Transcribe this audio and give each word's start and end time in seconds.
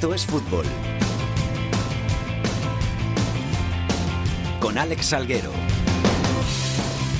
Esto 0.00 0.14
es 0.14 0.24
fútbol. 0.24 0.64
Con 4.58 4.78
Alex 4.78 5.04
Salguero. 5.04 5.50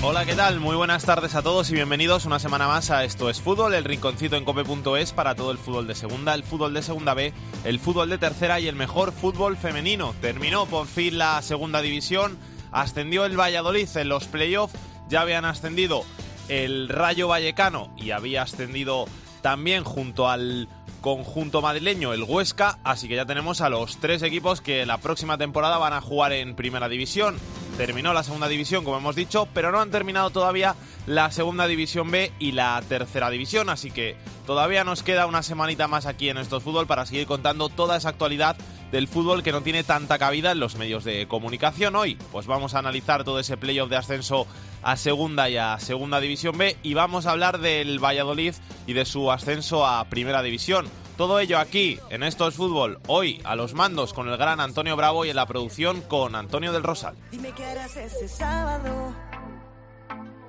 Hola, 0.00 0.24
¿qué 0.24 0.34
tal? 0.34 0.60
Muy 0.60 0.76
buenas 0.76 1.04
tardes 1.04 1.34
a 1.34 1.42
todos 1.42 1.68
y 1.68 1.74
bienvenidos 1.74 2.24
una 2.24 2.38
semana 2.38 2.68
más 2.68 2.90
a 2.90 3.04
Esto 3.04 3.28
es 3.28 3.42
Fútbol, 3.42 3.74
el 3.74 3.84
rinconcito 3.84 4.36
en 4.36 4.46
cope.es 4.46 5.12
para 5.12 5.34
todo 5.34 5.50
el 5.50 5.58
fútbol 5.58 5.86
de 5.88 5.94
segunda, 5.94 6.32
el 6.32 6.42
fútbol 6.42 6.72
de 6.72 6.80
segunda 6.80 7.12
B, 7.12 7.34
el 7.64 7.80
fútbol 7.80 8.08
de 8.08 8.16
tercera 8.16 8.60
y 8.60 8.66
el 8.66 8.76
mejor 8.76 9.12
fútbol 9.12 9.58
femenino. 9.58 10.14
Terminó 10.22 10.64
por 10.64 10.86
fin 10.86 11.18
la 11.18 11.42
segunda 11.42 11.82
división, 11.82 12.38
ascendió 12.72 13.26
el 13.26 13.38
Valladolid 13.38 13.94
en 13.94 14.08
los 14.08 14.24
playoffs, 14.24 14.74
ya 15.10 15.20
habían 15.20 15.44
ascendido 15.44 16.02
el 16.48 16.88
Rayo 16.88 17.28
Vallecano 17.28 17.92
y 17.98 18.12
había 18.12 18.40
ascendido 18.40 19.04
también 19.42 19.84
junto 19.84 20.28
al 20.28 20.68
conjunto 21.00 21.62
madrileño, 21.62 22.12
el 22.12 22.22
Huesca, 22.22 22.78
así 22.84 23.08
que 23.08 23.16
ya 23.16 23.26
tenemos 23.26 23.60
a 23.60 23.68
los 23.68 23.98
tres 23.98 24.22
equipos 24.22 24.60
que 24.60 24.86
la 24.86 24.98
próxima 24.98 25.38
temporada 25.38 25.78
van 25.78 25.92
a 25.92 26.00
jugar 26.00 26.32
en 26.32 26.54
primera 26.54 26.88
división. 26.88 27.38
Terminó 27.76 28.12
la 28.12 28.22
segunda 28.22 28.48
división, 28.48 28.84
como 28.84 28.98
hemos 28.98 29.16
dicho, 29.16 29.48
pero 29.54 29.72
no 29.72 29.80
han 29.80 29.90
terminado 29.90 30.30
todavía 30.30 30.76
la 31.06 31.30
segunda 31.30 31.66
división 31.66 32.10
B 32.10 32.32
y 32.38 32.52
la 32.52 32.82
tercera 32.88 33.30
división, 33.30 33.70
así 33.70 33.90
que 33.90 34.16
todavía 34.46 34.84
nos 34.84 35.02
queda 35.02 35.26
una 35.26 35.42
semanita 35.42 35.88
más 35.88 36.06
aquí 36.06 36.28
en 36.28 36.38
estos 36.38 36.62
fútbol 36.62 36.86
para 36.86 37.06
seguir 37.06 37.26
contando 37.26 37.68
toda 37.68 37.96
esa 37.96 38.10
actualidad 38.10 38.56
del 38.92 39.08
fútbol 39.08 39.42
que 39.42 39.52
no 39.52 39.62
tiene 39.62 39.84
tanta 39.84 40.18
cabida 40.18 40.52
en 40.52 40.60
los 40.60 40.76
medios 40.76 41.04
de 41.04 41.26
comunicación 41.28 41.96
hoy. 41.96 42.16
Pues 42.32 42.46
vamos 42.46 42.74
a 42.74 42.78
analizar 42.78 43.24
todo 43.24 43.38
ese 43.38 43.56
playoff 43.56 43.90
de 43.90 43.96
ascenso 43.96 44.46
a 44.82 44.96
segunda 44.96 45.48
y 45.48 45.56
a 45.56 45.78
segunda 45.78 46.20
división 46.20 46.56
B 46.58 46.76
y 46.82 46.94
vamos 46.94 47.26
a 47.26 47.32
hablar 47.32 47.58
del 47.58 48.02
Valladolid 48.02 48.54
y 48.86 48.92
de 48.92 49.04
su 49.04 49.30
ascenso 49.30 49.86
a 49.86 50.04
primera 50.06 50.42
división. 50.42 50.88
Todo 51.16 51.38
ello 51.38 51.58
aquí 51.58 51.98
en 52.08 52.22
Esto 52.22 52.48
es 52.48 52.54
Fútbol, 52.54 52.98
hoy 53.06 53.42
a 53.44 53.54
los 53.54 53.74
mandos 53.74 54.14
con 54.14 54.28
el 54.28 54.38
gran 54.38 54.58
Antonio 54.58 54.96
Bravo 54.96 55.26
y 55.26 55.30
en 55.30 55.36
la 55.36 55.46
producción 55.46 56.00
con 56.00 56.34
Antonio 56.34 56.72
del 56.72 56.82
Rosal. 56.82 57.14
Dime 57.30 57.52
qué 57.52 57.64
harás 57.64 57.94
ese 57.96 58.26
sábado. 58.26 59.14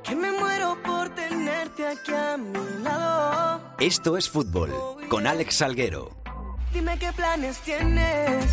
Que 0.02 0.16
me 0.16 0.32
muero 0.32 0.78
por 0.84 1.14
tenerte 1.14 1.88
aquí 1.88 2.14
a 2.14 2.38
mi 2.38 2.84
lado. 2.84 3.62
Esto 3.80 4.16
es 4.16 4.30
fútbol. 4.30 4.72
Con 5.10 5.28
Alex 5.28 5.56
Salguero. 5.56 6.21
Dime 6.74 6.98
qué 6.98 7.12
planes 7.12 7.58
tienes. 7.60 8.46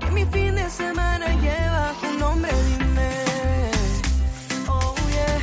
Que 0.00 0.10
mi 0.10 0.24
fin 0.26 0.54
de 0.54 0.68
semana 0.70 1.26
lleva 1.40 1.92
tu 2.00 2.18
nombre, 2.18 2.50
dime. 2.52 3.10
Oh 4.68 4.94
yeah. 5.10 5.38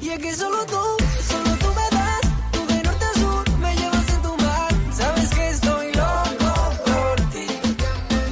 Y 0.00 0.08
es 0.10 0.18
que 0.18 0.34
solo 0.34 0.64
tú, 0.66 0.82
solo 1.22 1.56
tú 1.58 1.68
me 1.68 1.96
das. 1.96 2.20
Tú 2.52 2.66
de 2.66 2.82
norte 2.82 3.04
a 3.04 3.18
sur 3.18 3.58
me 3.58 3.76
llevas 3.76 4.08
en 4.14 4.22
tu 4.22 4.36
mar. 4.36 4.70
Sabes 4.92 5.30
que 5.34 5.48
estoy 5.50 5.92
loco 5.92 6.74
por 6.86 7.20
ti. 7.32 7.46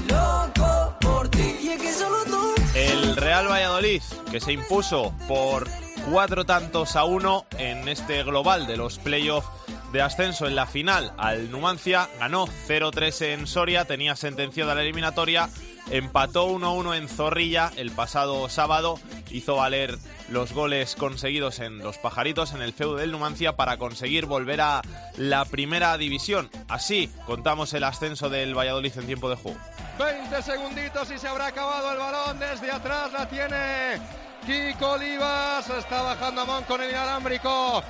Loco 0.08 0.94
por 1.00 1.28
ti. 1.28 1.58
Y 1.62 1.69
es 1.69 1.83
que 1.83 1.92
solo 1.92 2.24
tú. 2.24 2.55
El 2.74 3.16
Real 3.16 3.46
Valladolid, 3.46 4.02
que 4.30 4.41
se 4.41 4.52
impuso 4.52 5.12
por 5.28 5.69
cuatro 6.11 6.46
tantos 6.46 6.96
a 6.96 7.05
uno 7.05 7.44
en 7.58 7.86
este 7.89 8.22
global 8.22 8.66
de 8.66 8.78
los 8.78 8.98
playoffs 8.98 9.58
de 9.92 10.03
ascenso 10.03 10.47
en 10.47 10.55
la 10.55 10.67
final 10.67 11.12
al 11.17 11.50
Numancia, 11.50 12.08
ganó 12.19 12.47
0-3 12.47 13.33
en 13.33 13.47
Soria, 13.47 13.84
tenía 13.84 14.17
sentenciada 14.17 14.74
la 14.74 14.83
eliminatoria, 14.83 15.48
empató 15.90 16.48
1-1 16.48 16.96
en 16.96 17.08
Zorrilla 17.08 17.70
el 17.77 17.90
pasado 17.90 18.48
sábado, 18.48 18.98
hizo 19.30 19.57
valer 19.57 19.98
los 20.29 20.52
goles 20.52 20.95
conseguidos 20.95 21.58
en 21.61 21.79
los 21.79 21.98
pajaritos 21.98 22.52
en 22.52 22.63
el 22.63 22.73
feudo 22.73 22.96
del 22.96 23.13
Numancia 23.13 23.57
para 23.57 23.79
conseguir 23.79 24.27
volver 24.27 24.61
a 24.61 24.83
la 25.17 25.45
primera 25.46 25.96
división. 25.96 26.51
Así 26.68 27.11
contamos 27.27 27.73
el 27.73 27.84
ascenso 27.84 28.29
del 28.29 28.57
Valladolid 28.57 28.92
en 28.96 29.07
tiempo 29.07 29.30
de 29.30 29.36
juego. 29.36 29.58
20 29.98 30.42
segunditos 30.42 31.11
y 31.11 31.18
se 31.18 31.29
habrá 31.29 31.46
acabado 31.46 31.92
el 31.92 31.98
balón. 31.98 32.39
Desde 32.39 32.70
atrás 32.70 33.13
la 33.13 33.29
tiene 33.29 33.98
Kiko 34.46 34.92
Olivas. 34.92 35.68
Está 35.70 36.02
bajando 36.02 36.42
a 36.42 36.45
Mon 36.45 36.64
con 36.64 36.80
el 36.83 36.90
inalámbrico. 36.90 37.83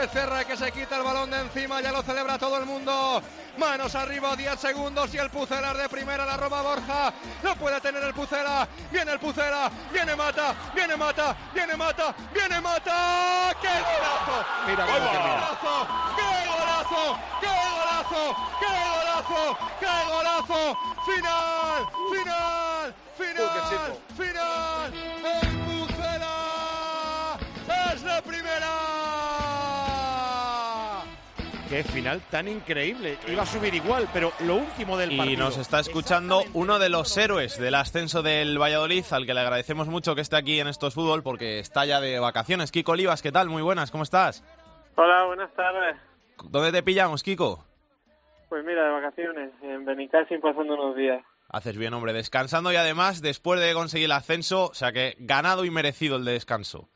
Becerra 0.00 0.44
que 0.44 0.56
se 0.58 0.70
quita 0.72 0.98
el 0.98 1.02
balón 1.02 1.30
de 1.30 1.40
encima. 1.40 1.80
Ya 1.80 1.90
lo 1.90 2.02
celebra 2.02 2.38
todo 2.38 2.58
el 2.58 2.66
mundo. 2.66 3.22
Manos 3.56 3.94
arriba, 3.94 4.36
10 4.36 4.60
segundos 4.60 5.14
y 5.14 5.16
el 5.16 5.30
Pucelar 5.30 5.74
de 5.76 5.88
primera 5.88 6.26
la 6.26 6.36
roba 6.36 6.60
Borja. 6.60 7.14
No 7.42 7.56
puede 7.56 7.80
tener 7.80 8.02
el 8.02 8.12
Pucela. 8.12 8.68
Viene 8.92 9.12
el 9.12 9.18
Pucela. 9.18 9.70
Viene 9.90 10.14
Mata. 10.14 10.54
Viene 10.74 10.96
Mata. 10.96 11.34
Viene 11.54 11.76
Mata. 11.76 12.14
Viene 12.34 12.60
Mata. 12.60 13.56
¡Qué 13.60 13.68
golazo! 13.68 14.44
Mira 14.66 14.84
¡Qué 14.84 14.92
cómo 14.92 15.08
golazo! 15.22 15.88
¡Qué 16.16 16.22
golazo! 16.46 17.18
¡Qué 17.40 17.46
golazo! 17.46 18.36
¡Qué 18.60 18.66
golazo! 18.92 19.58
¡Qué 19.80 19.92
golazo! 20.12 20.60
¡Final! 21.06 21.80
¡Final! 22.12 22.94
¡Final! 23.16 23.86
¡Final! 24.16 24.92
¡El 25.24 25.48
Pucela 25.64 26.34
es 27.94 28.02
de 28.02 28.22
primera! 28.22 28.85
Qué 31.68 31.82
final 31.82 32.20
tan 32.30 32.46
increíble. 32.46 33.18
Iba 33.26 33.42
a 33.42 33.46
subir 33.46 33.74
igual, 33.74 34.08
pero 34.12 34.30
lo 34.46 34.54
último 34.54 34.96
del 34.96 35.16
partido. 35.16 35.32
Y 35.32 35.36
nos 35.36 35.58
está 35.58 35.80
escuchando 35.80 36.42
uno 36.54 36.78
de 36.78 36.88
los 36.88 37.16
héroes 37.18 37.58
del 37.58 37.74
ascenso 37.74 38.22
del 38.22 38.56
Valladolid, 38.56 39.04
al 39.10 39.26
que 39.26 39.34
le 39.34 39.40
agradecemos 39.40 39.88
mucho 39.88 40.14
que 40.14 40.20
esté 40.20 40.36
aquí 40.36 40.60
en 40.60 40.68
estos 40.68 40.94
fútbol 40.94 41.24
porque 41.24 41.58
está 41.58 41.84
ya 41.84 42.00
de 42.00 42.20
vacaciones. 42.20 42.70
Kiko 42.70 42.92
Olivas, 42.92 43.20
¿qué 43.20 43.32
tal? 43.32 43.48
Muy 43.48 43.62
buenas, 43.62 43.90
¿cómo 43.90 44.04
estás? 44.04 44.44
Hola, 44.94 45.24
buenas 45.24 45.52
tardes. 45.54 45.96
¿Dónde 46.44 46.70
te 46.70 46.84
pillamos, 46.84 47.24
Kiko? 47.24 47.64
Pues 48.48 48.64
mira, 48.64 48.84
de 48.84 48.90
vacaciones, 48.90 49.50
en 49.60 49.84
Benicassim 49.84 50.40
pasando 50.40 50.74
unos 50.74 50.94
días. 50.94 51.20
Haces 51.48 51.76
bien, 51.76 51.92
hombre, 51.94 52.12
descansando 52.12 52.70
y 52.70 52.76
además 52.76 53.22
después 53.22 53.60
de 53.60 53.74
conseguir 53.74 54.04
el 54.04 54.12
ascenso, 54.12 54.66
o 54.66 54.74
sea 54.74 54.92
que 54.92 55.16
ganado 55.18 55.64
y 55.64 55.70
merecido 55.70 56.16
el 56.16 56.24
de 56.24 56.32
descanso. 56.32 56.88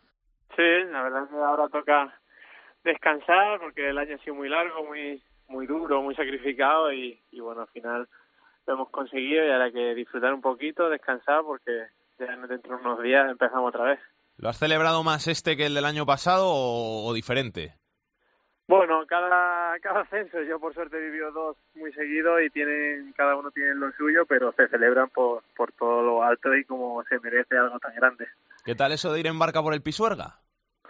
Sí, 0.54 0.62
la 0.92 1.02
verdad 1.02 1.24
es 1.24 1.30
que 1.30 1.36
ahora 1.36 1.68
toca 1.68 2.19
descansar 2.84 3.60
porque 3.60 3.88
el 3.88 3.98
año 3.98 4.16
ha 4.16 4.18
sido 4.18 4.34
muy 4.34 4.48
largo, 4.48 4.84
muy 4.84 5.22
muy 5.48 5.66
duro, 5.66 6.00
muy 6.00 6.14
sacrificado 6.14 6.92
y, 6.92 7.20
y 7.32 7.40
bueno, 7.40 7.62
al 7.62 7.68
final 7.68 8.08
lo 8.66 8.74
hemos 8.74 8.90
conseguido 8.90 9.44
y 9.44 9.50
ahora 9.50 9.64
hay 9.64 9.72
que 9.72 9.94
disfrutar 9.94 10.32
un 10.32 10.40
poquito, 10.40 10.88
descansar 10.88 11.42
porque 11.42 11.86
ya 12.18 12.36
dentro 12.46 12.76
de 12.76 12.82
unos 12.82 13.02
días 13.02 13.28
empezamos 13.28 13.68
otra 13.68 13.84
vez. 13.84 14.00
¿Lo 14.36 14.48
has 14.48 14.58
celebrado 14.58 15.02
más 15.02 15.26
este 15.26 15.56
que 15.56 15.66
el 15.66 15.74
del 15.74 15.84
año 15.84 16.06
pasado 16.06 16.46
o, 16.46 17.04
o 17.04 17.12
diferente? 17.12 17.74
Bueno, 18.68 19.04
cada, 19.08 19.76
cada 19.80 20.02
ascenso, 20.02 20.40
yo 20.42 20.60
por 20.60 20.72
suerte 20.72 20.96
he 20.96 21.10
vivido 21.10 21.32
dos 21.32 21.56
muy 21.74 21.92
seguidos 21.92 22.40
y 22.46 22.50
tienen, 22.50 23.12
cada 23.16 23.34
uno 23.34 23.50
tiene 23.50 23.74
lo 23.74 23.90
suyo, 23.92 24.24
pero 24.26 24.52
se 24.52 24.68
celebran 24.68 25.08
por, 25.08 25.42
por 25.56 25.72
todo 25.72 26.02
lo 26.02 26.22
alto 26.22 26.54
y 26.54 26.64
como 26.64 27.02
se 27.04 27.18
merece 27.18 27.58
algo 27.58 27.80
tan 27.80 27.94
grande. 27.96 28.28
¿Qué 28.64 28.76
tal 28.76 28.92
eso 28.92 29.12
de 29.12 29.18
ir 29.18 29.26
en 29.26 29.40
barca 29.40 29.60
por 29.60 29.74
el 29.74 29.82
Pisuerga? 29.82 30.38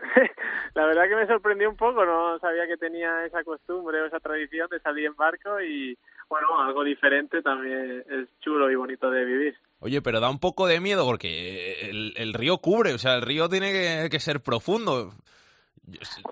La 0.75 0.87
verdad 0.87 1.09
que 1.09 1.17
me 1.17 1.27
sorprendió 1.27 1.69
un 1.69 1.77
poco, 1.77 2.05
no 2.05 2.39
sabía 2.39 2.67
que 2.67 2.77
tenía 2.77 3.25
esa 3.25 3.45
costumbre 3.45 4.01
o 4.01 4.07
esa 4.07 4.21
tradición 4.21 4.69
de 4.71 4.81
salir 4.81 5.07
en 5.07 5.17
barco 5.17 5.61
y 5.61 5.97
bueno, 6.29 6.61
algo 6.61 6.85
diferente 6.85 7.43
también 7.43 8.05
es 8.09 8.29
chulo 8.41 8.71
y 8.71 8.77
bonito 8.77 9.11
de 9.11 9.25
vivir. 9.25 9.57
Oye, 9.81 10.01
pero 10.01 10.21
da 10.21 10.31
un 10.31 10.39
poco 10.39 10.67
de 10.67 10.81
miedo 10.81 11.05
porque 11.05 11.89
el, 11.91 12.13
el 12.17 12.35
río 12.35 12.59
cubre, 12.59 12.95
o 12.95 12.99
sea, 12.99 13.17
el 13.17 13.23
río 13.23 13.49
tiene 13.49 13.73
que, 13.73 14.09
que 14.11 14.21
ser 14.21 14.41
profundo. 14.41 15.13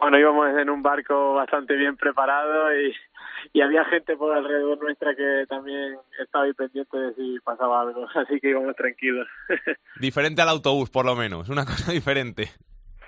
Bueno, 0.00 0.18
íbamos 0.18 0.56
en 0.56 0.70
un 0.70 0.82
barco 0.82 1.34
bastante 1.34 1.74
bien 1.74 1.96
preparado 1.96 2.72
y, 2.80 2.94
y 3.52 3.60
había 3.60 3.84
gente 3.86 4.16
por 4.16 4.36
alrededor 4.36 4.80
nuestra 4.80 5.14
que 5.14 5.44
también 5.48 5.96
estaba 6.20 6.44
ahí 6.44 6.52
pendiente 6.52 6.96
de 6.96 7.14
si 7.14 7.38
pasaba 7.40 7.82
algo, 7.82 8.06
así 8.14 8.38
que 8.40 8.50
íbamos 8.50 8.76
tranquilos. 8.76 9.26
Diferente 10.00 10.42
al 10.42 10.50
autobús, 10.50 10.90
por 10.90 11.04
lo 11.04 11.16
menos, 11.16 11.48
una 11.48 11.64
cosa 11.64 11.92
diferente. 11.92 12.50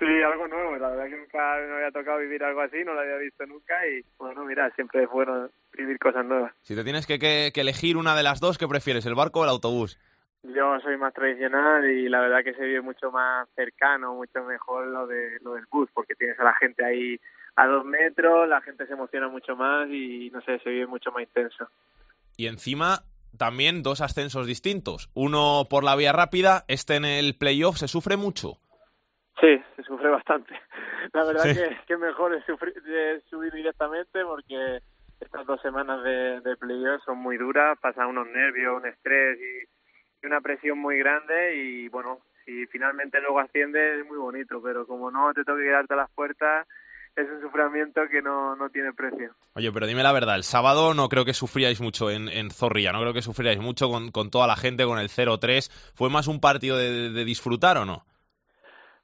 Sí, 0.01 0.07
algo 0.23 0.47
nuevo, 0.47 0.77
la 0.77 0.89
verdad 0.89 1.05
que 1.09 1.15
nunca 1.15 1.37
me 1.67 1.75
había 1.75 1.91
tocado 1.91 2.17
vivir 2.17 2.43
algo 2.43 2.61
así, 2.61 2.83
no 2.83 2.95
lo 2.95 3.01
había 3.01 3.17
visto 3.17 3.45
nunca 3.45 3.75
y 3.87 4.03
bueno, 4.17 4.43
mira, 4.45 4.67
siempre 4.71 5.03
es 5.03 5.09
bueno 5.11 5.47
vivir 5.77 5.99
cosas 5.99 6.25
nuevas. 6.25 6.51
Si 6.63 6.73
te 6.75 6.83
tienes 6.83 7.05
que, 7.05 7.19
que- 7.19 7.51
que 7.53 7.61
elegir 7.61 7.97
una 7.97 8.15
de 8.15 8.23
las 8.23 8.39
dos, 8.39 8.57
¿qué 8.57 8.67
prefieres, 8.67 9.05
el 9.05 9.13
barco 9.13 9.41
o 9.41 9.43
el 9.43 9.51
autobús? 9.51 9.99
Yo 10.41 10.79
soy 10.79 10.97
más 10.97 11.13
tradicional 11.13 11.87
y 11.87 12.09
la 12.09 12.19
verdad 12.19 12.43
que 12.43 12.55
se 12.55 12.63
vive 12.65 12.81
mucho 12.81 13.11
más 13.11 13.47
cercano, 13.55 14.15
mucho 14.15 14.43
mejor 14.43 14.87
lo 14.87 15.05
de 15.05 15.37
lo 15.41 15.53
del 15.53 15.65
bus, 15.69 15.87
porque 15.93 16.15
tienes 16.15 16.39
a 16.39 16.45
la 16.45 16.55
gente 16.55 16.83
ahí 16.83 17.19
a 17.55 17.67
dos 17.67 17.85
metros, 17.85 18.49
la 18.49 18.59
gente 18.61 18.87
se 18.87 18.93
emociona 18.93 19.27
mucho 19.27 19.55
más 19.55 19.87
y 19.87 20.31
no 20.31 20.41
sé, 20.41 20.57
se 20.63 20.69
vive 20.71 20.87
mucho 20.87 21.11
más 21.11 21.21
intenso. 21.21 21.67
Y 22.37 22.47
encima, 22.47 23.03
también 23.37 23.83
dos 23.83 24.01
ascensos 24.01 24.47
distintos. 24.47 25.11
Uno 25.13 25.65
por 25.69 25.83
la 25.83 25.95
vía 25.95 26.11
rápida, 26.11 26.65
este 26.67 26.95
en 26.95 27.05
el 27.05 27.35
playoff 27.37 27.77
se 27.77 27.87
sufre 27.87 28.17
mucho. 28.17 28.57
Sí, 29.41 29.61
se 29.75 29.83
sufre 29.83 30.09
bastante. 30.09 30.53
La 31.13 31.23
verdad 31.25 31.43
Sí. 31.45 31.55
que, 31.55 31.77
que 31.87 31.97
mejor 31.97 32.33
es, 32.35 32.45
sufrir, 32.45 32.73
es 32.87 33.23
subir 33.29 33.51
directamente 33.51 34.23
porque 34.23 34.79
estas 35.19 35.45
dos 35.45 35.61
semanas 35.61 36.03
de, 36.03 36.39
de 36.41 36.55
playoff 36.57 37.03
son 37.05 37.17
muy 37.17 37.37
duras, 37.37 37.77
pasan 37.81 38.07
unos 38.07 38.27
nervios, 38.27 38.77
un 38.77 38.87
estrés 38.87 39.37
y, 39.39 40.23
y 40.23 40.27
una 40.27 40.41
presión 40.41 40.79
muy 40.79 40.97
grande 40.99 41.55
y 41.57 41.89
bueno, 41.89 42.19
si 42.45 42.65
finalmente 42.67 43.19
luego 43.21 43.39
asciendes 43.39 43.99
es 43.99 44.05
muy 44.07 44.17
bonito, 44.17 44.61
pero 44.63 44.85
como 44.87 45.11
no 45.11 45.33
te 45.33 45.43
toque 45.43 45.63
quedarte 45.63 45.93
a 45.93 45.97
las 45.97 46.11
puertas, 46.11 46.67
es 47.15 47.27
un 47.29 47.41
sufrimiento 47.41 48.01
que 48.09 48.21
no, 48.21 48.55
no 48.55 48.69
tiene 48.69 48.93
precio. 48.93 49.35
Oye, 49.53 49.71
pero 49.71 49.85
dime 49.85 50.01
la 50.01 50.11
verdad, 50.13 50.35
el 50.37 50.43
sábado 50.43 50.93
no 50.93 51.09
creo 51.09 51.25
que 51.25 51.33
sufríais 51.33 51.81
mucho 51.81 52.09
en, 52.09 52.29
en 52.29 52.49
Zorrilla, 52.51 52.91
no 52.93 53.01
creo 53.01 53.13
que 53.13 53.21
sufríais 53.21 53.59
mucho 53.59 53.89
con, 53.89 54.11
con 54.11 54.31
toda 54.31 54.47
la 54.47 54.55
gente, 54.55 54.85
con 54.85 54.97
el 54.97 55.09
0-3. 55.09 55.69
¿Fue 55.93 56.09
más 56.09 56.27
un 56.27 56.39
partido 56.39 56.77
de, 56.77 57.09
de 57.11 57.25
disfrutar 57.25 57.77
o 57.77 57.85
no? 57.85 58.05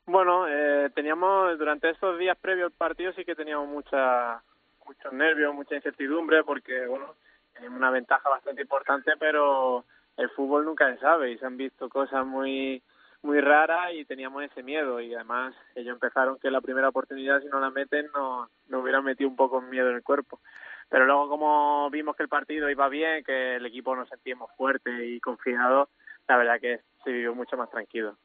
Bueno, 0.09 0.47
eh, 0.47 0.89
teníamos 0.95 1.59
durante 1.59 1.89
estos 1.89 2.17
días 2.17 2.37
previos 2.37 2.71
al 2.71 2.77
partido 2.77 3.11
sí 3.11 3.25
que 3.25 3.35
teníamos 3.35 3.67
mucha, 3.67 4.41
muchos 4.85 5.11
nervios, 5.11 5.53
mucha 5.53 5.75
incertidumbre 5.75 6.45
porque, 6.45 6.87
bueno, 6.87 7.15
tenemos 7.53 7.77
una 7.77 7.91
ventaja 7.91 8.29
bastante 8.29 8.61
importante, 8.61 9.11
pero 9.19 9.83
el 10.15 10.29
fútbol 10.29 10.63
nunca 10.63 10.89
se 10.93 11.01
sabe 11.01 11.31
y 11.31 11.37
se 11.37 11.45
han 11.45 11.57
visto 11.57 11.89
cosas 11.89 12.25
muy 12.25 12.81
muy 13.21 13.41
raras 13.41 13.93
y 13.95 14.05
teníamos 14.05 14.43
ese 14.43 14.63
miedo 14.63 15.01
y 15.01 15.13
además 15.13 15.53
ellos 15.75 15.95
empezaron 15.95 16.39
que 16.39 16.51
la 16.51 16.61
primera 16.61 16.87
oportunidad 16.87 17.41
si 17.41 17.47
no 17.47 17.59
la 17.59 17.69
meten 17.71 18.07
no 18.13 18.49
nos 18.69 18.81
hubieran 18.81 19.03
metido 19.03 19.29
un 19.29 19.35
poco 19.35 19.59
miedo 19.59 19.89
en 19.89 19.97
el 19.97 20.03
cuerpo. 20.03 20.39
Pero 20.87 21.05
luego 21.05 21.27
como 21.27 21.89
vimos 21.89 22.15
que 22.15 22.23
el 22.23 22.29
partido 22.29 22.69
iba 22.69 22.87
bien 22.87 23.25
que 23.25 23.57
el 23.57 23.65
equipo 23.65 23.93
nos 23.93 24.07
sentíamos 24.07 24.51
fuerte 24.55 25.05
y 25.05 25.19
confiados 25.19 25.89
la 26.29 26.37
verdad 26.37 26.61
que 26.61 26.79
se 27.03 27.11
vivió 27.11 27.35
mucho 27.35 27.57
más 27.57 27.69
tranquilo 27.69 28.17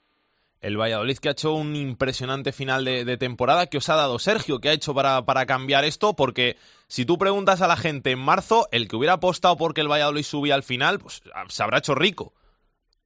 el 0.62 0.78
Valladolid 0.78 1.18
que 1.18 1.28
ha 1.28 1.32
hecho 1.32 1.54
un 1.54 1.74
impresionante 1.74 2.52
final 2.52 2.84
de, 2.84 3.16
temporada. 3.16 3.66
¿Qué 3.66 3.78
os 3.78 3.88
ha 3.90 3.96
dado 3.96 4.18
Sergio? 4.18 4.60
¿Qué 4.60 4.68
ha 4.68 4.72
hecho 4.72 4.94
para, 4.94 5.22
para 5.22 5.44
cambiar 5.44 5.84
esto? 5.84 6.14
Porque 6.14 6.56
si 6.86 7.04
tú 7.04 7.18
preguntas 7.18 7.60
a 7.62 7.68
la 7.68 7.76
gente 7.76 8.12
en 8.12 8.20
marzo, 8.20 8.68
el 8.70 8.88
que 8.88 8.96
hubiera 8.96 9.14
apostado 9.14 9.56
porque 9.56 9.80
el 9.80 9.90
Valladolid 9.90 10.22
subía 10.22 10.54
al 10.54 10.62
final, 10.62 11.00
pues 11.00 11.22
se 11.48 11.62
habrá 11.62 11.78
hecho 11.78 11.94
rico. 11.94 12.32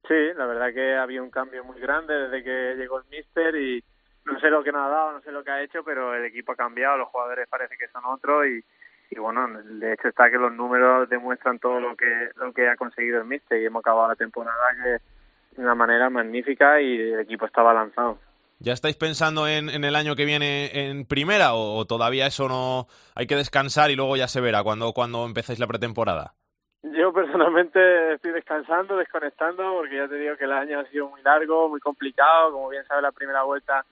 Sí, 0.07 0.13
la 0.37 0.45
verdad 0.45 0.73
que 0.73 0.95
había 0.95 1.21
un 1.21 1.31
cambio 1.31 1.63
muy 1.65 1.81
grande 1.81 2.13
desde 2.13 2.43
que 2.43 2.75
llegó 2.77 2.99
el 2.99 3.05
Mister 3.09 3.55
y 3.55 3.83
no 4.23 4.39
sé 4.39 4.49
lo 4.49 4.63
que 4.63 4.71
nos 4.71 4.85
ha 4.85 4.89
dado, 4.89 5.11
no 5.13 5.21
sé 5.21 5.31
lo 5.31 5.43
que 5.43 5.51
ha 5.51 5.63
hecho, 5.63 5.83
pero 5.83 6.13
el 6.13 6.25
equipo 6.25 6.51
ha 6.51 6.55
cambiado, 6.55 6.97
los 6.97 7.09
jugadores 7.09 7.47
parece 7.49 7.75
que 7.77 7.87
son 7.87 8.05
otros 8.05 8.45
y, 8.45 8.63
y 9.09 9.19
bueno, 9.19 9.47
de 9.63 9.93
hecho 9.93 10.07
está 10.07 10.29
que 10.29 10.37
los 10.37 10.53
números 10.53 11.09
demuestran 11.09 11.59
todo 11.59 11.79
lo 11.79 11.95
que 11.95 12.29
lo 12.35 12.53
que 12.53 12.69
ha 12.69 12.77
conseguido 12.77 13.19
el 13.19 13.25
Mister 13.25 13.59
y 13.59 13.65
hemos 13.65 13.81
acabado 13.81 14.09
la 14.09 14.15
temporada 14.15 14.55
que 14.81 15.16
de 15.57 15.63
una 15.63 15.75
manera 15.75 16.09
magnífica 16.09 16.79
y 16.79 16.95
el 17.11 17.19
equipo 17.19 17.45
estaba 17.45 17.73
lanzado. 17.73 18.19
¿Ya 18.59 18.73
estáis 18.73 18.95
pensando 18.95 19.47
en, 19.47 19.69
en 19.69 19.83
el 19.83 19.95
año 19.95 20.15
que 20.15 20.25
viene 20.25 20.89
en 20.89 21.05
primera 21.05 21.53
o, 21.53 21.75
o, 21.75 21.85
todavía 21.85 22.25
eso 22.25 22.47
no 22.47 22.87
hay 23.15 23.27
que 23.27 23.35
descansar 23.35 23.91
y 23.91 23.95
luego 23.95 24.15
ya 24.15 24.27
se 24.27 24.41
verá 24.41 24.63
cuando, 24.63 24.93
cuando 24.93 25.25
empecéis 25.25 25.59
la 25.59 25.67
pretemporada? 25.67 26.33
Yo 26.81 27.11
personalmente 27.11 28.13
estoy 28.13 28.31
descansando, 28.31 28.97
desconectando, 28.97 29.73
porque 29.75 29.97
ya 29.97 30.07
te 30.07 30.15
digo 30.15 30.37
que 30.37 30.45
el 30.45 30.53
año 30.53 30.79
ha 30.79 30.85
sido 30.85 31.09
muy 31.09 31.21
largo, 31.21 31.69
muy 31.69 31.79
complicado. 31.79 32.51
Como 32.51 32.69
bien 32.69 32.85
sabes, 32.85 33.03
la 33.03 33.11
primera 33.11 33.43
vuelta 33.43 33.85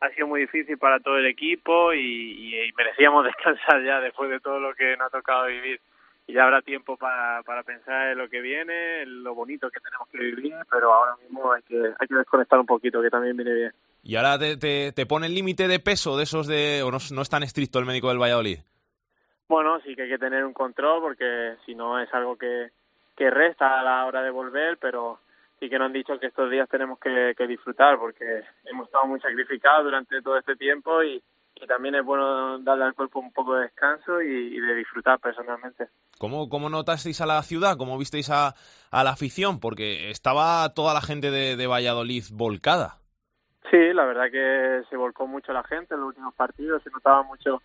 ha 0.00 0.10
sido 0.10 0.26
muy 0.26 0.42
difícil 0.42 0.78
para 0.78 1.00
todo 1.00 1.16
el 1.16 1.26
equipo 1.26 1.92
y, 1.92 1.98
y, 1.98 2.68
y 2.68 2.72
merecíamos 2.72 3.24
descansar 3.24 3.82
ya 3.84 4.00
después 4.00 4.30
de 4.30 4.40
todo 4.40 4.60
lo 4.60 4.74
que 4.74 4.96
nos 4.96 5.08
ha 5.08 5.10
tocado 5.10 5.46
vivir 5.46 5.80
y 6.26 6.32
ya 6.32 6.44
habrá 6.44 6.62
tiempo 6.62 6.96
para, 6.96 7.42
para 7.42 7.62
pensar 7.62 8.08
en 8.08 8.18
lo 8.18 8.28
que 8.28 8.40
viene, 8.40 9.02
en 9.02 9.22
lo 9.22 9.34
bonito 9.34 9.70
que 9.70 9.80
tenemos 9.80 10.08
que 10.08 10.18
vivir, 10.18 10.54
pero 10.70 10.92
ahora 10.92 11.16
mismo 11.22 11.52
hay 11.52 11.62
que, 11.62 11.76
hay 11.76 12.06
que 12.06 12.14
desconectar 12.14 12.58
un 12.58 12.66
poquito, 12.66 13.02
que 13.02 13.10
también 13.10 13.36
viene 13.36 13.52
bien. 13.52 13.72
¿Y 14.02 14.16
ahora 14.16 14.38
te, 14.38 14.56
te, 14.56 14.92
te 14.92 15.06
pone 15.06 15.26
el 15.26 15.34
límite 15.34 15.68
de 15.68 15.80
peso 15.80 16.16
de 16.16 16.24
esos 16.24 16.46
de, 16.46 16.82
o 16.82 16.90
no, 16.90 16.98
no 17.12 17.22
es 17.22 17.30
tan 17.30 17.42
estricto 17.42 17.78
el 17.78 17.84
médico 17.84 18.08
del 18.08 18.20
Valladolid? 18.20 18.58
Bueno, 19.48 19.80
sí 19.80 19.94
que 19.94 20.02
hay 20.02 20.08
que 20.08 20.18
tener 20.18 20.44
un 20.44 20.54
control 20.54 21.02
porque 21.02 21.56
si 21.66 21.74
no 21.74 22.00
es 22.00 22.12
algo 22.14 22.36
que, 22.36 22.70
que 23.16 23.30
resta 23.30 23.78
a 23.78 23.82
la 23.82 24.06
hora 24.06 24.22
de 24.22 24.30
volver, 24.30 24.78
pero 24.78 25.20
sí 25.60 25.68
que 25.68 25.78
nos 25.78 25.86
han 25.86 25.92
dicho 25.92 26.18
que 26.18 26.26
estos 26.26 26.50
días 26.50 26.68
tenemos 26.70 26.98
que, 26.98 27.34
que 27.36 27.46
disfrutar 27.46 27.98
porque 27.98 28.42
hemos 28.64 28.86
estado 28.86 29.06
muy 29.06 29.20
sacrificados 29.20 29.84
durante 29.84 30.22
todo 30.22 30.38
este 30.38 30.56
tiempo 30.56 31.02
y, 31.02 31.22
y 31.56 31.66
también 31.66 31.94
es 31.94 32.04
bueno 32.04 32.58
darle 32.58 32.84
al 32.84 32.94
cuerpo 32.94 33.20
un 33.20 33.32
poco 33.32 33.54
de 33.54 33.62
descanso 33.62 34.20
y, 34.22 34.56
y 34.56 34.60
de 34.60 34.74
disfrutar 34.74 35.18
personalmente. 35.20 35.88
¿Cómo, 36.18 36.48
¿Cómo 36.48 36.68
notasteis 36.68 37.20
a 37.20 37.26
la 37.26 37.42
ciudad? 37.42 37.76
¿Cómo 37.76 37.98
visteis 37.98 38.30
a, 38.30 38.54
a 38.90 39.04
la 39.04 39.10
afición? 39.10 39.60
Porque 39.60 40.10
estaba 40.10 40.72
toda 40.74 40.94
la 40.94 41.00
gente 41.00 41.30
de, 41.30 41.56
de 41.56 41.66
Valladolid 41.66 42.24
volcada. 42.32 42.98
Sí, 43.70 43.92
la 43.92 44.04
verdad 44.04 44.30
que 44.30 44.82
se 44.90 44.96
volcó 44.96 45.26
mucho 45.26 45.52
la 45.52 45.64
gente 45.64 45.94
en 45.94 46.00
los 46.00 46.08
últimos 46.08 46.34
partidos, 46.34 46.82
se 46.82 46.90
notaba 46.90 47.22
mucho 47.22 47.62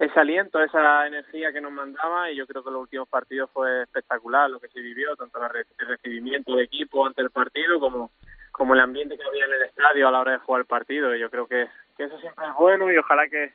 ese 0.00 0.18
aliento, 0.18 0.62
esa 0.62 1.06
energía 1.06 1.52
que 1.52 1.60
nos 1.60 1.72
mandaba 1.72 2.30
y 2.30 2.36
yo 2.36 2.46
creo 2.46 2.64
que 2.64 2.70
los 2.70 2.80
últimos 2.80 3.08
partidos 3.08 3.50
fue 3.52 3.82
espectacular 3.82 4.50
lo 4.50 4.58
que 4.58 4.68
se 4.68 4.80
vivió, 4.80 5.14
tanto 5.14 5.38
el 5.44 5.86
recibimiento 5.86 6.56
de 6.56 6.64
equipo 6.64 7.06
ante 7.06 7.20
el 7.20 7.30
partido 7.30 7.78
como, 7.78 8.10
como 8.50 8.72
el 8.74 8.80
ambiente 8.80 9.18
que 9.18 9.24
había 9.24 9.44
en 9.44 9.52
el 9.52 9.62
estadio 9.62 10.08
a 10.08 10.10
la 10.10 10.20
hora 10.20 10.32
de 10.32 10.38
jugar 10.38 10.62
el 10.62 10.66
partido. 10.66 11.14
Y 11.14 11.20
yo 11.20 11.28
creo 11.28 11.46
que, 11.46 11.68
que 12.00 12.06
eso 12.06 12.18
siempre 12.18 12.46
es 12.46 12.54
bueno 12.54 12.90
y 12.90 12.96
ojalá 12.96 13.28
que, 13.28 13.52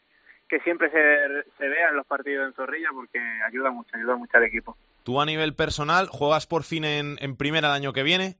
que 0.47 0.59
siempre 0.59 0.91
se, 0.91 1.49
se 1.57 1.67
vea 1.67 1.89
en 1.89 1.95
los 1.95 2.05
partidos 2.05 2.45
en 2.45 2.53
Zorrilla 2.53 2.89
porque 2.93 3.19
ayuda 3.43 3.71
mucho, 3.71 3.89
ayuda 3.97 4.15
mucho 4.15 4.37
al 4.37 4.43
equipo. 4.43 4.77
¿Tú 5.03 5.19
a 5.19 5.25
nivel 5.25 5.55
personal 5.55 6.07
juegas 6.11 6.45
por 6.45 6.61
fin 6.61 6.83
en, 6.85 7.15
en 7.21 7.37
primera 7.37 7.69
el 7.69 7.73
año 7.73 7.91
que 7.91 8.03
viene? 8.03 8.35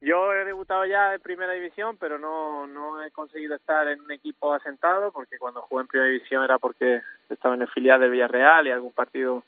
Yo 0.00 0.32
he 0.32 0.46
debutado 0.46 0.86
ya 0.86 1.12
en 1.12 1.20
primera 1.20 1.52
división, 1.52 1.98
pero 1.98 2.18
no, 2.18 2.66
no 2.66 3.02
he 3.02 3.10
conseguido 3.10 3.54
estar 3.54 3.86
en 3.88 4.00
un 4.00 4.10
equipo 4.10 4.54
asentado, 4.54 5.12
porque 5.12 5.38
cuando 5.38 5.60
jugué 5.62 5.82
en 5.82 5.88
primera 5.88 6.10
división 6.10 6.42
era 6.42 6.58
porque 6.58 7.02
estaba 7.28 7.54
en 7.54 7.62
el 7.62 7.68
filial 7.68 8.00
del 8.00 8.12
Villarreal 8.12 8.66
y 8.66 8.70
algún 8.70 8.92
partido 8.92 9.44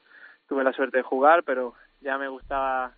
tuve 0.47 0.63
la 0.63 0.75
suerte 0.75 0.99
de 0.99 1.03
jugar, 1.03 1.43
pero 1.43 1.73
ya 2.03 2.19
me 2.19 2.29
gustaba 2.29 2.93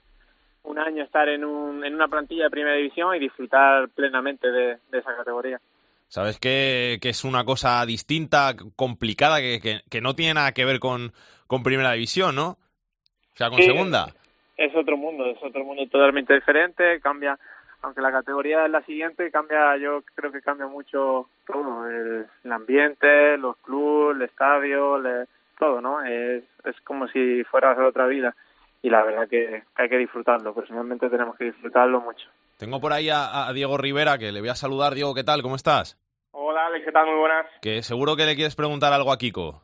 un 0.65 0.81
año 0.81 1.05
estar 1.05 1.29
en, 1.29 1.45
un, 1.45 1.85
en 1.85 1.95
una 1.95 2.09
plantilla 2.09 2.45
de 2.45 2.51
primera 2.51 2.77
división 2.77 3.15
y 3.15 3.21
disfrutar 3.21 3.89
plenamente 3.91 4.51
de, 4.51 4.79
de 4.91 4.99
esa 4.99 5.15
categoría. 5.17 5.61
Sabes 6.09 6.39
que, 6.39 6.99
que, 7.01 7.11
es 7.11 7.25
una 7.25 7.45
cosa 7.45 7.85
distinta, 7.87 8.55
complicada, 8.77 9.41
que, 9.41 9.61
que, 9.61 9.81
que, 9.91 10.01
no 10.01 10.15
tiene 10.15 10.35
nada 10.35 10.53
que 10.53 10.65
ver 10.65 10.81
con, 10.81 11.13
con 11.47 11.63
primera 11.63 11.93
división, 11.93 12.35
¿no? 12.35 12.51
O 12.51 13.37
sea, 13.37 13.51
con 13.51 13.59
sí, 13.59 13.65
segunda 13.65 14.15
es 14.59 14.75
otro 14.75 14.97
mundo, 14.97 15.25
es 15.27 15.43
otro 15.43 15.65
mundo 15.65 15.87
totalmente 15.87 16.35
diferente, 16.35 17.01
cambia, 17.01 17.39
aunque 17.81 18.03
la 18.03 18.11
categoría 18.11 18.67
es 18.67 18.71
la 18.71 18.83
siguiente, 18.83 19.31
cambia, 19.31 19.77
yo 19.77 20.03
creo 20.17 20.33
que 20.33 20.43
cambia 20.43 20.67
mucho 20.67 21.29
todo, 21.47 21.87
el, 21.89 22.27
el 22.43 22.53
ambiente, 22.53 23.39
los 23.39 23.57
clubes, 23.59 24.17
el 24.17 24.23
estadio, 24.23 24.99
le, 24.99 25.27
todo, 25.59 25.81
¿no? 25.81 26.03
Es, 26.05 26.43
es 26.65 26.81
como 26.83 27.07
si 27.09 27.45
fuera 27.45 27.87
otra 27.87 28.07
vida 28.07 28.35
y 28.83 28.91
la 28.91 29.05
verdad 29.05 29.29
que 29.29 29.63
hay 29.77 29.89
que 29.89 29.97
disfrutarlo, 29.97 30.55
personalmente 30.55 31.09
tenemos 31.09 31.37
que 31.37 31.45
disfrutarlo 31.45 32.01
mucho. 32.01 32.29
Tengo 32.59 32.81
por 32.81 32.93
ahí 32.93 33.09
a, 33.09 33.47
a 33.47 33.53
Diego 33.53 33.79
Rivera, 33.79 34.19
que 34.19 34.33
le 34.33 34.41
voy 34.41 34.49
a 34.49 34.55
saludar. 34.55 34.95
Diego, 34.95 35.15
¿qué 35.15 35.23
tal? 35.23 35.43
¿Cómo 35.43 35.55
estás? 35.55 35.97
Hola, 36.33 36.67
Alex, 36.67 36.85
¿qué 36.85 36.93
tal? 36.93 37.07
Muy 37.07 37.17
buenas. 37.17 37.47
Que 37.63 37.83
seguro 37.83 38.17
que 38.17 38.27
le 38.27 38.35
quieres 38.35 38.57
preguntar 38.57 38.93
algo 38.93 39.13
a 39.13 39.19
Kiko. 39.19 39.63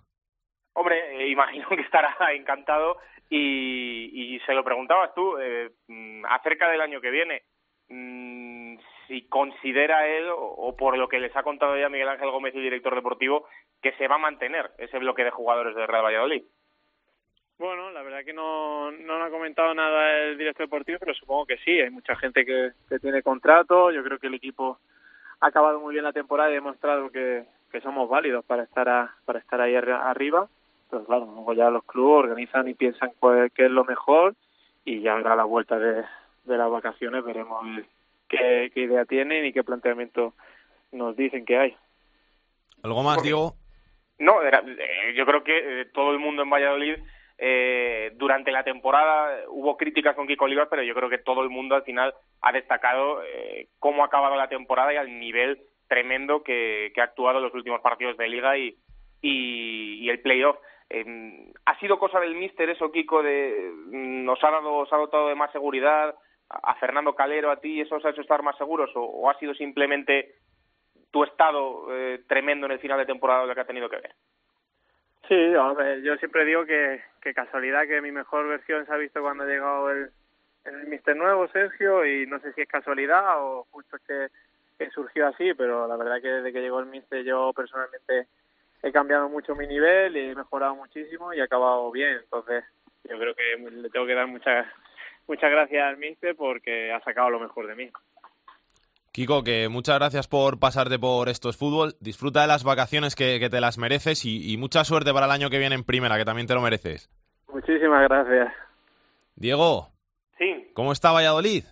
Hombre, 0.75 1.25
eh, 1.25 1.29
imagino 1.29 1.69
que 1.71 1.81
estará 1.83 2.15
encantado 2.35 2.99
y, 3.29 4.37
y 4.37 4.41
se 4.41 4.55
lo 4.55 4.63
preguntabas 4.63 5.13
tú 5.15 5.39
eh, 5.39 5.71
acerca 6.29 6.69
del 6.71 6.81
año 6.81 7.01
que 7.01 7.11
viene. 7.11 7.43
Mm, 7.89 8.79
si 9.09 9.29
considera 9.29 10.07
él, 10.07 10.27
o, 10.33 10.77
por 10.77 10.97
lo 10.97 11.09
que 11.09 11.19
les 11.19 11.35
ha 11.37 11.43
contado 11.43 11.77
ya 11.77 11.89
Miguel 11.89 12.09
Ángel 12.09 12.31
Gómez, 12.31 12.55
el 12.55 12.63
director 12.63 12.95
deportivo, 12.95 13.47
que 13.83 13.93
se 13.97 14.09
va 14.09 14.15
a 14.15 14.19
mantener 14.19 14.71
ese 14.79 14.99
bloque 14.99 15.25
de 15.25 15.31
jugadores 15.31 15.75
de 15.75 15.87
Real 15.87 16.05
Valladolid. 16.05 16.45
Bueno, 17.59 17.91
la 17.93 18.03
verdad 18.03 18.25
que 18.25 18.33
no, 18.33 18.91
no 18.91 19.23
ha 19.23 19.31
comentado 19.31 19.75
nada 19.75 20.19
el 20.23 20.37
director 20.39 20.67
deportivo, 20.67 20.99
pero 20.99 21.15
supongo 21.15 21.47
que 21.47 21.59
sí. 21.59 21.81
Hay 21.81 21.91
mucha 21.91 22.17
gente 22.17 22.45
que, 22.45 22.73
que 22.89 22.99
tiene 22.99 23.23
contrato. 23.23 23.91
Yo 23.93 24.03
creo 24.03 24.19
que 24.19 24.27
el 24.27 24.35
equipo 24.35 24.79
ha 25.41 25.47
acabado 25.49 25.81
muy 25.81 25.93
bien 25.93 26.05
la 26.05 26.13
temporada 26.13 26.51
y 26.51 26.53
ha 26.53 26.57
demostrado 26.57 27.11
que, 27.11 27.45
que 27.71 27.81
somos 27.81 28.09
válidos 28.09 28.45
para 28.45 28.65
estar 28.65 28.89
a, 28.89 29.15
para 29.25 29.39
estar 29.39 29.61
ahí 29.61 29.77
arriba 29.77 30.49
pues 30.95 31.07
claro, 31.07 31.27
luego 31.27 31.53
ya 31.55 31.71
los 31.71 31.85
clubes 31.85 32.25
organizan 32.25 32.69
y 32.69 32.75
piensan 32.75 33.11
cuál, 33.19 33.51
qué 33.51 33.67
es 33.67 33.71
lo 33.71 33.85
mejor 33.85 34.35
y 34.85 35.01
ya 35.01 35.17
a 35.17 35.37
la 35.37 35.45
vuelta 35.45 35.79
de, 35.79 36.05
de 36.45 36.57
las 36.57 36.71
vacaciones 36.71 37.25
veremos 37.25 37.65
qué, 38.29 38.71
qué, 38.73 38.81
idea 38.81 39.05
tienen 39.05 39.45
y 39.45 39.53
qué 39.53 39.65
planteamiento 39.65 40.35
nos 40.93 41.17
dicen 41.17 41.45
que 41.45 41.59
hay. 41.59 41.77
¿Algo 42.83 43.03
más, 43.03 43.23
Diego? 43.23 43.55
No, 44.19 44.43
era, 44.43 44.63
eh, 44.65 45.15
yo 45.17 45.27
creo 45.27 45.43
que 45.43 45.81
eh, 45.81 45.85
todo 45.87 46.13
el 46.13 46.21
mundo 46.21 46.43
en 46.43 46.51
Valladolid 46.51 46.97
eh, 47.39 48.13
durante 48.15 48.53
la 48.53 48.63
temporada 48.63 49.45
hubo 49.49 49.77
críticas 49.77 50.15
con 50.15 50.27
Kiko 50.27 50.45
Olivas, 50.45 50.69
pero 50.71 50.83
yo 50.83 50.95
creo 50.95 51.09
que 51.09 51.19
todo 51.19 51.43
el 51.43 51.51
mundo 51.51 51.75
al 51.75 51.83
final 51.83 52.15
ha 52.41 52.53
destacado 52.53 53.23
eh, 53.25 53.69
cómo 53.79 54.03
ha 54.03 54.07
acabado 54.07 54.37
la 54.37 54.49
temporada 54.49 54.93
y 54.93 54.97
al 54.97 55.19
nivel 55.19 55.59
tremendo 55.89 56.43
que, 56.43 56.93
ha 56.97 57.03
actuado 57.03 57.39
en 57.39 57.45
los 57.45 57.55
últimos 57.55 57.81
partidos 57.81 58.17
de 58.17 58.29
liga 58.29 58.57
y, 58.57 58.77
y, 59.21 60.05
y 60.05 60.09
el 60.09 60.21
playoff. 60.21 60.57
Eh, 60.91 61.53
¿Ha 61.65 61.79
sido 61.81 61.99
cosa 61.99 62.21
del 62.21 62.35
míster 62.35 62.71
eso, 62.71 62.93
Kiko, 62.93 63.23
de 63.23 63.71
mm, 63.87 64.25
nos 64.25 64.43
ha 64.45 64.51
dado, 64.51 64.75
os 64.77 64.93
ha 64.93 64.97
dotado 64.97 65.29
de 65.29 65.35
más 65.35 65.51
seguridad 65.53 66.15
a 66.49 66.75
Fernando 66.77 67.15
Calero, 67.15 67.51
a 67.51 67.61
ti, 67.61 67.81
eso 67.81 67.97
os 67.97 68.05
ha 68.05 68.11
hecho 68.11 68.21
estar 68.21 68.43
más 68.43 68.57
seguros 68.59 68.91
o, 68.95 69.03
o 69.03 69.31
ha 69.31 69.39
sido 69.39 69.55
simplemente 69.55 70.35
tu 71.11 71.25
estado 71.25 71.87
eh, 71.91 72.25
tremendo 72.29 72.67
en 72.67 72.73
el 72.73 72.81
final 72.81 72.99
de 72.99 73.07
temporada 73.07 73.47
lo 73.47 73.55
que 73.55 73.61
ha 73.61 73.67
tenido 73.67 73.89
que 73.89 73.97
ver? 73.97 74.15
Sí, 75.29 75.55
hombre, 75.55 76.03
yo 76.03 76.17
siempre 76.17 76.45
digo 76.45 76.67
que, 76.67 77.03
que 77.23 77.33
casualidad 77.33 77.87
que 77.87 78.01
mi 78.03 78.13
mejor 78.13 78.47
versión 78.47 78.85
se 78.85 78.93
ha 78.93 78.97
visto 78.97 79.23
cuando 79.23 79.45
ha 79.45 79.47
llegado 79.47 79.91
el, 79.91 80.11
el 80.65 80.87
Mister 80.87 81.17
nuevo, 81.17 81.49
Sergio, 81.49 82.05
y 82.05 82.27
no 82.27 82.41
sé 82.41 82.53
si 82.53 82.61
es 82.61 82.69
casualidad 82.69 83.43
o 83.43 83.67
justo 83.71 83.97
que, 84.07 84.29
que 84.79 84.91
surgió 84.91 85.27
así, 85.29 85.55
pero 85.55 85.89
la 85.89 85.97
verdad 85.97 86.21
que 86.21 86.29
desde 86.29 86.53
que 86.53 86.61
llegó 86.61 86.81
el 86.81 86.87
Mister 86.87 87.25
yo 87.25 87.53
personalmente 87.55 88.27
he 88.83 88.93
cambiado 88.93 89.31
mucho 89.31 89.55
mi 89.55 89.67
nivel, 89.67 90.15
he 90.15 90.35
mejorado 90.35 90.75
muchísimo 90.75 91.33
y 91.33 91.39
he 91.39 91.43
acabado 91.43 91.91
bien. 91.91 92.19
Entonces, 92.23 92.65
yo 93.05 93.19
creo 93.19 93.35
que 93.35 93.57
le 93.57 93.89
tengo 93.89 94.07
que 94.07 94.15
dar 94.15 94.27
muchas 94.27 94.67
muchas 95.27 95.51
gracias 95.51 95.83
al 95.83 95.97
míster 95.97 96.37
porque 96.37 96.93
ha 96.93 97.01
sacado 97.01 97.31
lo 97.31 97.41
mejor 97.41 97.67
de 97.67 97.75
mí. 97.75 97.91
Kiko, 99.15 99.45
que 99.45 99.69
muchas 99.69 99.97
gracias 99.97 100.27
por 100.27 100.59
pasarte 100.59 100.99
por 100.99 101.29
estos 101.29 101.57
fútbol. 101.57 101.93
Disfruta 102.01 102.41
de 102.41 102.49
las 102.49 102.65
vacaciones 102.65 103.15
que, 103.15 103.39
que 103.39 103.49
te 103.49 103.61
las 103.61 103.79
mereces 103.79 104.25
y, 104.25 104.53
y, 104.53 104.57
mucha 104.57 104.83
suerte 104.83 105.13
para 105.13 105.27
el 105.27 105.31
año 105.31 105.51
que 105.51 105.61
viene 105.61 105.77
en 105.77 105.85
primera, 105.85 106.19
que 106.19 106.25
también 106.25 106.49
te 106.49 106.55
lo 106.55 106.61
mereces. 106.61 107.09
Muchísimas 107.47 108.03
gracias. 108.09 108.53
Diego. 109.37 109.87
Sí. 110.37 110.67
¿Cómo 110.75 110.91
está 110.91 111.13
Valladolid? 111.13 111.63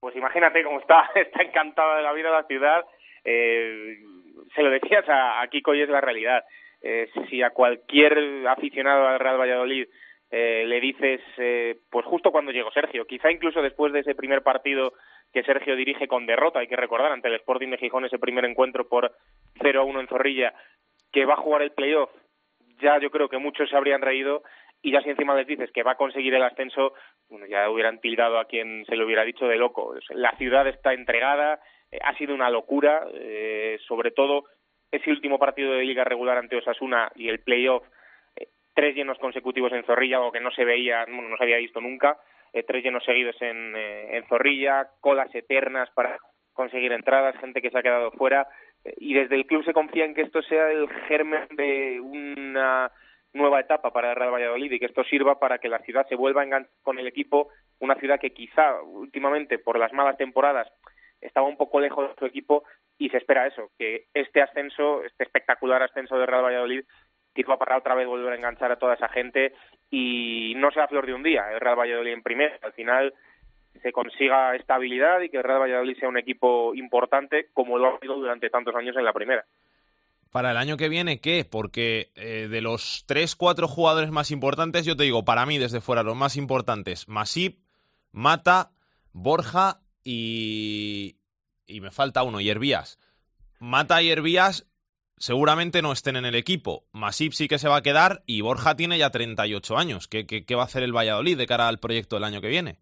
Pues 0.00 0.16
imagínate 0.16 0.64
cómo 0.64 0.80
está. 0.80 1.08
Está 1.14 1.44
encantada 1.44 1.98
de 1.98 2.02
la 2.02 2.12
vida 2.12 2.30
de 2.30 2.34
la 2.34 2.48
ciudad. 2.48 2.84
Eh, 3.22 3.98
se 4.52 4.62
lo 4.62 4.70
decías 4.70 5.08
a, 5.08 5.42
a 5.42 5.46
Kiko 5.46 5.72
y 5.72 5.82
es 5.82 5.88
la 5.88 6.00
realidad. 6.00 6.42
Eh, 6.82 7.08
si 7.30 7.44
a 7.44 7.50
cualquier 7.50 8.44
aficionado 8.48 9.06
al 9.06 9.20
Real 9.20 9.38
Valladolid 9.38 9.86
eh, 10.30 10.64
le 10.66 10.80
dices, 10.80 11.20
eh, 11.38 11.78
pues 11.90 12.04
justo 12.04 12.32
cuando 12.32 12.50
llegó 12.50 12.72
Sergio, 12.72 13.06
quizá 13.06 13.30
incluso 13.30 13.62
después 13.62 13.92
de 13.92 14.00
ese 14.00 14.16
primer 14.16 14.42
partido 14.42 14.92
que 15.36 15.42
Sergio 15.42 15.76
dirige 15.76 16.08
con 16.08 16.24
derrota, 16.24 16.60
hay 16.60 16.66
que 16.66 16.76
recordar, 16.76 17.12
ante 17.12 17.28
el 17.28 17.34
Sporting 17.34 17.68
de 17.68 17.76
Gijón 17.76 18.06
ese 18.06 18.18
primer 18.18 18.46
encuentro 18.46 18.88
por 18.88 19.12
0 19.60 19.82
a 19.82 19.84
1 19.84 20.00
en 20.00 20.08
Zorrilla, 20.08 20.54
que 21.12 21.26
va 21.26 21.34
a 21.34 21.42
jugar 21.42 21.60
el 21.60 21.72
playoff, 21.72 22.08
ya 22.80 22.98
yo 23.00 23.10
creo 23.10 23.28
que 23.28 23.36
muchos 23.36 23.68
se 23.68 23.76
habrían 23.76 24.00
reído 24.00 24.42
y 24.80 24.92
ya 24.92 25.02
si 25.02 25.10
encima 25.10 25.34
les 25.34 25.46
dices 25.46 25.70
que 25.72 25.82
va 25.82 25.90
a 25.92 25.96
conseguir 25.96 26.32
el 26.32 26.42
ascenso, 26.42 26.94
bueno, 27.28 27.44
ya 27.44 27.68
hubieran 27.68 28.00
tildado 28.00 28.38
a 28.38 28.46
quien 28.46 28.86
se 28.86 28.96
lo 28.96 29.04
hubiera 29.04 29.24
dicho 29.24 29.46
de 29.46 29.56
loco. 29.56 29.94
La 30.08 30.34
ciudad 30.38 30.66
está 30.68 30.94
entregada, 30.94 31.60
eh, 31.90 31.98
ha 32.02 32.14
sido 32.14 32.34
una 32.34 32.48
locura, 32.48 33.06
eh, 33.12 33.78
sobre 33.86 34.12
todo 34.12 34.44
ese 34.90 35.10
último 35.10 35.38
partido 35.38 35.74
de 35.74 35.84
liga 35.84 36.04
regular 36.04 36.38
ante 36.38 36.56
Osasuna 36.56 37.12
y 37.14 37.28
el 37.28 37.40
playoff, 37.40 37.84
eh, 38.36 38.48
tres 38.74 38.94
llenos 38.94 39.18
consecutivos 39.18 39.70
en 39.74 39.84
Zorrilla, 39.84 40.16
algo 40.16 40.32
que 40.32 40.40
no 40.40 40.50
se 40.52 40.64
veía, 40.64 41.04
bueno, 41.04 41.28
no 41.28 41.36
se 41.36 41.42
había 41.42 41.58
visto 41.58 41.82
nunca, 41.82 42.16
eh, 42.56 42.64
tres 42.66 42.82
llenos 42.82 43.04
seguidos 43.04 43.36
en, 43.40 43.76
eh, 43.76 44.16
en 44.16 44.26
Zorrilla, 44.28 44.88
colas 45.00 45.32
eternas 45.34 45.90
para 45.90 46.18
conseguir 46.54 46.92
entradas, 46.92 47.36
gente 47.36 47.60
que 47.60 47.70
se 47.70 47.78
ha 47.78 47.82
quedado 47.82 48.10
fuera, 48.12 48.48
eh, 48.84 48.94
y 48.96 49.14
desde 49.14 49.34
el 49.34 49.46
club 49.46 49.62
se 49.64 49.74
confía 49.74 50.06
en 50.06 50.14
que 50.14 50.22
esto 50.22 50.40
sea 50.42 50.70
el 50.70 50.88
germen 51.06 51.46
de 51.50 52.00
una 52.00 52.90
nueva 53.34 53.60
etapa 53.60 53.92
para 53.92 54.10
el 54.10 54.16
Real 54.16 54.32
Valladolid 54.32 54.72
y 54.72 54.78
que 54.78 54.86
esto 54.86 55.04
sirva 55.04 55.38
para 55.38 55.58
que 55.58 55.68
la 55.68 55.80
ciudad 55.80 56.06
se 56.08 56.16
vuelva 56.16 56.44
con 56.82 56.98
el 56.98 57.06
equipo, 57.06 57.50
una 57.78 57.94
ciudad 57.96 58.18
que 58.18 58.30
quizá 58.30 58.80
últimamente 58.82 59.58
por 59.58 59.78
las 59.78 59.92
malas 59.92 60.16
temporadas 60.16 60.66
estaba 61.20 61.46
un 61.46 61.58
poco 61.58 61.80
lejos 61.80 62.08
de 62.08 62.14
su 62.18 62.24
equipo 62.24 62.64
y 62.96 63.10
se 63.10 63.18
espera 63.18 63.46
eso, 63.46 63.70
que 63.78 64.06
este 64.14 64.40
ascenso, 64.40 65.04
este 65.04 65.24
espectacular 65.24 65.82
ascenso 65.82 66.16
del 66.16 66.26
Real 66.26 66.44
Valladolid 66.44 66.84
sirva 67.36 67.56
para 67.56 67.78
otra 67.78 67.94
vez 67.94 68.08
volver 68.08 68.32
a 68.32 68.36
enganchar 68.36 68.72
a 68.72 68.78
toda 68.78 68.94
esa 68.94 69.08
gente 69.08 69.52
y 69.90 70.54
no 70.56 70.72
sea 70.72 70.88
flor 70.88 71.06
de 71.06 71.14
un 71.14 71.22
día 71.22 71.44
el 71.52 71.60
Real 71.60 71.78
Valladolid 71.78 72.12
en 72.12 72.22
primera, 72.22 72.58
al 72.62 72.72
final 72.72 73.14
se 73.82 73.92
consiga 73.92 74.56
estabilidad 74.56 75.20
y 75.20 75.28
que 75.28 75.36
el 75.36 75.44
Real 75.44 75.60
Valladolid 75.60 75.96
sea 75.98 76.08
un 76.08 76.18
equipo 76.18 76.74
importante 76.74 77.48
como 77.52 77.78
lo 77.78 77.94
ha 77.94 78.00
sido 78.00 78.16
durante 78.16 78.50
tantos 78.50 78.74
años 78.74 78.96
en 78.96 79.04
la 79.04 79.12
primera. 79.12 79.44
Para 80.32 80.50
el 80.50 80.56
año 80.56 80.76
que 80.76 80.88
viene, 80.88 81.20
¿qué? 81.20 81.46
Porque 81.48 82.10
eh, 82.16 82.48
de 82.48 82.60
los 82.60 83.04
tres, 83.06 83.36
cuatro 83.36 83.68
jugadores 83.68 84.10
más 84.10 84.30
importantes, 84.30 84.84
yo 84.84 84.96
te 84.96 85.04
digo, 85.04 85.24
para 85.24 85.46
mí 85.46 85.58
desde 85.58 85.80
fuera, 85.80 86.02
los 86.02 86.16
más 86.16 86.36
importantes, 86.36 87.08
Masip, 87.08 87.60
Mata, 88.12 88.70
Borja 89.12 89.80
y... 90.02 91.16
y 91.66 91.80
me 91.80 91.90
falta 91.90 92.22
uno, 92.22 92.40
y. 92.40 92.52
Mata 93.60 94.02
y 94.02 94.10
Hervías 94.10 94.66
seguramente 95.16 95.82
no 95.82 95.92
estén 95.92 96.16
en 96.16 96.24
el 96.24 96.34
equipo. 96.34 96.84
Masip 96.92 97.32
sí 97.32 97.48
que 97.48 97.58
se 97.58 97.68
va 97.68 97.76
a 97.76 97.82
quedar 97.82 98.22
y 98.26 98.40
Borja 98.40 98.76
tiene 98.76 98.98
ya 98.98 99.10
38 99.10 99.76
años. 99.76 100.08
¿Qué, 100.08 100.26
qué, 100.26 100.44
qué 100.44 100.54
va 100.54 100.62
a 100.62 100.66
hacer 100.66 100.82
el 100.82 100.96
Valladolid 100.96 101.36
de 101.36 101.46
cara 101.46 101.68
al 101.68 101.78
proyecto 101.78 102.16
del 102.16 102.24
año 102.24 102.40
que 102.40 102.48
viene? 102.48 102.76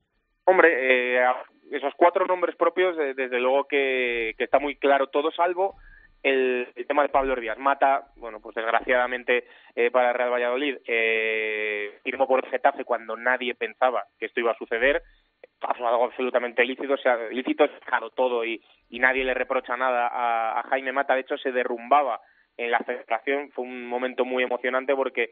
Hombre, 0.45 0.69
eh, 0.71 1.25
esos 1.71 1.93
cuatro 1.97 2.26
nombres 2.26 2.55
propios, 2.57 2.97
desde 2.97 3.41
luego 3.41 3.64
que, 3.64 4.35
está 4.38 4.59
muy 4.59 4.76
claro 4.76 5.09
todo, 5.09 5.31
salvo 5.33 5.76
el, 6.23 6.69
tema 6.87 7.03
de 7.03 7.09
Pablo 7.09 7.33
Hervías. 7.33 7.59
Mata, 7.59 8.09
bueno, 8.17 8.41
pues 8.41 8.55
desgraciadamente 8.55 9.45
eh, 9.75 9.91
para 9.91 10.12
Real 10.12 10.33
Valladolid, 10.33 10.76
eh, 10.87 11.99
firmó 12.03 12.29
por 12.29 12.47
Getafe 12.49 12.85
cuando 12.85 13.17
nadie 13.17 13.55
pensaba 13.55 14.05
que 14.19 14.26
esto 14.26 14.41
iba 14.41 14.53
a 14.53 14.59
suceder. 14.59 15.03
Algo 15.64 16.04
absolutamente 16.04 16.64
ilícito, 16.64 16.94
o 16.94 16.99
sea, 16.99 17.18
ilícito 17.30 17.64
es 17.64 17.73
dejado 17.80 18.11
todo 18.11 18.44
y, 18.44 18.62
y 18.90 18.99
nadie 18.99 19.25
le 19.25 19.35
reprocha 19.35 19.76
nada 19.76 20.09
a, 20.12 20.62
Jaime 20.64 20.92
Mata. 20.92 21.14
De 21.14 21.21
hecho, 21.21 21.38
se 21.38 21.52
derrumbaba 21.52 22.21
en 22.56 22.71
la 22.71 22.80
federación. 22.80 23.50
Fue 23.52 23.64
un 23.64 23.87
momento 23.87 24.25
muy 24.25 24.42
emocionante 24.42 24.94
porque 24.94 25.30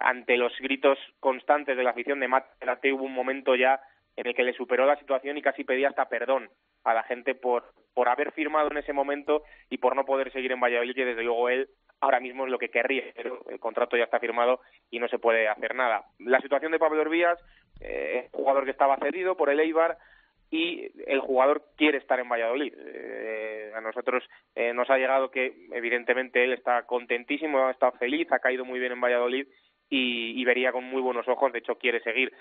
ante 0.00 0.36
los 0.36 0.56
gritos 0.58 0.98
constantes 1.20 1.76
de 1.76 1.82
la 1.84 1.90
afición 1.90 2.20
de 2.20 2.28
Mata, 2.28 2.48
hubo 2.92 3.04
un 3.04 3.14
momento 3.14 3.54
ya 3.54 3.80
en 4.16 4.26
el 4.26 4.34
que 4.34 4.44
le 4.44 4.54
superó 4.54 4.86
la 4.86 4.96
situación 4.96 5.36
y 5.36 5.42
casi 5.42 5.64
pedía 5.64 5.88
hasta 5.88 6.08
perdón 6.08 6.48
a 6.84 6.94
la 6.94 7.02
gente 7.02 7.34
por, 7.34 7.72
por 7.94 8.08
haber 8.08 8.32
firmado 8.32 8.70
en 8.70 8.78
ese 8.78 8.92
momento 8.92 9.42
y 9.68 9.78
por 9.78 9.94
no 9.94 10.04
poder 10.04 10.32
seguir 10.32 10.52
en 10.52 10.60
Valladolid, 10.60 10.96
y 10.96 11.04
desde 11.04 11.22
luego 11.22 11.48
él 11.50 11.68
ahora 12.00 12.20
mismo 12.20 12.44
es 12.44 12.50
lo 12.50 12.58
que 12.58 12.70
querría, 12.70 13.04
pero 13.14 13.40
el 13.48 13.58
contrato 13.58 13.96
ya 13.96 14.04
está 14.04 14.18
firmado 14.18 14.60
y 14.90 14.98
no 14.98 15.08
se 15.08 15.18
puede 15.18 15.48
hacer 15.48 15.74
nada. 15.74 16.04
La 16.18 16.40
situación 16.40 16.72
de 16.72 16.78
Pablo 16.78 17.02
Hervías, 17.02 17.38
eh, 17.80 18.28
jugador 18.32 18.64
que 18.64 18.70
estaba 18.70 18.96
cedido 18.98 19.36
por 19.36 19.50
el 19.50 19.60
Eibar, 19.60 19.98
y 20.50 20.90
el 21.06 21.20
jugador 21.20 21.64
quiere 21.76 21.98
estar 21.98 22.20
en 22.20 22.28
Valladolid. 22.28 22.72
Eh, 22.76 23.72
a 23.74 23.80
nosotros 23.80 24.22
eh, 24.54 24.72
nos 24.72 24.88
ha 24.90 24.98
llegado 24.98 25.30
que 25.30 25.66
evidentemente 25.72 26.44
él 26.44 26.52
está 26.52 26.84
contentísimo, 26.84 27.66
ha 27.66 27.72
estado 27.72 27.92
feliz, 27.92 28.30
ha 28.30 28.38
caído 28.38 28.64
muy 28.64 28.78
bien 28.78 28.92
en 28.92 29.00
Valladolid 29.00 29.46
y, 29.88 30.40
y 30.40 30.44
vería 30.44 30.72
con 30.72 30.84
muy 30.84 31.02
buenos 31.02 31.26
ojos, 31.28 31.52
de 31.52 31.58
hecho 31.58 31.76
quiere 31.76 32.00
seguir 32.00 32.32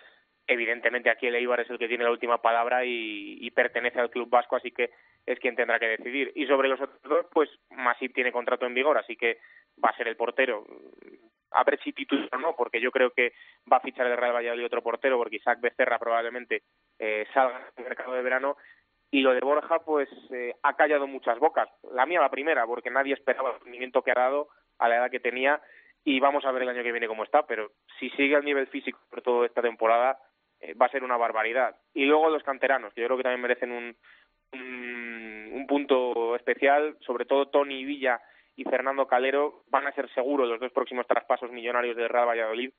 evidentemente 0.47 1.09
aquí 1.09 1.27
el 1.27 1.35
Eibar 1.35 1.59
es 1.59 1.69
el 1.69 1.79
que 1.79 1.87
tiene 1.87 2.03
la 2.03 2.11
última 2.11 2.41
palabra 2.41 2.85
y, 2.85 3.49
pertenece 3.51 3.99
al 3.99 4.09
club 4.09 4.29
vasco, 4.29 4.57
así 4.57 4.71
que 4.71 4.91
es 5.25 5.39
quien 5.39 5.55
tendrá 5.55 5.79
que 5.79 5.87
decidir. 5.87 6.31
Y 6.35 6.45
sobre 6.45 6.67
los 6.67 6.81
otros 6.81 7.01
dos, 7.03 7.25
pues 7.31 7.49
Masip 7.69 8.13
tiene 8.13 8.31
contrato 8.31 8.65
en 8.65 8.73
vigor, 8.73 8.97
así 8.97 9.15
que 9.15 9.37
va 9.83 9.89
a 9.89 9.97
ser 9.97 10.07
el 10.07 10.17
portero. 10.17 10.65
A 11.51 11.63
ver 11.63 11.79
si 11.81 11.93
titular 11.93 12.27
o 12.33 12.37
no, 12.37 12.55
porque 12.55 12.81
yo 12.81 12.91
creo 12.91 13.11
que 13.11 13.31
va 13.71 13.77
a 13.77 13.81
fichar 13.81 14.07
el 14.07 14.17
Real 14.17 14.35
Valladolid 14.35 14.65
otro 14.65 14.83
portero, 14.83 15.17
porque 15.17 15.37
Isaac 15.37 15.61
Becerra 15.61 15.97
probablemente 15.97 16.63
eh, 16.99 17.25
salga 17.33 17.71
el 17.77 17.83
mercado 17.85 18.13
de 18.13 18.21
verano. 18.21 18.57
Y 19.09 19.21
lo 19.21 19.33
de 19.33 19.39
Borja, 19.39 19.79
pues 19.79 20.09
eh, 20.31 20.53
ha 20.63 20.75
callado 20.75 21.07
muchas 21.07 21.39
bocas. 21.39 21.69
La 21.93 22.05
mía 22.05 22.19
la 22.19 22.29
primera, 22.29 22.65
porque 22.65 22.89
nadie 22.89 23.13
esperaba 23.13 23.51
el 23.51 23.59
rendimiento 23.61 24.01
que 24.01 24.11
ha 24.11 24.15
dado 24.15 24.49
a 24.79 24.89
la 24.89 24.97
edad 24.97 25.11
que 25.11 25.21
tenía 25.21 25.61
y 26.03 26.19
vamos 26.19 26.45
a 26.45 26.51
ver 26.51 26.61
el 26.61 26.69
año 26.69 26.83
que 26.83 26.91
viene 26.91 27.07
cómo 27.07 27.23
está, 27.23 27.47
pero 27.47 27.71
si 27.99 28.09
sigue 28.11 28.35
al 28.35 28.45
nivel 28.45 28.67
físico 28.67 28.99
por 29.09 29.23
toda 29.23 29.47
esta 29.47 29.63
temporada, 29.63 30.19
eh, 30.59 30.73
va 30.73 30.87
a 30.87 30.89
ser 30.89 31.03
una 31.03 31.17
barbaridad. 31.17 31.75
Y 31.93 32.05
luego 32.05 32.29
los 32.29 32.43
canteranos, 32.43 32.93
que 32.93 33.01
yo 33.01 33.07
creo 33.07 33.17
que 33.17 33.23
también 33.23 33.41
merecen 33.41 33.71
un, 33.71 33.95
un, 34.53 35.51
un 35.53 35.67
punto 35.67 36.35
especial, 36.35 36.97
sobre 37.01 37.25
todo 37.25 37.47
Tony 37.47 37.83
Villa 37.85 38.21
y 38.55 38.63
Fernando 38.63 39.07
Calero 39.07 39.63
van 39.69 39.87
a 39.87 39.91
ser 39.91 40.09
seguros 40.13 40.47
los 40.47 40.59
dos 40.59 40.71
próximos 40.71 41.05
traspasos 41.07 41.51
millonarios 41.51 41.95
del 41.95 42.09
Real 42.09 42.27
Valladolid. 42.27 42.71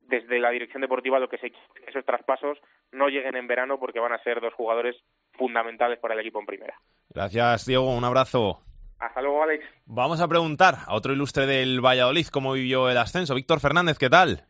Desde 0.00 0.38
la 0.38 0.50
dirección 0.50 0.82
deportiva 0.82 1.18
lo 1.18 1.28
que 1.28 1.38
se 1.38 1.50
quiere 1.50 1.66
que 1.74 1.90
esos 1.90 2.04
traspasos 2.04 2.58
no 2.92 3.08
lleguen 3.08 3.34
en 3.34 3.48
verano 3.48 3.80
porque 3.80 3.98
van 3.98 4.12
a 4.12 4.22
ser 4.22 4.40
dos 4.40 4.54
jugadores 4.54 4.94
fundamentales 5.32 5.98
para 5.98 6.14
el 6.14 6.20
equipo 6.20 6.38
en 6.38 6.46
primera. 6.46 6.74
Gracias, 7.08 7.66
Diego. 7.66 7.90
Un 7.92 8.04
abrazo. 8.04 8.60
Hasta 9.00 9.20
luego, 9.20 9.42
Alex. 9.42 9.64
Vamos 9.84 10.20
a 10.20 10.28
preguntar 10.28 10.74
a 10.86 10.94
otro 10.94 11.12
ilustre 11.12 11.46
del 11.46 11.84
Valladolid 11.84 12.26
cómo 12.28 12.52
vivió 12.52 12.88
el 12.88 12.96
ascenso. 12.98 13.34
Víctor 13.34 13.58
Fernández, 13.58 13.98
¿qué 13.98 14.08
tal? 14.08 14.44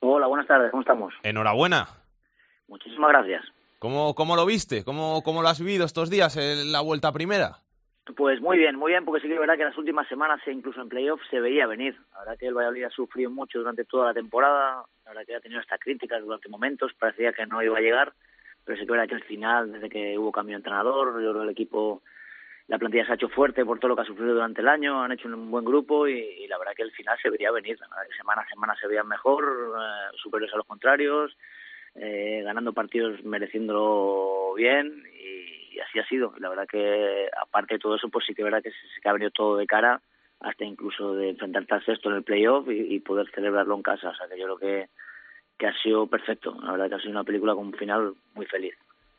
Hola, 0.00 0.28
buenas 0.28 0.46
tardes, 0.46 0.70
¿cómo 0.70 0.82
estamos? 0.82 1.12
Enhorabuena. 1.22 1.99
Muchísimas 2.70 3.10
gracias. 3.10 3.44
¿Cómo, 3.80 4.14
cómo 4.14 4.36
lo 4.36 4.46
viste? 4.46 4.84
¿Cómo, 4.84 5.22
¿Cómo 5.24 5.42
lo 5.42 5.48
has 5.48 5.58
vivido 5.58 5.84
estos 5.84 6.08
días 6.08 6.36
en 6.36 6.70
la 6.70 6.80
vuelta 6.80 7.12
primera? 7.12 7.56
Pues 8.16 8.40
muy 8.40 8.58
bien, 8.58 8.76
muy 8.76 8.92
bien, 8.92 9.04
porque 9.04 9.20
sí 9.20 9.28
que 9.28 9.34
es 9.34 9.40
verdad 9.40 9.56
que 9.56 9.64
las 9.64 9.76
últimas 9.76 10.06
semanas, 10.08 10.40
e 10.46 10.52
incluso 10.52 10.80
en 10.80 10.88
playoff, 10.88 11.20
se 11.30 11.40
veía 11.40 11.66
venir. 11.66 11.96
La 12.12 12.20
verdad 12.20 12.38
que 12.38 12.46
el 12.46 12.54
Valladolid 12.54 12.84
ha 12.84 12.90
sufrido 12.90 13.30
mucho 13.30 13.58
durante 13.58 13.84
toda 13.84 14.06
la 14.06 14.14
temporada, 14.14 14.84
la 15.04 15.10
verdad 15.10 15.26
que 15.26 15.34
ha 15.34 15.40
tenido 15.40 15.60
hasta 15.60 15.78
críticas 15.78 16.22
durante 16.22 16.48
momentos, 16.48 16.92
parecía 16.98 17.32
que 17.32 17.46
no 17.46 17.62
iba 17.62 17.76
a 17.76 17.80
llegar, 17.80 18.12
pero 18.64 18.76
sí 18.76 18.80
que 18.80 18.84
es 18.84 18.90
verdad 18.90 19.08
que 19.08 19.14
al 19.16 19.24
final, 19.24 19.72
desde 19.72 19.88
que 19.88 20.16
hubo 20.16 20.30
cambio 20.30 20.54
de 20.54 20.58
entrenador, 20.58 21.14
yo 21.20 21.30
creo 21.30 21.34
que 21.34 21.42
el 21.42 21.50
equipo, 21.50 22.02
la 22.68 22.78
plantilla 22.78 23.04
se 23.04 23.12
ha 23.12 23.16
hecho 23.16 23.28
fuerte 23.28 23.64
por 23.64 23.78
todo 23.78 23.90
lo 23.90 23.96
que 23.96 24.02
ha 24.02 24.06
sufrido 24.06 24.34
durante 24.34 24.60
el 24.60 24.68
año, 24.68 25.02
han 25.02 25.12
hecho 25.12 25.28
un 25.28 25.50
buen 25.50 25.64
grupo 25.64 26.06
y, 26.06 26.18
y 26.18 26.46
la 26.46 26.58
verdad 26.58 26.74
que 26.76 26.82
el 26.82 26.92
final 26.92 27.18
se 27.20 27.30
vería 27.30 27.50
venir. 27.50 27.78
La 27.80 27.88
verdad 27.88 28.08
que 28.08 28.16
semana 28.16 28.42
a 28.42 28.48
semana 28.48 28.76
se 28.80 28.86
veían 28.86 29.08
mejor, 29.08 29.44
eh, 29.44 30.16
superiores 30.22 30.54
a 30.54 30.58
los 30.58 30.66
contrarios, 30.66 31.36
eh, 31.94 32.42
ganando 32.44 32.72
partidos 32.72 33.22
mereciéndolo 33.24 34.54
bien 34.54 35.04
y, 35.18 35.78
así 35.80 35.98
ha 35.98 36.06
sido. 36.06 36.34
La 36.38 36.48
verdad 36.48 36.66
que 36.70 37.28
aparte 37.40 37.74
de 37.74 37.78
todo 37.78 37.96
eso, 37.96 38.08
pues 38.08 38.24
sí 38.26 38.34
que 38.34 38.42
es 38.42 38.44
verdad 38.44 38.62
que 38.62 38.70
se, 38.70 39.08
ha 39.08 39.12
venido 39.12 39.30
todo 39.30 39.56
de 39.56 39.66
cara 39.66 40.00
hasta 40.40 40.64
incluso 40.64 41.14
de 41.14 41.30
enfrentarte 41.30 41.74
al 41.74 41.84
sexto 41.84 42.10
en 42.10 42.16
el 42.16 42.22
playoff 42.22 42.66
y, 42.70 42.98
poder 43.00 43.30
celebrarlo 43.34 43.74
en 43.74 43.82
casa. 43.82 44.10
O 44.10 44.14
sea 44.14 44.28
que 44.28 44.38
yo 44.38 44.44
creo 44.44 44.58
que, 44.58 44.88
que 45.58 45.66
ha 45.66 45.82
sido 45.82 46.06
perfecto. 46.06 46.56
La 46.62 46.72
verdad 46.72 46.88
que 46.88 46.94
ha 46.96 47.00
sido 47.00 47.12
una 47.12 47.24
película 47.24 47.54
con 47.54 47.66
un 47.66 47.74
final 47.74 48.14
muy 48.34 48.46
feliz. 48.46 48.74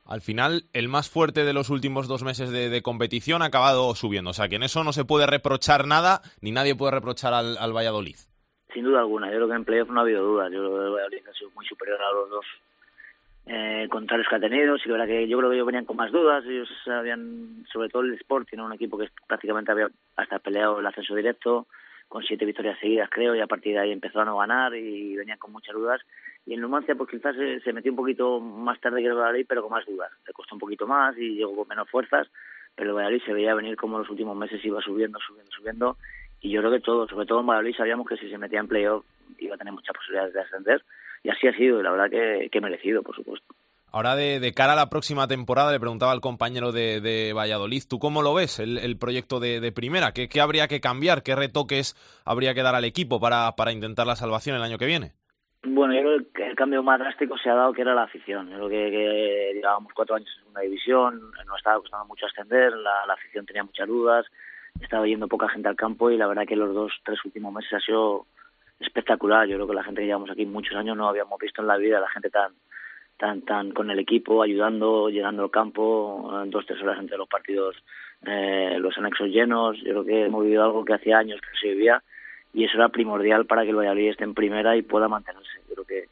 Al 0.06 0.22
final, 0.22 0.66
el 0.74 0.90
más 0.90 1.10
fuerte 1.10 1.46
de 1.46 1.54
los 1.54 1.70
últimos 1.70 2.08
dos 2.08 2.24
meses 2.24 2.50
de, 2.50 2.82
competición 2.82 3.44
ha 3.44 3.46
acabado 3.46 3.94
subiendo. 3.96 4.32
O 4.32 4.34
sea, 4.34 4.50
que 4.50 4.56
en 4.56 4.64
eso 4.64 4.84
no 4.84 4.94
se 4.94 5.06
puede 5.06 5.28
reprochar 5.28 5.86
nada, 5.86 6.22
ni 6.42 6.52
nadie 6.52 6.76
puede 6.76 6.92
reprochar 6.92 7.34
al 7.34 7.74
Valladolid. 7.74 8.18
Sin 8.74 8.86
duda 8.86 9.00
alguna. 9.00 9.28
Yo 9.28 9.36
creo 9.36 9.48
que 9.50 9.56
en 9.56 9.66
playoff 9.66 9.90
no 9.90 10.00
ha 10.00 10.04
habido 10.04 10.24
dudas. 10.24 10.52
Yo 10.52 10.60
creo 10.60 10.72
que 10.72 10.86
el 10.86 10.92
Valladolid 10.92 11.28
ha 11.28 11.34
sido 11.34 11.52
muy 11.52 11.66
superior 11.66 12.02
a 12.02 12.14
los 12.14 12.30
dos 12.30 12.46
eh, 13.48 13.88
contrarios 13.90 14.28
que 14.30 14.36
ha 14.36 14.40
tenido. 14.40 14.78
Sí, 14.78 14.90
verdad 14.90 15.08
que 15.08 15.28
yo 15.28 15.38
creo 15.38 15.50
que 15.50 15.56
ellos 15.56 15.66
venían 15.66 15.86
con 15.86 15.98
más 15.98 16.12
dudas. 16.12 16.46
Ellos 16.46 16.70
habían, 16.88 17.66
sobre 17.72 17.90
todo 17.90 18.04
el 18.04 18.14
Sporting, 18.14 18.60
un 18.60 18.74
equipo 18.74 18.98
que 18.98 19.10
prácticamente 19.28 19.72
había 19.72 19.90
hasta 20.16 20.40
peleado 20.40 20.80
el 20.80 20.86
ascenso 20.86 21.16
directo, 21.16 21.68
con 22.08 22.24
siete 22.24 22.46
victorias 22.46 22.78
seguidas, 22.80 23.10
creo, 23.10 23.36
y 23.36 23.40
a 23.40 23.48
partir 23.48 23.74
de 23.74 23.80
ahí 23.80 23.92
empezó 23.92 24.22
a 24.22 24.26
no 24.26 24.38
ganar 24.38 24.76
y 24.76 25.16
venían 25.16 25.38
con 25.38 25.52
muchas 25.52 25.74
dudas. 25.74 26.02
Y 26.46 26.54
en 26.54 26.62
Numancia, 26.62 26.96
pues 26.96 27.10
quizás 27.10 27.36
se, 27.36 27.74
metió 27.74 27.92
un 27.92 27.98
poquito 27.98 28.40
más 28.40 28.80
tarde 28.80 29.02
que 29.02 29.08
el 29.08 29.14
Valladolid, 29.14 29.46
pero 29.48 29.62
con 29.62 29.72
más 29.72 29.86
dudas. 29.86 30.12
Le 30.28 30.34
costó 30.34 30.56
un 30.56 30.60
poquito 30.60 30.88
más 30.88 31.18
y 31.18 31.36
llegó 31.36 31.56
con 31.56 31.68
menos 31.68 31.90
fuerzas, 31.90 32.28
pero 32.76 32.90
el 32.90 32.96
Valladolid 32.96 33.24
se 33.26 33.34
veía 33.34 33.56
venir 33.56 33.76
como 33.76 34.00
los 34.00 34.10
últimos 34.10 34.36
meses 34.36 34.64
iba 34.66 34.82
subiendo, 34.82 35.20
subiendo, 35.20 35.52
subiendo. 35.52 35.98
Y 36.42 36.50
yo 36.50 36.62
creo 36.62 36.72
que 36.72 36.80
todos, 36.80 37.10
sobre 37.10 37.26
todo 37.26 37.40
en 37.40 37.48
Valladolid, 37.48 37.76
sabíamos 37.76 38.08
que 38.08 38.18
si 38.18 38.30
se 38.30 38.38
metía 38.38 38.60
en 38.60 38.68
playoff 38.68 39.06
iba 39.38 39.56
a 39.56 39.58
tener 39.58 39.74
muchas 39.74 39.96
posibilidades 39.96 40.34
de 40.34 40.42
ascender 40.42 40.84
y 41.24 41.30
así 41.30 41.48
ha 41.48 41.56
sido, 41.56 41.80
y 41.80 41.84
la 41.84 41.92
verdad 41.92 42.10
que, 42.10 42.50
que 42.52 42.62
merecido, 42.62 43.04
por 43.04 43.16
supuesto. 43.16 43.54
Ahora, 43.94 44.16
de, 44.16 44.54
cara 44.56 44.72
a 44.72 44.78
la 44.78 44.90
próxima 44.90 45.28
temporada, 45.28 45.72
le 45.72 45.80
preguntaba 45.80 46.14
al 46.14 46.22
compañero 46.22 46.72
de, 46.72 47.34
Valladolid, 47.36 47.84
¿tú 47.90 48.00
cómo 48.00 48.22
lo 48.22 48.34
ves 48.34 48.60
el, 48.60 48.98
proyecto 48.98 49.42
de, 49.42 49.72
primera? 49.74 50.14
¿Qué, 50.14 50.30
habría 50.40 50.70
que 50.70 50.80
cambiar? 50.80 51.24
¿Qué 51.24 51.36
retoques 51.36 51.96
habría 52.24 52.54
que 52.54 52.64
dar 52.64 52.74
al 52.74 52.86
equipo 52.86 53.20
para, 53.20 53.52
para 53.58 53.74
intentar 53.74 54.08
la 54.08 54.16
salvación 54.16 54.56
el 54.56 54.64
año 54.64 54.78
que 54.78 54.86
viene? 54.86 55.12
Bueno, 55.64 55.94
yo 55.94 56.02
creo 56.02 56.32
que 56.34 56.48
el 56.48 56.56
cambio 56.56 56.82
más 56.82 57.00
drástico 57.00 57.38
se 57.38 57.50
ha 57.50 57.54
dado 57.54 57.74
que 57.74 57.82
era 57.82 57.94
la 57.94 58.04
afición. 58.04 58.50
Yo 58.50 58.68
creo 58.68 58.70
que, 58.70 59.52
llevábamos 59.56 59.92
cuatro 59.94 60.16
años 60.16 60.30
en 60.42 60.52
una 60.52 60.62
división, 60.62 61.20
no 61.46 61.58
estaba 61.58 61.80
costando 61.82 62.06
mucho 62.06 62.26
ascender, 62.26 62.72
la, 62.72 63.06
la 63.06 63.14
afición 63.14 63.46
tenía 63.46 63.64
muchas 63.64 63.88
dudas, 63.90 64.26
estaba 64.80 65.08
yendo 65.08 65.28
poca 65.28 65.50
gente 65.50 65.68
al 65.68 65.76
campo 65.76 66.12
y 66.12 66.18
la 66.18 66.28
verdad 66.28 66.46
que 66.48 66.56
los 66.56 66.74
dos, 66.74 66.92
tres 67.04 67.24
últimos 67.26 67.54
meses 67.54 67.74
ha 67.74 67.80
sido 67.80 68.26
espectacular. 68.80 69.48
Yo 69.48 69.56
creo 69.56 69.68
que 69.68 69.76
la 69.76 69.84
gente 69.84 70.02
que 70.02 70.08
llevamos 70.08 70.30
aquí 70.30 70.46
muchos 70.46 70.76
años 70.76 70.98
no 70.98 71.08
habíamos 71.08 71.40
visto 71.40 71.62
en 71.62 71.68
la 71.68 71.78
vida 71.78 72.00
la 72.00 72.10
gente 72.10 72.30
tan 72.30 72.52
tan 73.18 73.44
tan 73.44 73.72
con 73.72 73.92
el 73.92 74.00
equipo, 74.00 74.42
ayudando, 74.42 75.10
llegando 75.10 75.44
al 75.44 75.52
campo, 75.52 76.44
dos, 76.48 76.66
tres 76.66 76.82
horas 76.82 77.00
entre 77.00 77.18
los 77.18 77.28
partidos, 77.28 77.76
eh, 78.26 78.78
los 78.80 78.98
anexos 78.98 79.28
llenos. 79.30 79.78
Yo 79.78 79.92
creo 79.92 80.06
que 80.06 80.26
hemos 80.26 80.44
vivido 80.44 80.64
algo 80.64 80.84
que 80.84 80.94
hacía 80.94 81.20
años 81.20 81.40
que 81.40 81.58
se 81.60 81.74
vivía 81.74 82.02
y 82.54 82.66
eso 82.66 82.78
era 82.78 82.90
primordial 82.90 83.46
para 83.46 83.64
que 83.64 83.70
el 83.70 83.76
Valladolid 83.76 84.10
esté 84.10 84.24
en 84.24 84.34
primera 84.34 84.76
y 84.76 84.82
pueda 84.82 85.08
mantenerse. 85.08 85.60
Yo 85.70 85.76
creo 85.76 85.86
que, 85.86 86.10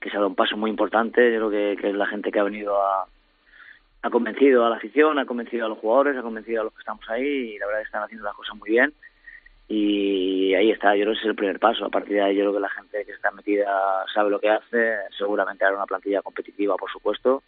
que 0.00 0.08
se 0.08 0.16
ha 0.16 0.20
dado 0.20 0.28
un 0.28 0.36
paso 0.36 0.56
muy 0.56 0.70
importante. 0.70 1.32
Yo 1.32 1.48
creo 1.48 1.50
que, 1.50 1.82
que 1.82 1.92
la 1.92 2.06
gente 2.06 2.30
que 2.30 2.38
ha 2.38 2.44
venido 2.44 2.80
a, 2.80 3.06
ha 4.02 4.10
convencido 4.10 4.66
a 4.66 4.70
la 4.70 4.76
afición, 4.76 5.18
ha 5.18 5.26
convencido 5.26 5.66
a 5.66 5.68
los 5.68 5.78
jugadores, 5.78 6.16
ha 6.16 6.22
convencido 6.22 6.60
a 6.60 6.64
los 6.64 6.72
que 6.74 6.80
estamos 6.80 7.08
ahí 7.08 7.54
y 7.54 7.58
la 7.58 7.66
verdad 7.66 7.82
es 7.82 7.86
que 7.86 7.88
están 7.88 8.02
haciendo 8.02 8.24
las 8.24 8.34
cosas 8.34 8.56
muy 8.56 8.70
bien 8.70 8.92
y 9.68 10.54
ahí 10.54 10.70
está, 10.70 10.94
yo 10.94 11.04
creo 11.04 11.14
que 11.14 11.20
es 11.20 11.26
el 11.26 11.34
primer 11.34 11.58
paso. 11.58 11.84
A 11.84 11.88
partir 11.88 12.14
de 12.14 12.22
ahí 12.22 12.36
yo 12.36 12.42
creo 12.42 12.54
que 12.54 12.60
la 12.60 12.68
gente 12.68 13.04
que 13.06 13.12
está 13.12 13.30
metida 13.30 14.04
sabe 14.12 14.28
lo 14.28 14.40
que 14.40 14.50
hace, 14.50 14.96
seguramente 15.16 15.64
hará 15.64 15.76
una 15.76 15.86
plantilla 15.86 16.20
competitiva, 16.20 16.76
por 16.76 16.90
supuesto. 16.90 17.42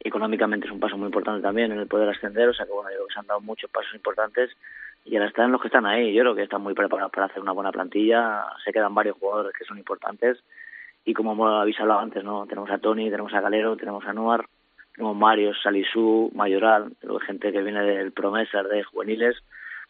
Económicamente 0.00 0.66
es 0.66 0.72
un 0.72 0.80
paso 0.80 0.96
muy 0.96 1.06
importante 1.06 1.42
también 1.42 1.72
en 1.72 1.78
el 1.78 1.86
poder 1.86 2.08
ascender, 2.08 2.48
o 2.48 2.54
sea 2.54 2.66
que 2.66 2.72
bueno, 2.72 2.90
yo 2.90 2.96
creo 2.96 3.06
que 3.06 3.14
se 3.14 3.20
han 3.20 3.26
dado 3.26 3.40
muchos 3.40 3.70
pasos 3.70 3.94
importantes 3.94 4.50
y 5.04 5.14
ahora 5.14 5.28
están 5.28 5.52
los 5.52 5.60
que 5.60 5.68
están 5.68 5.86
ahí. 5.86 6.12
Yo 6.12 6.22
creo 6.22 6.34
que 6.34 6.42
están 6.42 6.62
muy 6.62 6.74
preparados 6.74 7.12
para 7.12 7.26
hacer 7.26 7.42
una 7.42 7.52
buena 7.52 7.70
plantilla, 7.70 8.46
se 8.64 8.72
quedan 8.72 8.94
varios 8.94 9.16
jugadores 9.18 9.52
que 9.56 9.64
son 9.64 9.78
importantes 9.78 10.42
y 11.04 11.14
como 11.14 11.32
hemos 11.32 11.62
avisado 11.62 11.98
antes, 11.98 12.24
¿no? 12.24 12.46
Tenemos 12.46 12.70
a 12.70 12.78
Tony, 12.78 13.10
tenemos 13.10 13.32
a 13.34 13.40
Galero, 13.40 13.76
tenemos 13.76 14.04
a 14.04 14.12
Nuar, 14.12 14.46
tenemos 14.96 15.16
Mario, 15.16 15.52
Salisú, 15.62 16.30
Mayoral, 16.34 16.92
gente 17.26 17.52
que 17.52 17.62
viene 17.62 17.82
del 17.82 18.12
Promesa, 18.12 18.62
de 18.62 18.82
juveniles, 18.82 19.36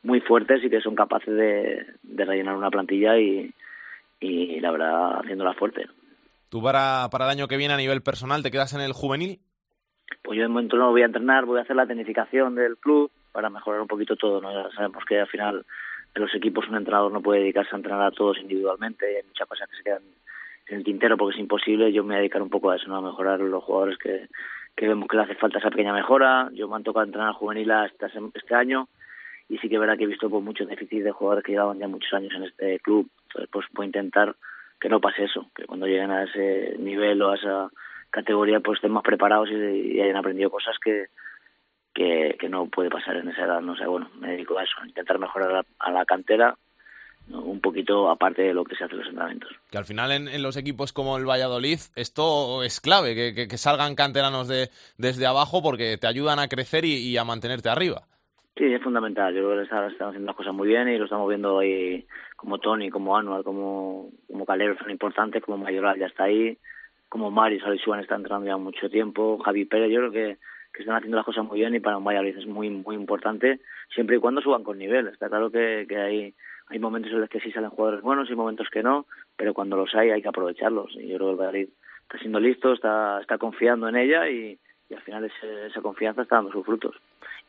muy 0.03 0.21
fuertes 0.21 0.63
y 0.65 0.69
que 0.69 0.81
son 0.81 0.97
capaces 0.97 1.33
de, 1.33 1.87
rellenar 2.25 2.57
una 2.57 2.71
plantilla 2.71 3.17
y, 3.17 3.53
y, 4.19 4.59
la 4.59 4.73
verdad, 4.73 5.21
haciéndola 5.21 5.55
fuerte. 5.55 5.87
¿Tú 6.49 6.61
para, 6.61 7.09
para 7.11 7.27
el 7.27 7.31
año 7.31 7.47
que 7.47 7.57
viene 7.57 7.75
a 7.75 7.77
nivel 7.77 8.03
personal 8.03 8.43
te 8.43 8.51
quedas 8.51 8.75
en 8.75 8.81
el 8.81 8.93
juvenil? 8.93 9.39
Pues 10.23 10.37
yo 10.37 10.43
de 10.43 10.49
momento 10.49 10.77
no 10.77 10.91
voy 10.91 11.03
a 11.03 11.07
entrenar, 11.07 11.45
voy 11.45 11.61
a 11.61 11.63
hacer 11.63 11.77
la 11.77 11.87
tecnificación 11.87 12.57
del 12.57 12.77
club 12.77 13.11
para 13.31 13.49
mejorar 13.49 13.81
un 13.81 13.89
poquito 13.89 14.17
todo. 14.17 14.41
¿no? 14.41 14.53
Ya 14.53 14.69
sabemos 14.75 15.05
que 15.05 15.21
al 15.21 15.29
final 15.29 15.65
en 16.17 16.23
los 16.23 16.35
equipos 16.35 16.67
un 16.69 16.77
entrenador 16.77 17.13
no 17.13 17.23
puede 17.23 17.41
dedicarse 17.41 17.71
a 17.73 17.77
entrenar 17.77 18.03
a 18.03 18.11
todos 18.11 18.39
individualmente, 18.39 19.07
hay 19.07 19.23
muchas 19.25 19.47
cosas 19.47 19.69
que 19.71 19.77
se 19.77 19.83
quedan 19.85 20.03
en 20.67 20.79
el 20.79 20.85
tintero 20.85 21.17
porque 21.17 21.37
es 21.37 21.41
imposible. 21.41 21.93
Yo 21.93 22.03
me 22.03 22.09
voy 22.09 22.17
a 22.17 22.19
dedicar 22.19 22.43
un 22.43 22.51
poco 22.51 22.71
a 22.71 22.77
eso, 22.77 22.89
¿no? 22.89 22.97
a 22.97 23.03
mejorar 23.03 23.39
los 23.39 23.63
jugadores 23.63 23.99
que, 23.99 24.27
que 24.77 24.87
vemos 24.87 25.09
que 25.09 25.17
le 25.17 25.23
hace 25.23 25.35
falta 25.35 25.59
esa 25.59 25.71
pequeña 25.71 25.93
mejora. 25.93 26.51
Yo 26.53 26.69
me 26.69 26.77
han 26.77 26.85
tocado 26.85 27.07
entrenar 27.07 27.33
juvenil 27.33 27.71
hasta 27.71 28.07
este 28.07 28.55
año 28.55 28.89
y 29.49 29.59
sí 29.59 29.69
que 29.69 29.79
verá 29.79 29.97
que 29.97 30.05
he 30.05 30.09
visto 30.09 30.29
pues, 30.29 30.43
muchos 30.43 30.69
déficits 30.69 31.05
de 31.05 31.13
jugadores 31.13 31.45
que 31.45 31.53
llevaban 31.53 31.79
ya 31.79 31.89
muchos 31.89 32.13
años 32.13 32.33
en 32.35 32.45
este 32.45 32.81
club. 32.81 33.09
Entonces, 33.29 33.51
pues 33.51 33.67
a 33.79 33.85
intentar 33.85 34.37
que 34.81 34.89
no 34.89 35.01
pase 35.01 35.25
eso, 35.25 35.47
que 35.55 35.65
cuando 35.65 35.87
lleguen 35.87 36.11
a 36.11 36.25
ese 36.25 36.77
nivel 36.79 37.23
o 37.23 37.31
a 37.31 37.37
esa 37.37 37.71
categoría 38.11 38.61
pues 38.61 38.77
estén 38.77 38.93
más 38.93 39.03
preparados 39.03 39.51
y, 39.51 40.01
hayan 40.01 40.17
aprendido 40.17 40.51
cosas 40.51 40.77
que, 40.79 41.07
que, 41.95 42.49
no 42.49 42.67
puede 42.67 42.91
pasar 42.91 43.17
en 43.17 43.29
esa 43.29 43.45
edad. 43.45 43.61
No 43.61 43.77
sé, 43.77 43.87
bueno, 43.87 44.11
me 44.19 44.33
dedico 44.33 44.59
a 44.59 44.65
eso, 44.65 44.75
a 44.81 44.87
intentar 44.87 45.19
mejorar 45.19 45.65
a 45.79 45.91
la, 45.91 46.05
cantera 46.05 46.57
un 47.29 47.61
poquito 47.61 48.11
aparte 48.11 48.43
de 48.43 48.55
lo 48.55 48.65
que 48.65 48.77
se 48.77 48.85
hace 48.85 48.95
en 48.95 48.99
los 49.01 49.09
entrenamientos. 49.09 49.51
Que 49.71 49.79
al 49.79 49.85
final 49.85 50.13
en, 50.13 50.43
los 50.43 50.57
equipos 50.57 50.93
como 50.93 51.17
el 51.19 51.29
Valladolid 51.29 51.79
esto 51.97 52.63
es 52.63 52.81
clave, 52.81 53.15
que, 53.15 53.49
que, 53.49 53.59
salgan 53.59 53.95
canteranos 53.95 54.49
de, 54.49 54.71
desde 54.99 55.27
abajo 55.27 55.63
porque 55.63 55.97
te 55.99 56.07
ayudan 56.07 56.39
a 56.39 56.49
crecer 56.49 56.85
y 56.85 57.17
a 57.17 57.25
mantenerte 57.25 57.69
arriba. 57.69 58.05
Sí, 58.57 58.65
es 58.65 58.83
fundamental. 58.83 59.35
Yo 59.35 59.45
creo 59.45 59.59
que 59.59 59.65
están 59.65 59.85
haciendo 59.85 60.27
las 60.27 60.37
cosas 60.37 60.55
muy 60.55 60.69
bien 60.69 60.89
y 60.89 60.97
lo 60.97 61.05
estamos 61.05 61.29
viendo 61.29 61.59
ahí 61.59 62.07
como 62.37 62.59
Tony, 62.59 62.89
como 62.89 63.17
Anual, 63.17 63.45
como, 63.45 64.09
como 64.27 64.47
Calero 64.47 64.79
son 64.79 64.91
importantes, 64.91 65.43
como 65.43 65.59
Mayoral 65.59 65.99
ya 65.99 66.07
está 66.07 66.25
ahí, 66.25 66.57
como 67.11 67.31
Mari 67.31 67.61
Salisuan 67.61 68.01
está 68.01 68.15
entrando 68.15 68.47
ya 68.47 68.57
mucho 68.57 68.89
tiempo, 68.89 69.39
Javi 69.45 69.67
Pérez, 69.67 69.91
yo 69.91 69.99
creo 69.99 70.11
que, 70.11 70.39
que 70.73 70.83
están 70.83 70.97
haciendo 70.97 71.19
las 71.19 71.27
cosas 71.27 71.45
muy 71.45 71.61
bien 71.61 71.75
y 71.75 71.81
para 71.81 71.99
un 71.99 72.05
Valladolid 72.05 72.39
es 72.39 72.47
muy 72.47 72.71
muy 72.71 72.97
importante 72.97 73.61
siempre 73.95 74.17
y 74.17 74.21
cuando 74.21 74.41
suban 74.41 74.65
con 74.65 74.79
nivel. 74.79 75.09
Está 75.09 75.29
claro 75.29 75.51
que, 75.51 75.85
que 75.87 75.97
hay, 75.99 76.35
hay 76.69 76.79
momentos 76.79 77.13
en 77.13 77.21
los 77.21 77.31
que 77.31 77.41
sí 77.41 77.53
salen 77.53 77.71
jugadores 77.71 78.03
buenos 78.03 78.29
y 78.31 78.35
momentos 78.35 78.69
que 78.71 78.83
no, 78.83 79.07
pero 79.37 79.55
cuando 79.55 79.77
los 79.77 79.95
hay 79.95 80.11
hay 80.11 80.23
que 80.23 80.29
aprovecharlos. 80.29 80.93
Y 80.97 81.09
yo 81.09 81.17
creo 81.17 81.29
que 81.29 81.33
el 81.33 81.39
Valladolid 81.39 81.69
está 82.03 82.19
siendo 82.19 82.41
listo, 82.41 82.73
está, 82.73 83.21
está 83.21 83.39
confiando 83.39 83.89
en 83.89 83.97
ella 83.97 84.29
y, 84.29 84.59
y 84.89 84.95
al 84.95 85.03
final 85.03 85.25
esa 85.25 85.81
confianza 85.81 86.23
está 86.23 86.37
dando 86.37 86.53
sus 86.53 86.65
frutos. 86.65 86.97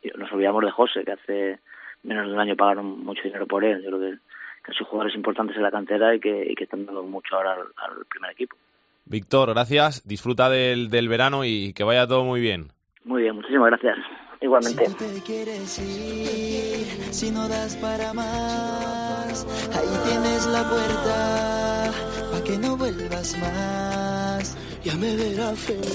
Y 0.02 0.08
nos 0.16 0.30
olvidamos 0.32 0.64
de 0.64 0.70
José, 0.70 1.04
que 1.04 1.12
hace 1.12 1.58
menos 2.02 2.26
de 2.26 2.32
un 2.32 2.40
año 2.40 2.56
pagaron 2.56 3.04
mucho 3.04 3.22
dinero 3.22 3.46
por 3.46 3.64
él. 3.64 3.82
Yo 3.82 3.88
creo 3.90 4.00
que, 4.00 4.18
que 4.64 4.72
son 4.72 4.86
jugadores 4.86 5.16
importantes 5.16 5.56
en 5.56 5.62
la 5.62 5.70
cantera 5.70 6.14
y 6.14 6.20
que, 6.20 6.54
que 6.56 6.64
están 6.64 6.86
dando 6.86 7.02
mucho 7.02 7.36
ahora 7.36 7.54
al, 7.54 8.06
primer 8.08 8.30
equipo. 8.30 8.56
Víctor, 9.04 9.50
gracias. 9.50 10.06
Disfruta 10.06 10.48
del, 10.50 10.90
del 10.90 11.08
verano 11.08 11.44
y 11.44 11.72
que 11.72 11.84
vaya 11.84 12.06
todo 12.06 12.24
muy 12.24 12.40
bien. 12.40 12.68
Muy 13.04 13.22
bien, 13.22 13.34
muchísimas 13.34 13.68
gracias. 13.68 13.96
Igualmente. 14.40 14.86
Si 14.86 14.94
te 14.94 15.20
quieres 15.22 15.78
ir, 15.80 17.08
si 17.10 17.28
no 17.30 17.48
das 17.48 17.74
para 17.76 18.12
más, 18.14 19.46
ahí 19.74 19.98
tienes 20.08 20.46
la 20.46 20.62
puerta, 20.68 21.92
para 22.30 22.44
que 22.44 22.56
no 22.58 22.76
vuelvas 22.76 23.36
más. 23.38 24.56
Ya 24.84 24.94
me 24.94 25.16
verás 25.16 25.58
feliz, 25.58 25.88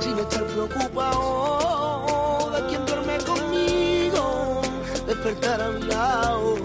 sin 0.00 0.18
estar 0.18 0.46
preocupado 0.46 2.50
de 2.54 2.66
quien 2.68 2.86
duerme 2.86 3.18
conmigo, 3.18 4.62
despertar 5.06 5.60
a 5.60 5.68
un 5.68 5.86
lado. 5.88 6.56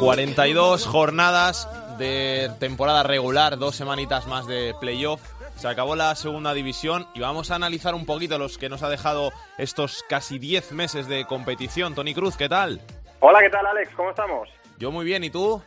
42 0.00 0.86
jornadas 0.86 1.68
de 1.98 2.48
temporada 2.60 3.02
regular, 3.02 3.58
dos 3.58 3.74
semanitas 3.74 4.28
más 4.28 4.46
de 4.46 4.76
playoff 4.80 5.20
se 5.58 5.66
acabó 5.66 5.96
la 5.96 6.14
segunda 6.14 6.54
división 6.54 7.08
y 7.14 7.20
vamos 7.20 7.50
a 7.50 7.56
analizar 7.56 7.92
un 7.96 8.06
poquito 8.06 8.38
los 8.38 8.58
que 8.58 8.68
nos 8.68 8.84
ha 8.84 8.88
dejado 8.88 9.32
estos 9.58 10.04
casi 10.08 10.38
10 10.38 10.70
meses 10.70 11.08
de 11.08 11.24
competición. 11.24 11.96
Tony 11.96 12.14
Cruz, 12.14 12.36
¿qué 12.36 12.48
tal? 12.48 12.80
Hola, 13.18 13.40
¿qué 13.40 13.50
tal 13.50 13.66
Alex? 13.66 13.90
¿Cómo 13.96 14.10
estamos? 14.10 14.48
Yo 14.78 14.92
muy 14.92 15.04
bien, 15.04 15.24
¿y 15.24 15.30
tú? 15.30 15.60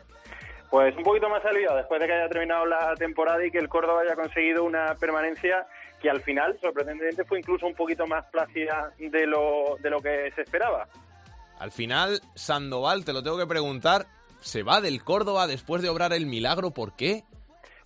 Pues 0.70 0.96
un 0.96 1.04
poquito 1.04 1.28
más 1.28 1.44
aliviado 1.44 1.76
después 1.76 2.00
de 2.00 2.08
que 2.08 2.14
haya 2.14 2.30
terminado 2.30 2.66
la 2.66 2.96
temporada 2.96 3.46
y 3.46 3.52
que 3.52 3.58
el 3.58 3.68
Córdoba 3.68 4.04
haya 4.04 4.16
conseguido 4.16 4.64
una 4.64 4.96
permanencia 4.96 5.68
que 6.02 6.10
al 6.10 6.22
final, 6.22 6.58
sorprendentemente, 6.62 7.26
fue 7.26 7.40
incluso 7.40 7.68
un 7.68 7.76
poquito 7.76 8.08
más 8.08 8.24
plácida 8.32 8.94
de 8.98 9.28
lo, 9.28 9.76
de 9.82 9.90
lo 9.90 10.00
que 10.00 10.32
se 10.34 10.44
esperaba. 10.44 10.88
Al 11.60 11.74
final, 11.74 12.22
Sandoval, 12.34 13.04
te 13.04 13.12
lo 13.12 13.22
tengo 13.22 13.38
que 13.38 13.46
preguntar, 13.46 14.06
¿se 14.40 14.64
va 14.64 14.80
del 14.80 15.04
Córdoba 15.04 15.48
después 15.48 15.82
de 15.82 15.90
obrar 15.90 16.14
el 16.14 16.28
milagro? 16.28 16.72
¿Por 16.72 16.96
qué? 16.96 17.26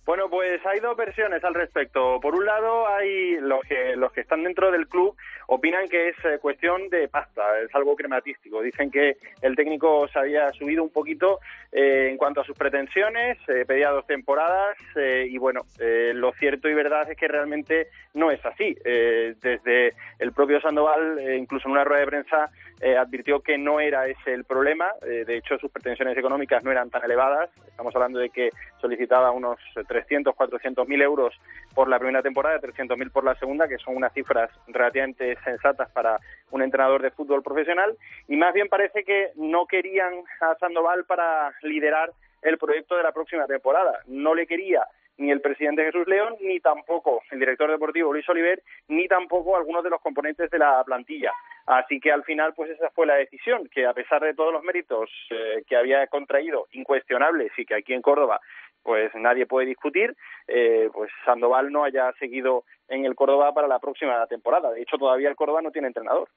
Bueno, 0.06 0.30
pues 0.30 0.64
hay 0.64 0.78
dos 0.78 0.96
versiones 0.96 1.42
al 1.42 1.54
respecto. 1.54 2.20
Por 2.20 2.36
un 2.36 2.46
lado, 2.46 2.86
hay 2.86 3.40
los 3.40 3.60
que, 3.62 3.96
los 3.96 4.12
que 4.12 4.20
están 4.20 4.44
dentro 4.44 4.70
del 4.70 4.86
club 4.86 5.16
Opinan 5.48 5.86
que 5.88 6.08
es 6.08 6.16
eh, 6.24 6.38
cuestión 6.40 6.88
de 6.88 7.06
pasta, 7.08 7.60
es 7.60 7.72
algo 7.74 7.94
crematístico. 7.94 8.60
Dicen 8.62 8.90
que 8.90 9.16
el 9.42 9.54
técnico 9.54 10.08
se 10.08 10.18
había 10.18 10.50
subido 10.52 10.82
un 10.82 10.90
poquito 10.90 11.38
eh, 11.70 12.08
en 12.10 12.16
cuanto 12.16 12.40
a 12.40 12.44
sus 12.44 12.56
pretensiones, 12.56 13.38
eh, 13.48 13.64
pedía 13.64 13.90
dos 13.90 14.06
temporadas 14.06 14.76
y 14.96 15.36
bueno, 15.38 15.62
lo 15.78 16.32
cierto 16.32 16.68
y 16.68 16.74
verdad 16.74 17.10
es 17.10 17.16
que 17.16 17.28
realmente 17.28 17.88
no 18.14 18.30
es 18.30 18.44
así. 18.44 18.74
desde 18.84 19.92
el 20.18 20.32
propio 20.32 20.60
Sandoval, 20.60 21.20
incluso 21.36 21.68
en 21.68 21.72
una 21.72 21.84
rueda 21.84 22.00
de 22.00 22.06
prensa, 22.06 22.50
advirtió 22.98 23.40
que 23.40 23.58
no 23.58 23.78
era 23.78 24.06
ese 24.06 24.32
el 24.32 24.44
problema. 24.44 24.90
de 25.02 25.36
hecho, 25.36 25.58
sus 25.58 25.70
pretensiones 25.70 26.16
económicas 26.16 26.64
no 26.64 26.70
eran 26.72 26.88
tan 26.88 27.04
elevadas. 27.04 27.50
Estamos 27.68 27.94
hablando 27.94 28.18
de 28.18 28.30
que 28.30 28.50
solicitaba 28.80 29.30
unos 29.30 29.58
300, 29.86 30.34
400 30.34 30.86
mil 30.88 31.02
euros 31.02 31.34
por 31.74 31.88
la 31.88 31.98
primera 31.98 32.22
temporada, 32.22 32.58
300 32.58 32.96
mil 32.98 33.10
por 33.10 33.24
la 33.24 33.34
segunda, 33.36 33.68
que 33.68 33.78
son 33.78 33.96
unas 33.96 34.12
cifras 34.12 34.50
relativamente 34.68 35.36
sensatas 35.44 35.90
para 35.90 36.18
un 36.50 36.62
entrenador 36.62 37.02
de 37.02 37.10
fútbol 37.10 37.42
profesional. 37.42 37.96
Y 38.28 38.36
más 38.36 38.54
bien 38.54 38.68
parece 38.68 39.04
que 39.04 39.30
no 39.36 39.66
querían 39.66 40.14
a 40.40 40.54
Sandoval 40.56 41.04
para 41.04 41.52
liderar 41.62 42.10
el 42.42 42.58
proyecto 42.58 42.96
de 42.96 43.02
la 43.02 43.12
próxima 43.12 43.46
temporada. 43.46 44.00
No 44.06 44.34
le 44.34 44.46
quería 44.46 44.86
ni 45.18 45.30
el 45.30 45.40
presidente 45.40 45.84
Jesús 45.84 46.06
León, 46.06 46.36
ni 46.40 46.60
tampoco 46.60 47.22
el 47.30 47.38
director 47.38 47.70
deportivo 47.70 48.12
Luis 48.12 48.28
Oliver, 48.28 48.62
ni 48.88 49.08
tampoco 49.08 49.56
algunos 49.56 49.82
de 49.82 49.90
los 49.90 50.00
componentes 50.00 50.50
de 50.50 50.58
la 50.58 50.82
plantilla. 50.84 51.32
Así 51.66 51.98
que 52.00 52.12
al 52.12 52.22
final, 52.24 52.54
pues 52.54 52.70
esa 52.70 52.90
fue 52.90 53.06
la 53.06 53.14
decisión, 53.14 53.68
que 53.68 53.86
a 53.86 53.94
pesar 53.94 54.22
de 54.22 54.34
todos 54.34 54.52
los 54.52 54.62
méritos 54.62 55.10
eh, 55.30 55.64
que 55.66 55.76
había 55.76 56.06
contraído, 56.06 56.66
incuestionables, 56.72 57.50
y 57.56 57.64
que 57.64 57.74
aquí 57.74 57.92
en 57.92 58.02
Córdoba 58.02 58.40
pues 58.86 59.10
nadie 59.16 59.46
puede 59.46 59.66
discutir, 59.66 60.16
eh, 60.46 60.88
pues 60.94 61.10
Sandoval 61.24 61.72
no 61.72 61.82
haya 61.82 62.12
seguido 62.20 62.62
en 62.86 63.04
el 63.04 63.16
Córdoba 63.16 63.52
para 63.52 63.66
la 63.66 63.80
próxima 63.80 64.24
temporada. 64.28 64.70
De 64.70 64.80
hecho, 64.80 64.96
todavía 64.96 65.28
el 65.28 65.34
Córdoba 65.34 65.60
no 65.60 65.72
tiene 65.72 65.88
entrenador. 65.88 66.28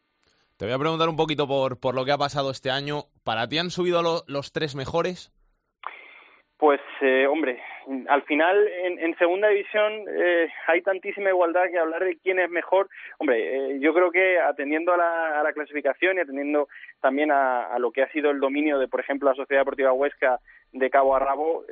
Te 0.58 0.66
voy 0.66 0.74
a 0.74 0.80
preguntar 0.80 1.08
un 1.08 1.16
poquito 1.16 1.48
por, 1.48 1.80
por 1.80 1.94
lo 1.94 2.04
que 2.06 2.12
ha 2.12 2.18
pasado 2.18 2.50
este 2.50 2.72
año. 2.72 3.04
¿Para 3.24 3.48
ti 3.48 3.60
han 3.60 3.70
subido 3.70 4.02
los 4.26 4.52
tres 4.52 4.76
mejores? 4.76 5.32
Pues, 6.60 6.82
eh, 7.00 7.26
hombre, 7.26 7.62
al 8.10 8.24
final 8.24 8.68
en, 8.68 9.18
segunda 9.18 9.48
división 9.48 10.06
eh, 10.10 10.50
hay 10.68 10.82
tantísima 10.82 11.30
igualdad 11.30 11.70
que 11.72 11.80
hablar 11.80 12.04
de 12.04 12.18
quién 12.18 12.38
es 12.38 12.50
mejor. 12.50 12.90
Hombre, 13.18 13.38
eh, 13.76 13.80
yo 13.80 13.94
creo 13.94 14.12
que 14.12 14.38
atendiendo 14.38 14.94
a 14.94 14.98
la, 14.98 15.54
clasificación 15.54 16.18
y 16.18 16.20
atendiendo 16.20 16.68
también 17.00 17.32
a, 17.32 17.80
lo 17.80 17.92
que 17.92 18.04
ha 18.04 18.12
sido 18.12 18.30
el 18.30 18.42
dominio 18.42 18.78
de, 18.78 18.90
por 18.90 19.00
ejemplo, 19.00 19.30
la 19.30 19.36
Sociedad 19.36 19.62
Deportiva 19.62 19.94
Huesca 19.94 20.40
de 20.72 20.90
cabo 20.90 21.16
a 21.16 21.20
rabo, 21.20 21.64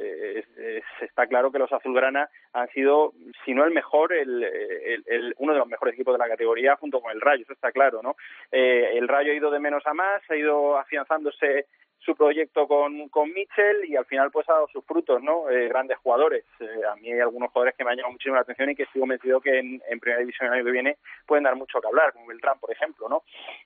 está 1.01 1.27
claro 1.27 1.51
que 1.51 1.59
los 1.59 1.71
azulgrana 1.71 2.29
han 2.53 2.67
sido, 2.69 3.13
si 3.45 3.53
no 3.53 3.63
el 3.63 3.71
mejor, 3.71 4.13
el, 4.13 5.33
uno 5.37 5.53
de 5.53 5.59
los 5.59 5.67
mejores 5.67 5.93
equipos 5.93 6.13
de 6.13 6.19
la 6.19 6.29
categoría 6.29 6.75
junto 6.77 6.99
con 6.99 7.11
el 7.11 7.21
Rayo, 7.21 7.43
eso 7.43 7.53
está 7.53 7.71
claro, 7.71 8.01
¿no? 8.01 8.15
el 8.51 9.07
Rayo 9.07 9.31
ha 9.31 9.35
ido 9.35 9.51
de 9.51 9.59
menos 9.59 9.85
a 9.85 9.93
más, 9.93 10.21
ha 10.29 10.35
ido 10.35 10.77
afianzándose 10.77 11.67
su 11.99 12.15
proyecto 12.15 12.67
con, 12.67 13.09
con 13.09 13.31
Mitchell 13.33 13.85
y 13.85 13.95
al 13.95 14.05
final 14.05 14.31
pues 14.31 14.47
ha 14.49 14.53
dado 14.53 14.67
sus 14.67 14.85
frutos, 14.85 15.21
¿no? 15.21 15.49
Eh, 15.49 15.67
grandes 15.67 15.97
jugadores. 15.97 16.45
Eh, 16.59 16.81
a 16.89 16.95
mí 16.95 17.11
hay 17.11 17.19
algunos 17.19 17.51
jugadores 17.51 17.75
que 17.75 17.83
me 17.83 17.91
han 17.91 17.97
llamado 17.97 18.13
muchísimo 18.13 18.35
la 18.35 18.41
atención 18.41 18.69
y 18.69 18.75
que 18.75 18.83
estoy 18.83 19.01
convencido 19.01 19.41
que 19.41 19.59
en, 19.59 19.81
en 19.89 19.99
primera 19.99 20.19
división 20.19 20.47
el 20.47 20.53
año 20.53 20.65
que 20.65 20.71
viene 20.71 20.97
pueden 21.25 21.43
dar 21.43 21.55
mucho 21.55 21.81
que 21.81 21.87
hablar, 21.87 22.13
como 22.13 22.27
Beltrán, 22.27 22.59
por 22.59 22.71
ejemplo, 22.71 23.09
¿no? 23.09 23.23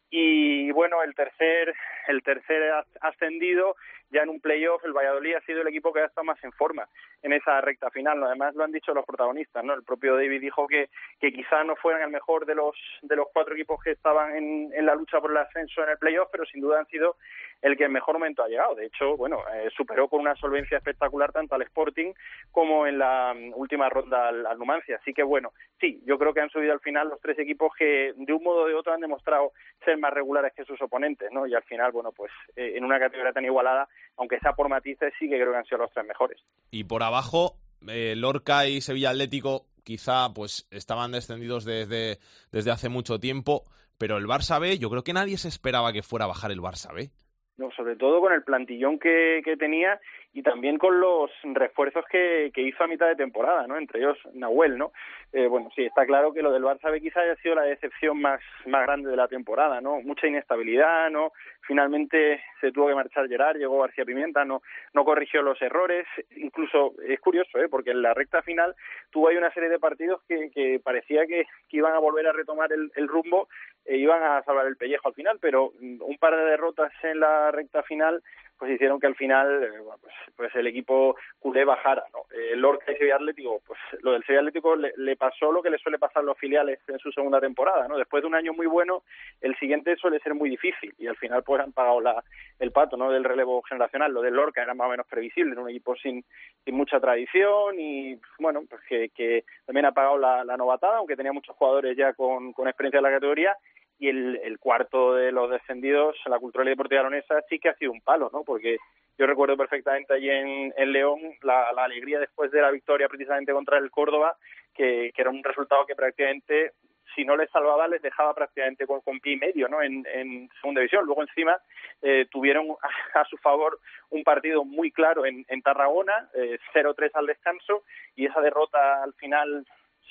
Y 0.09 0.71
bueno, 0.71 1.03
el 1.03 1.13
tercer, 1.13 1.73
el 2.07 2.23
tercer 2.23 2.73
ascendido 3.01 3.75
ya 4.11 4.23
en 4.23 4.29
un 4.29 4.41
playoff 4.41 4.83
el 4.83 4.93
Valladolid 4.93 5.35
ha 5.35 5.41
sido 5.41 5.61
el 5.61 5.67
equipo 5.67 5.93
que 5.93 6.01
ha 6.01 6.05
estado 6.05 6.25
más 6.25 6.43
en 6.43 6.51
forma 6.51 6.87
en 7.21 7.33
esa 7.33 7.61
recta 7.61 7.89
final. 7.91 8.21
Además 8.23 8.55
lo 8.55 8.63
han 8.63 8.71
dicho 8.71 8.93
los 8.93 9.05
protagonistas, 9.05 9.63
¿no? 9.63 9.73
El 9.73 9.83
propio 9.83 10.15
David 10.15 10.41
dijo 10.41 10.67
que, 10.67 10.89
que 11.19 11.31
quizá 11.31 11.63
no 11.63 11.75
fueran 11.77 12.03
el 12.03 12.09
mejor 12.09 12.45
de 12.45 12.55
los 12.55 12.75
de 13.01 13.15
los 13.15 13.27
cuatro 13.33 13.53
equipos 13.53 13.81
que 13.81 13.91
estaban 13.91 14.35
en, 14.35 14.71
en 14.73 14.85
la 14.85 14.95
lucha 14.95 15.21
por 15.21 15.31
el 15.31 15.37
ascenso 15.37 15.83
en 15.83 15.91
el 15.91 15.97
playoff, 15.97 16.29
pero 16.31 16.45
sin 16.45 16.61
duda 16.61 16.79
han 16.79 16.87
sido 16.87 17.15
el 17.61 17.77
que 17.77 17.85
en 17.85 17.91
mejor 17.91 18.15
momento 18.15 18.43
ha 18.43 18.47
llegado. 18.47 18.75
De 18.75 18.85
hecho, 18.85 19.15
bueno, 19.17 19.39
eh, 19.53 19.69
superó 19.75 20.07
con 20.07 20.21
una 20.21 20.35
solvencia 20.35 20.77
espectacular 20.77 21.31
tanto 21.31 21.55
al 21.55 21.61
Sporting 21.63 22.13
como 22.51 22.87
en 22.87 22.97
la 22.97 23.33
mm, 23.33 23.53
última 23.55 23.89
ronda 23.89 24.29
al, 24.29 24.57
Numancia. 24.57 24.97
Así 25.01 25.13
que 25.13 25.23
bueno, 25.23 25.53
sí, 25.79 26.01
yo 26.05 26.17
creo 26.17 26.33
que 26.33 26.41
han 26.41 26.49
subido 26.49 26.73
al 26.73 26.79
final 26.79 27.09
los 27.09 27.21
tres 27.21 27.37
equipos 27.39 27.71
que 27.77 28.13
de 28.15 28.33
un 28.33 28.43
modo 28.43 28.63
o 28.63 28.67
de 28.67 28.75
otro 28.75 28.93
han 28.93 29.01
demostrado 29.01 29.53
ser 29.83 29.97
más 29.97 30.13
regulares 30.13 30.53
que 30.55 30.65
sus 30.65 30.81
oponentes, 30.81 31.29
¿no? 31.31 31.47
Y 31.47 31.55
al 31.55 31.63
final, 31.63 31.91
bueno, 31.91 32.11
pues 32.11 32.31
eh, 32.55 32.73
en 32.75 32.83
una 32.83 32.99
categoría 32.99 33.33
tan 33.33 33.45
igualada, 33.45 33.87
aunque 34.17 34.39
sea 34.39 34.53
por 34.53 34.69
matices, 34.69 35.13
sí 35.17 35.29
que 35.29 35.39
creo 35.39 35.51
que 35.51 35.57
han 35.57 35.65
sido 35.65 35.79
los 35.79 35.91
tres 35.91 36.05
mejores. 36.05 36.39
Y 36.69 36.83
por 36.83 37.03
abajo, 37.03 37.55
eh, 37.87 38.15
Lorca 38.15 38.67
y 38.67 38.81
Sevilla 38.81 39.09
Atlético 39.09 39.65
quizá 39.83 40.33
pues 40.33 40.67
estaban 40.71 41.11
descendidos 41.11 41.65
desde, 41.65 42.19
desde 42.51 42.71
hace 42.71 42.89
mucho 42.89 43.19
tiempo, 43.19 43.65
pero 43.97 44.17
el 44.17 44.25
Barça 44.25 44.59
B, 44.59 44.77
yo 44.77 44.89
creo 44.89 45.03
que 45.03 45.13
nadie 45.13 45.37
se 45.37 45.47
esperaba 45.47 45.93
que 45.93 46.03
fuera 46.03 46.25
a 46.25 46.27
bajar 46.27 46.51
el 46.51 46.59
Barça 46.59 46.93
B. 46.93 47.11
No, 47.57 47.71
sobre 47.71 47.95
todo 47.95 48.21
con 48.21 48.33
el 48.33 48.43
plantillón 48.43 48.97
que, 48.99 49.41
que 49.43 49.57
tenía 49.57 49.99
y 50.33 50.43
también 50.43 50.77
con 50.77 50.99
los 50.99 51.29
refuerzos 51.43 52.05
que, 52.09 52.51
que 52.53 52.61
hizo 52.61 52.83
a 52.83 52.87
mitad 52.87 53.07
de 53.07 53.15
temporada, 53.15 53.67
¿no? 53.67 53.77
Entre 53.77 53.99
ellos 53.99 54.17
Nahuel, 54.33 54.77
¿no? 54.77 54.93
Eh, 55.33 55.47
bueno, 55.47 55.69
sí, 55.75 55.83
está 55.83 56.05
claro 56.05 56.33
que 56.33 56.41
lo 56.41 56.51
del 56.51 56.63
Barça 56.63 56.89
B 56.89 57.01
quizá 57.01 57.21
haya 57.21 57.35
sido 57.37 57.55
la 57.55 57.63
decepción 57.63 58.19
más, 58.21 58.39
más 58.65 58.83
grande 58.83 59.09
de 59.09 59.17
la 59.17 59.27
temporada, 59.27 59.81
¿no? 59.81 60.01
Mucha 60.01 60.27
inestabilidad, 60.27 61.09
¿no? 61.09 61.33
Finalmente 61.61 62.41
se 62.61 62.71
tuvo 62.71 62.87
que 62.87 62.95
marchar 62.95 63.27
Gerard, 63.27 63.57
llegó 63.57 63.81
García 63.81 64.05
Pimienta, 64.05 64.45
no, 64.45 64.61
no 64.93 65.03
corrigió 65.03 65.41
los 65.41 65.61
errores, 65.61 66.05
incluso 66.35 66.93
es 67.05 67.19
curioso, 67.19 67.59
¿eh? 67.59 67.67
Porque 67.69 67.91
en 67.91 68.01
la 68.01 68.13
recta 68.13 68.41
final 68.41 68.73
tuvo 69.09 69.27
ahí 69.27 69.37
una 69.37 69.53
serie 69.53 69.69
de 69.69 69.79
partidos 69.79 70.21
que, 70.27 70.49
que 70.51 70.79
parecía 70.81 71.25
que, 71.25 71.45
que 71.69 71.77
iban 71.77 71.93
a 71.93 71.99
volver 71.99 72.27
a 72.27 72.33
retomar 72.33 72.71
el, 72.71 72.91
el 72.95 73.07
rumbo 73.07 73.49
e 73.85 73.97
iban 73.97 74.23
a 74.23 74.43
salvar 74.43 74.67
el 74.67 74.77
pellejo 74.77 75.09
al 75.09 75.15
final, 75.15 75.39
pero 75.41 75.71
un 75.79 76.17
par 76.19 76.35
de 76.35 76.45
derrotas 76.45 76.91
en 77.03 77.19
la 77.19 77.51
recta 77.51 77.83
final 77.83 78.21
pues 78.61 78.73
hicieron 78.73 78.99
que 78.99 79.07
al 79.07 79.15
final 79.15 79.63
eh, 79.63 79.69
pues, 79.99 80.13
pues, 80.35 80.55
el 80.55 80.67
equipo 80.67 81.15
culé 81.39 81.65
bajara. 81.65 82.03
¿no? 82.13 82.19
El 82.31 82.59
Lorca 82.59 82.91
y 82.91 82.95
Sevilla 82.95 83.15
Atlético, 83.15 83.59
pues 83.65 83.79
lo 84.03 84.11
del 84.11 84.23
Sevilla 84.23 84.41
Atlético 84.41 84.75
le, 84.75 85.15
pasó 85.15 85.51
lo 85.51 85.63
que 85.63 85.71
le 85.71 85.79
suele 85.79 85.97
pasar 85.97 86.21
a 86.21 86.25
los 86.27 86.37
filiales 86.37 86.77
en 86.87 86.99
su 86.99 87.11
segunda 87.11 87.41
temporada. 87.41 87.87
¿no? 87.87 87.97
Después 87.97 88.21
de 88.21 88.27
un 88.27 88.35
año 88.35 88.53
muy 88.53 88.67
bueno, 88.67 89.01
el 89.41 89.57
siguiente 89.57 89.95
suele 89.95 90.19
ser 90.19 90.35
muy 90.35 90.47
difícil 90.47 90.93
y 90.99 91.07
al 91.07 91.15
final 91.15 91.41
pues 91.41 91.59
han 91.59 91.71
pagado 91.71 92.01
la, 92.01 92.23
el 92.59 92.71
pato 92.71 92.97
¿no? 92.97 93.09
del 93.09 93.23
relevo 93.23 93.63
generacional. 93.63 94.13
Lo 94.13 94.21
del 94.21 94.35
Lorca 94.35 94.61
era 94.61 94.75
más 94.75 94.85
o 94.85 94.91
menos 94.91 95.07
previsible, 95.07 95.53
era 95.53 95.61
un 95.61 95.69
equipo 95.69 95.95
sin, 95.95 96.23
sin 96.63 96.75
mucha 96.75 96.99
tradición 96.99 97.79
y 97.79 98.19
bueno, 98.37 98.61
pues 98.69 98.83
que, 98.87 99.09
que 99.09 99.43
también 99.65 99.87
ha 99.87 99.91
pagado 99.91 100.19
la, 100.19 100.43
la 100.43 100.55
novatada, 100.55 100.97
aunque 100.97 101.15
tenía 101.15 101.33
muchos 101.33 101.55
jugadores 101.55 101.97
ya 101.97 102.13
con, 102.13 102.53
con 102.53 102.67
experiencia 102.67 102.99
en 102.99 103.05
la 103.05 103.11
categoría 103.11 103.57
y 104.01 104.09
el, 104.09 104.57
cuarto 104.59 105.13
de 105.13 105.31
los 105.31 105.51
descendidos, 105.51 106.17
la 106.25 106.39
cultural 106.39 106.67
y 106.67 106.71
deportiva 106.71 107.03
leonesa, 107.03 107.39
sí 107.47 107.59
que 107.59 107.69
ha 107.69 107.75
sido 107.75 107.91
un 107.91 108.01
palo, 108.01 108.31
¿no? 108.33 108.43
Porque 108.43 108.77
yo 109.15 109.27
recuerdo 109.27 109.55
perfectamente 109.55 110.11
allí 110.11 110.27
en, 110.27 110.73
en 110.75 110.91
León 110.91 111.19
la, 111.43 111.69
alegría 111.69 112.19
después 112.19 112.49
de 112.49 112.61
la 112.61 112.71
victoria 112.71 113.07
precisamente 113.07 113.53
contra 113.53 113.77
el 113.77 113.91
Córdoba, 113.91 114.35
que, 114.73 115.11
era 115.15 115.29
un 115.29 115.43
resultado 115.43 115.85
que 115.85 115.93
prácticamente, 115.93 116.71
si 117.15 117.23
no 117.23 117.37
les 117.37 117.51
salvaba, 117.51 117.87
les 117.87 118.01
dejaba 118.01 118.33
prácticamente 118.33 118.87
con, 118.87 119.01
con 119.01 119.19
pie 119.19 119.33
y 119.33 119.37
medio, 119.37 119.67
¿no? 119.67 119.83
En, 119.83 120.49
segunda 120.59 120.81
división. 120.81 121.05
Luego 121.05 121.21
encima 121.21 121.59
eh, 122.01 122.25
tuvieron 122.31 122.75
a, 123.13 123.23
su 123.25 123.37
favor 123.37 123.77
un 124.09 124.23
partido 124.23 124.65
muy 124.65 124.91
claro 124.91 125.27
en, 125.27 125.45
en 125.47 125.61
Tarragona, 125.61 126.27
eh, 126.33 126.57
0-3 126.73 127.11
al 127.13 127.27
descanso, 127.27 127.83
y 128.15 128.25
esa 128.25 128.41
derrota 128.41 129.03
al 129.03 129.13
final 129.13 129.63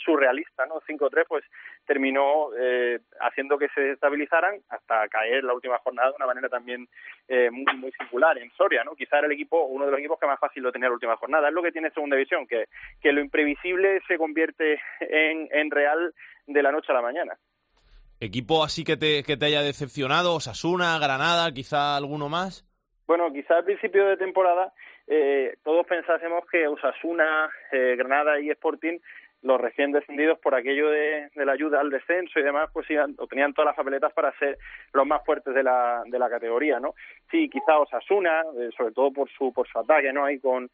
surrealista, 0.04 0.66
¿no? 0.66 0.80
5-3, 0.80 1.24
pues 1.28 1.44
terminó 1.86 2.48
eh, 2.58 3.00
haciendo 3.20 3.58
que 3.58 3.68
se 3.74 3.92
estabilizaran 3.92 4.60
hasta 4.68 5.08
caer 5.08 5.44
la 5.44 5.54
última 5.54 5.78
jornada 5.78 6.10
de 6.10 6.16
una 6.16 6.26
manera 6.26 6.48
también 6.48 6.88
eh, 7.28 7.50
muy, 7.50 7.76
muy 7.76 7.92
singular 7.92 8.36
en 8.38 8.50
Soria, 8.52 8.84
¿no? 8.84 8.94
Quizá 8.94 9.18
era 9.18 9.26
el 9.26 9.32
equipo, 9.32 9.64
uno 9.64 9.84
de 9.84 9.92
los 9.92 10.00
equipos 10.00 10.18
que 10.18 10.26
más 10.26 10.40
fácil 10.40 10.62
lo 10.62 10.72
tenía 10.72 10.88
la 10.88 10.94
última 10.94 11.16
jornada. 11.16 11.48
Es 11.48 11.54
lo 11.54 11.62
que 11.62 11.72
tiene 11.72 11.90
Segunda 11.90 12.16
División, 12.16 12.46
que, 12.46 12.66
que 13.00 13.12
lo 13.12 13.20
imprevisible 13.20 14.00
se 14.06 14.18
convierte 14.18 14.80
en, 15.00 15.48
en 15.52 15.70
real 15.70 16.14
de 16.46 16.62
la 16.62 16.72
noche 16.72 16.92
a 16.92 16.94
la 16.94 17.02
mañana. 17.02 17.34
¿Equipo 18.20 18.62
así 18.62 18.84
que 18.84 18.96
te, 18.96 19.22
que 19.22 19.36
te 19.36 19.46
haya 19.46 19.62
decepcionado? 19.62 20.34
¿Osasuna, 20.34 20.98
Granada, 20.98 21.50
quizá 21.52 21.96
alguno 21.96 22.28
más? 22.28 22.66
Bueno, 23.06 23.32
quizá 23.32 23.56
al 23.56 23.64
principio 23.64 24.06
de 24.06 24.16
temporada 24.16 24.72
eh, 25.12 25.56
todos 25.64 25.84
pensásemos 25.86 26.44
que 26.52 26.68
Osasuna, 26.68 27.50
eh, 27.72 27.96
Granada 27.96 28.38
y 28.38 28.50
Sporting 28.50 28.98
los 29.42 29.60
recién 29.60 29.92
descendidos 29.92 30.38
por 30.38 30.54
aquello 30.54 30.90
de, 30.90 31.30
la 31.34 31.52
ayuda 31.52 31.80
al 31.80 31.90
descenso 31.90 32.38
y 32.38 32.42
demás, 32.42 32.70
pues 32.72 32.90
iban, 32.90 33.16
tenían 33.28 33.54
todas 33.54 33.66
las 33.66 33.76
papeletas 33.76 34.12
para 34.12 34.36
ser 34.38 34.58
los 34.92 35.06
más 35.06 35.24
fuertes 35.24 35.54
de 35.54 35.62
la, 35.62 36.02
de 36.06 36.18
la 36.18 36.28
categoría, 36.28 36.78
¿no? 36.78 36.94
Sí, 37.30 37.48
quizá 37.48 37.78
Osasuna, 37.78 38.42
eh, 38.58 38.70
sobre 38.76 38.92
todo 38.92 39.12
por 39.12 39.30
su 39.30 39.52
por 39.52 39.66
su 39.68 39.78
ataque, 39.78 40.12
¿no? 40.12 40.24
Ahí 40.24 40.38
con 40.38 40.70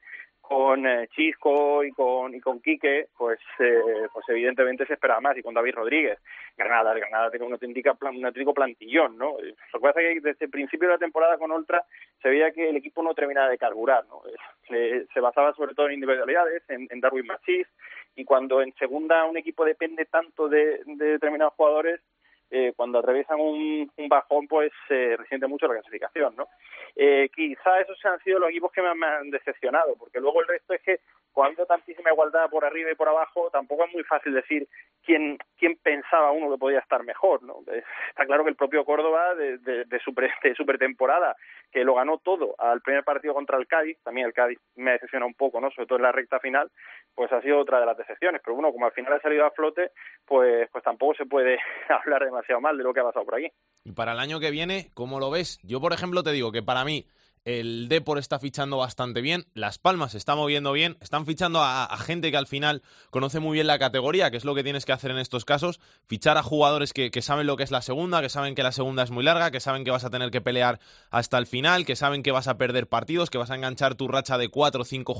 con 0.46 0.86
eh, 0.86 1.08
Chisco 1.08 1.82
y 1.82 1.90
con 1.90 2.32
y 2.34 2.40
con 2.40 2.60
Quique, 2.60 3.08
pues 3.16 3.40
eh, 3.58 4.06
pues 4.12 4.24
evidentemente 4.28 4.86
se 4.86 4.92
esperaba 4.92 5.20
más 5.20 5.36
y 5.36 5.42
con 5.42 5.54
David 5.54 5.74
Rodríguez. 5.74 6.18
Granada, 6.56 6.94
Granada 6.94 7.30
tiene 7.30 7.46
un 7.46 7.52
auténtico, 7.52 7.96
un 8.00 8.24
auténtico 8.24 8.54
plantillón, 8.54 9.18
¿no? 9.18 9.36
Lo 9.40 9.80
que 9.80 9.82
pasa 9.82 10.00
es 10.00 10.14
que 10.14 10.28
desde 10.28 10.44
el 10.44 10.50
principio 10.50 10.88
de 10.88 10.94
la 10.94 10.98
temporada 10.98 11.36
con 11.36 11.50
Ultra 11.50 11.84
se 12.22 12.28
veía 12.28 12.52
que 12.52 12.68
el 12.68 12.76
equipo 12.76 13.02
no 13.02 13.14
terminaba 13.14 13.48
de 13.48 13.58
carburar, 13.58 14.04
¿no? 14.06 14.22
Se, 14.68 15.06
se 15.12 15.20
basaba 15.20 15.52
sobre 15.54 15.74
todo 15.74 15.88
en 15.88 15.94
individualidades, 15.94 16.62
en, 16.68 16.86
en 16.90 17.00
Darwin 17.00 17.26
Machís, 17.26 17.66
y 18.16 18.24
cuando 18.24 18.62
en 18.62 18.74
segunda 18.74 19.24
un 19.26 19.36
equipo 19.36 19.64
depende 19.64 20.06
tanto 20.06 20.48
de, 20.48 20.80
determinados 20.86 21.54
jugadores, 21.54 22.00
eh, 22.50 22.72
cuando 22.76 22.98
atraviesan 22.98 23.40
un, 23.40 23.90
bajón, 24.08 24.46
pues 24.46 24.72
se 24.86 25.16
resiente 25.16 25.46
mucho 25.46 25.66
la 25.66 25.74
clasificación, 25.74 26.36
¿no? 26.36 26.48
Eh, 26.94 27.28
quizá 27.34 27.80
esos 27.80 28.02
han 28.04 28.20
sido 28.20 28.38
los 28.38 28.50
equipos 28.50 28.70
que 28.72 28.82
me 28.82 29.06
han 29.06 29.30
decepcionado, 29.30 29.96
porque 29.96 30.20
luego 30.20 30.40
el 30.40 30.48
resto 30.48 30.74
es 30.74 30.82
que 30.82 31.00
cuando 31.32 31.48
ha 31.48 31.52
habido 31.52 31.66
tantísima 31.66 32.10
igualdad 32.10 32.48
por 32.48 32.64
arriba 32.64 32.90
y 32.90 32.94
por 32.94 33.08
abajo, 33.08 33.50
tampoco 33.50 33.84
es 33.84 33.92
muy 33.92 34.04
fácil 34.04 34.32
decir 34.32 34.66
quién, 35.04 35.38
quién 35.58 35.76
pensaba 35.82 36.30
uno 36.30 36.50
que 36.50 36.58
podía 36.58 36.78
estar 36.78 37.02
mejor, 37.04 37.42
¿no? 37.42 37.58
Está 37.66 38.24
claro 38.24 38.44
que 38.44 38.50
el 38.50 38.56
propio 38.56 38.84
Córdoba 38.84 39.34
de, 39.34 39.58
de, 39.58 39.84
de, 39.84 40.00
super, 40.00 40.30
de 40.42 40.54
supertemporada, 40.54 41.36
que 41.70 41.84
lo 41.84 41.94
ganó 41.94 42.18
todo 42.18 42.54
al 42.58 42.80
primer 42.80 43.04
partido 43.04 43.34
contra 43.34 43.58
el 43.58 43.66
Cádiz, 43.66 43.98
también 44.02 44.26
el 44.26 44.32
Cádiz 44.32 44.58
me 44.76 44.92
decepciona 44.92 45.26
un 45.26 45.34
poco, 45.34 45.60
¿no? 45.60 45.70
Sobre 45.70 45.86
todo 45.86 45.98
en 45.98 46.04
la 46.04 46.12
recta 46.12 46.40
final, 46.40 46.70
pues 47.14 47.32
ha 47.32 47.42
sido 47.42 47.58
otra 47.58 47.80
de 47.80 47.86
las 47.86 47.96
decepciones, 47.96 48.40
pero 48.44 48.54
bueno, 48.54 48.72
como 48.72 48.86
al 48.86 48.92
final 48.92 49.12
ha 49.12 49.20
salido 49.20 49.44
a 49.44 49.50
flote, 49.50 49.90
pues, 50.24 50.68
pues 50.70 50.84
tampoco 50.84 51.14
se 51.14 51.26
puede 51.26 51.58
hablar 51.88 52.22
demasiado 52.36 52.60
mal 52.60 52.76
de 52.76 52.84
lo 52.84 52.92
que 52.92 53.00
ha 53.00 53.04
pasado 53.04 53.24
por 53.24 53.36
aquí. 53.36 53.48
Y 53.84 53.92
para 53.92 54.12
el 54.12 54.18
año 54.18 54.40
que 54.40 54.50
viene, 54.50 54.90
¿cómo 54.94 55.20
lo 55.20 55.30
ves? 55.30 55.58
Yo, 55.62 55.80
por 55.80 55.92
ejemplo, 55.92 56.22
te 56.22 56.32
digo 56.32 56.52
que 56.52 56.62
para 56.62 56.84
mí 56.84 57.06
el 57.46 57.88
Depor 57.88 58.18
está 58.18 58.40
fichando 58.40 58.76
bastante 58.76 59.20
bien, 59.20 59.46
Las 59.54 59.78
Palmas 59.78 60.12
se 60.12 60.18
está 60.18 60.34
moviendo 60.34 60.72
bien, 60.72 60.96
están 61.00 61.26
fichando 61.26 61.60
a, 61.62 61.96
gente 61.98 62.32
que 62.32 62.36
al 62.36 62.48
final 62.48 62.82
conoce 63.10 63.38
muy 63.38 63.54
bien 63.54 63.68
la 63.68 63.78
categoría, 63.78 64.32
que 64.32 64.36
es 64.36 64.44
lo 64.44 64.56
que 64.56 64.64
tienes 64.64 64.84
que 64.84 64.90
hacer 64.90 65.12
en 65.12 65.18
estos 65.18 65.44
casos, 65.44 65.78
fichar 66.08 66.38
a 66.38 66.42
jugadores 66.42 66.92
que, 66.92 67.22
saben 67.22 67.46
lo 67.46 67.56
que 67.56 67.62
es 67.62 67.70
la 67.70 67.82
segunda, 67.82 68.20
que 68.20 68.30
saben 68.30 68.56
que 68.56 68.64
la 68.64 68.72
segunda 68.72 69.04
es 69.04 69.12
muy 69.12 69.22
larga, 69.22 69.52
que 69.52 69.60
saben 69.60 69.84
que 69.84 69.92
vas 69.92 70.04
a 70.04 70.10
tener 70.10 70.32
que 70.32 70.40
pelear 70.40 70.80
hasta 71.12 71.38
el 71.38 71.46
final, 71.46 71.86
que 71.86 71.94
saben 71.94 72.24
que 72.24 72.32
vas 72.32 72.48
a 72.48 72.58
perder 72.58 72.88
partidos, 72.88 73.30
que 73.30 73.38
vas 73.38 73.52
a 73.52 73.54
enganchar 73.54 73.94
tu 73.94 74.08
racha 74.08 74.38
de 74.38 74.48
cuatro 74.48 74.82
o 74.82 74.84
cinco 74.84 75.14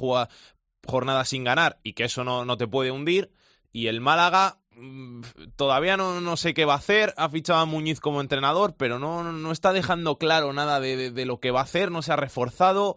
jornadas 0.84 1.28
sin 1.28 1.44
ganar 1.44 1.78
y 1.84 1.92
que 1.92 2.04
eso 2.04 2.24
no, 2.24 2.56
te 2.56 2.66
puede 2.66 2.90
hundir. 2.90 3.30
Y 3.70 3.86
el 3.86 4.00
Málaga 4.00 4.58
todavía 5.56 5.96
no, 5.96 6.20
no, 6.20 6.36
sé 6.36 6.54
qué 6.54 6.64
va 6.64 6.74
a 6.74 6.78
hacer. 6.78 7.12
Ha 7.16 7.28
fichado 7.28 7.60
a 7.60 7.66
Muñiz 7.66 8.00
como 8.00 8.20
entrenador, 8.20 8.74
pero 8.78 8.98
no, 8.98 9.22
no 9.32 9.52
está 9.52 9.72
dejando 9.72 10.18
claro 10.18 10.52
nada 10.52 10.80
de, 10.80 10.96
de, 10.96 11.10
de, 11.10 11.26
lo 11.26 11.40
que 11.40 11.50
va 11.50 11.60
a 11.60 11.64
hacer. 11.64 11.90
No 11.90 12.02
se 12.02 12.12
ha 12.12 12.16
reforzado. 12.16 12.96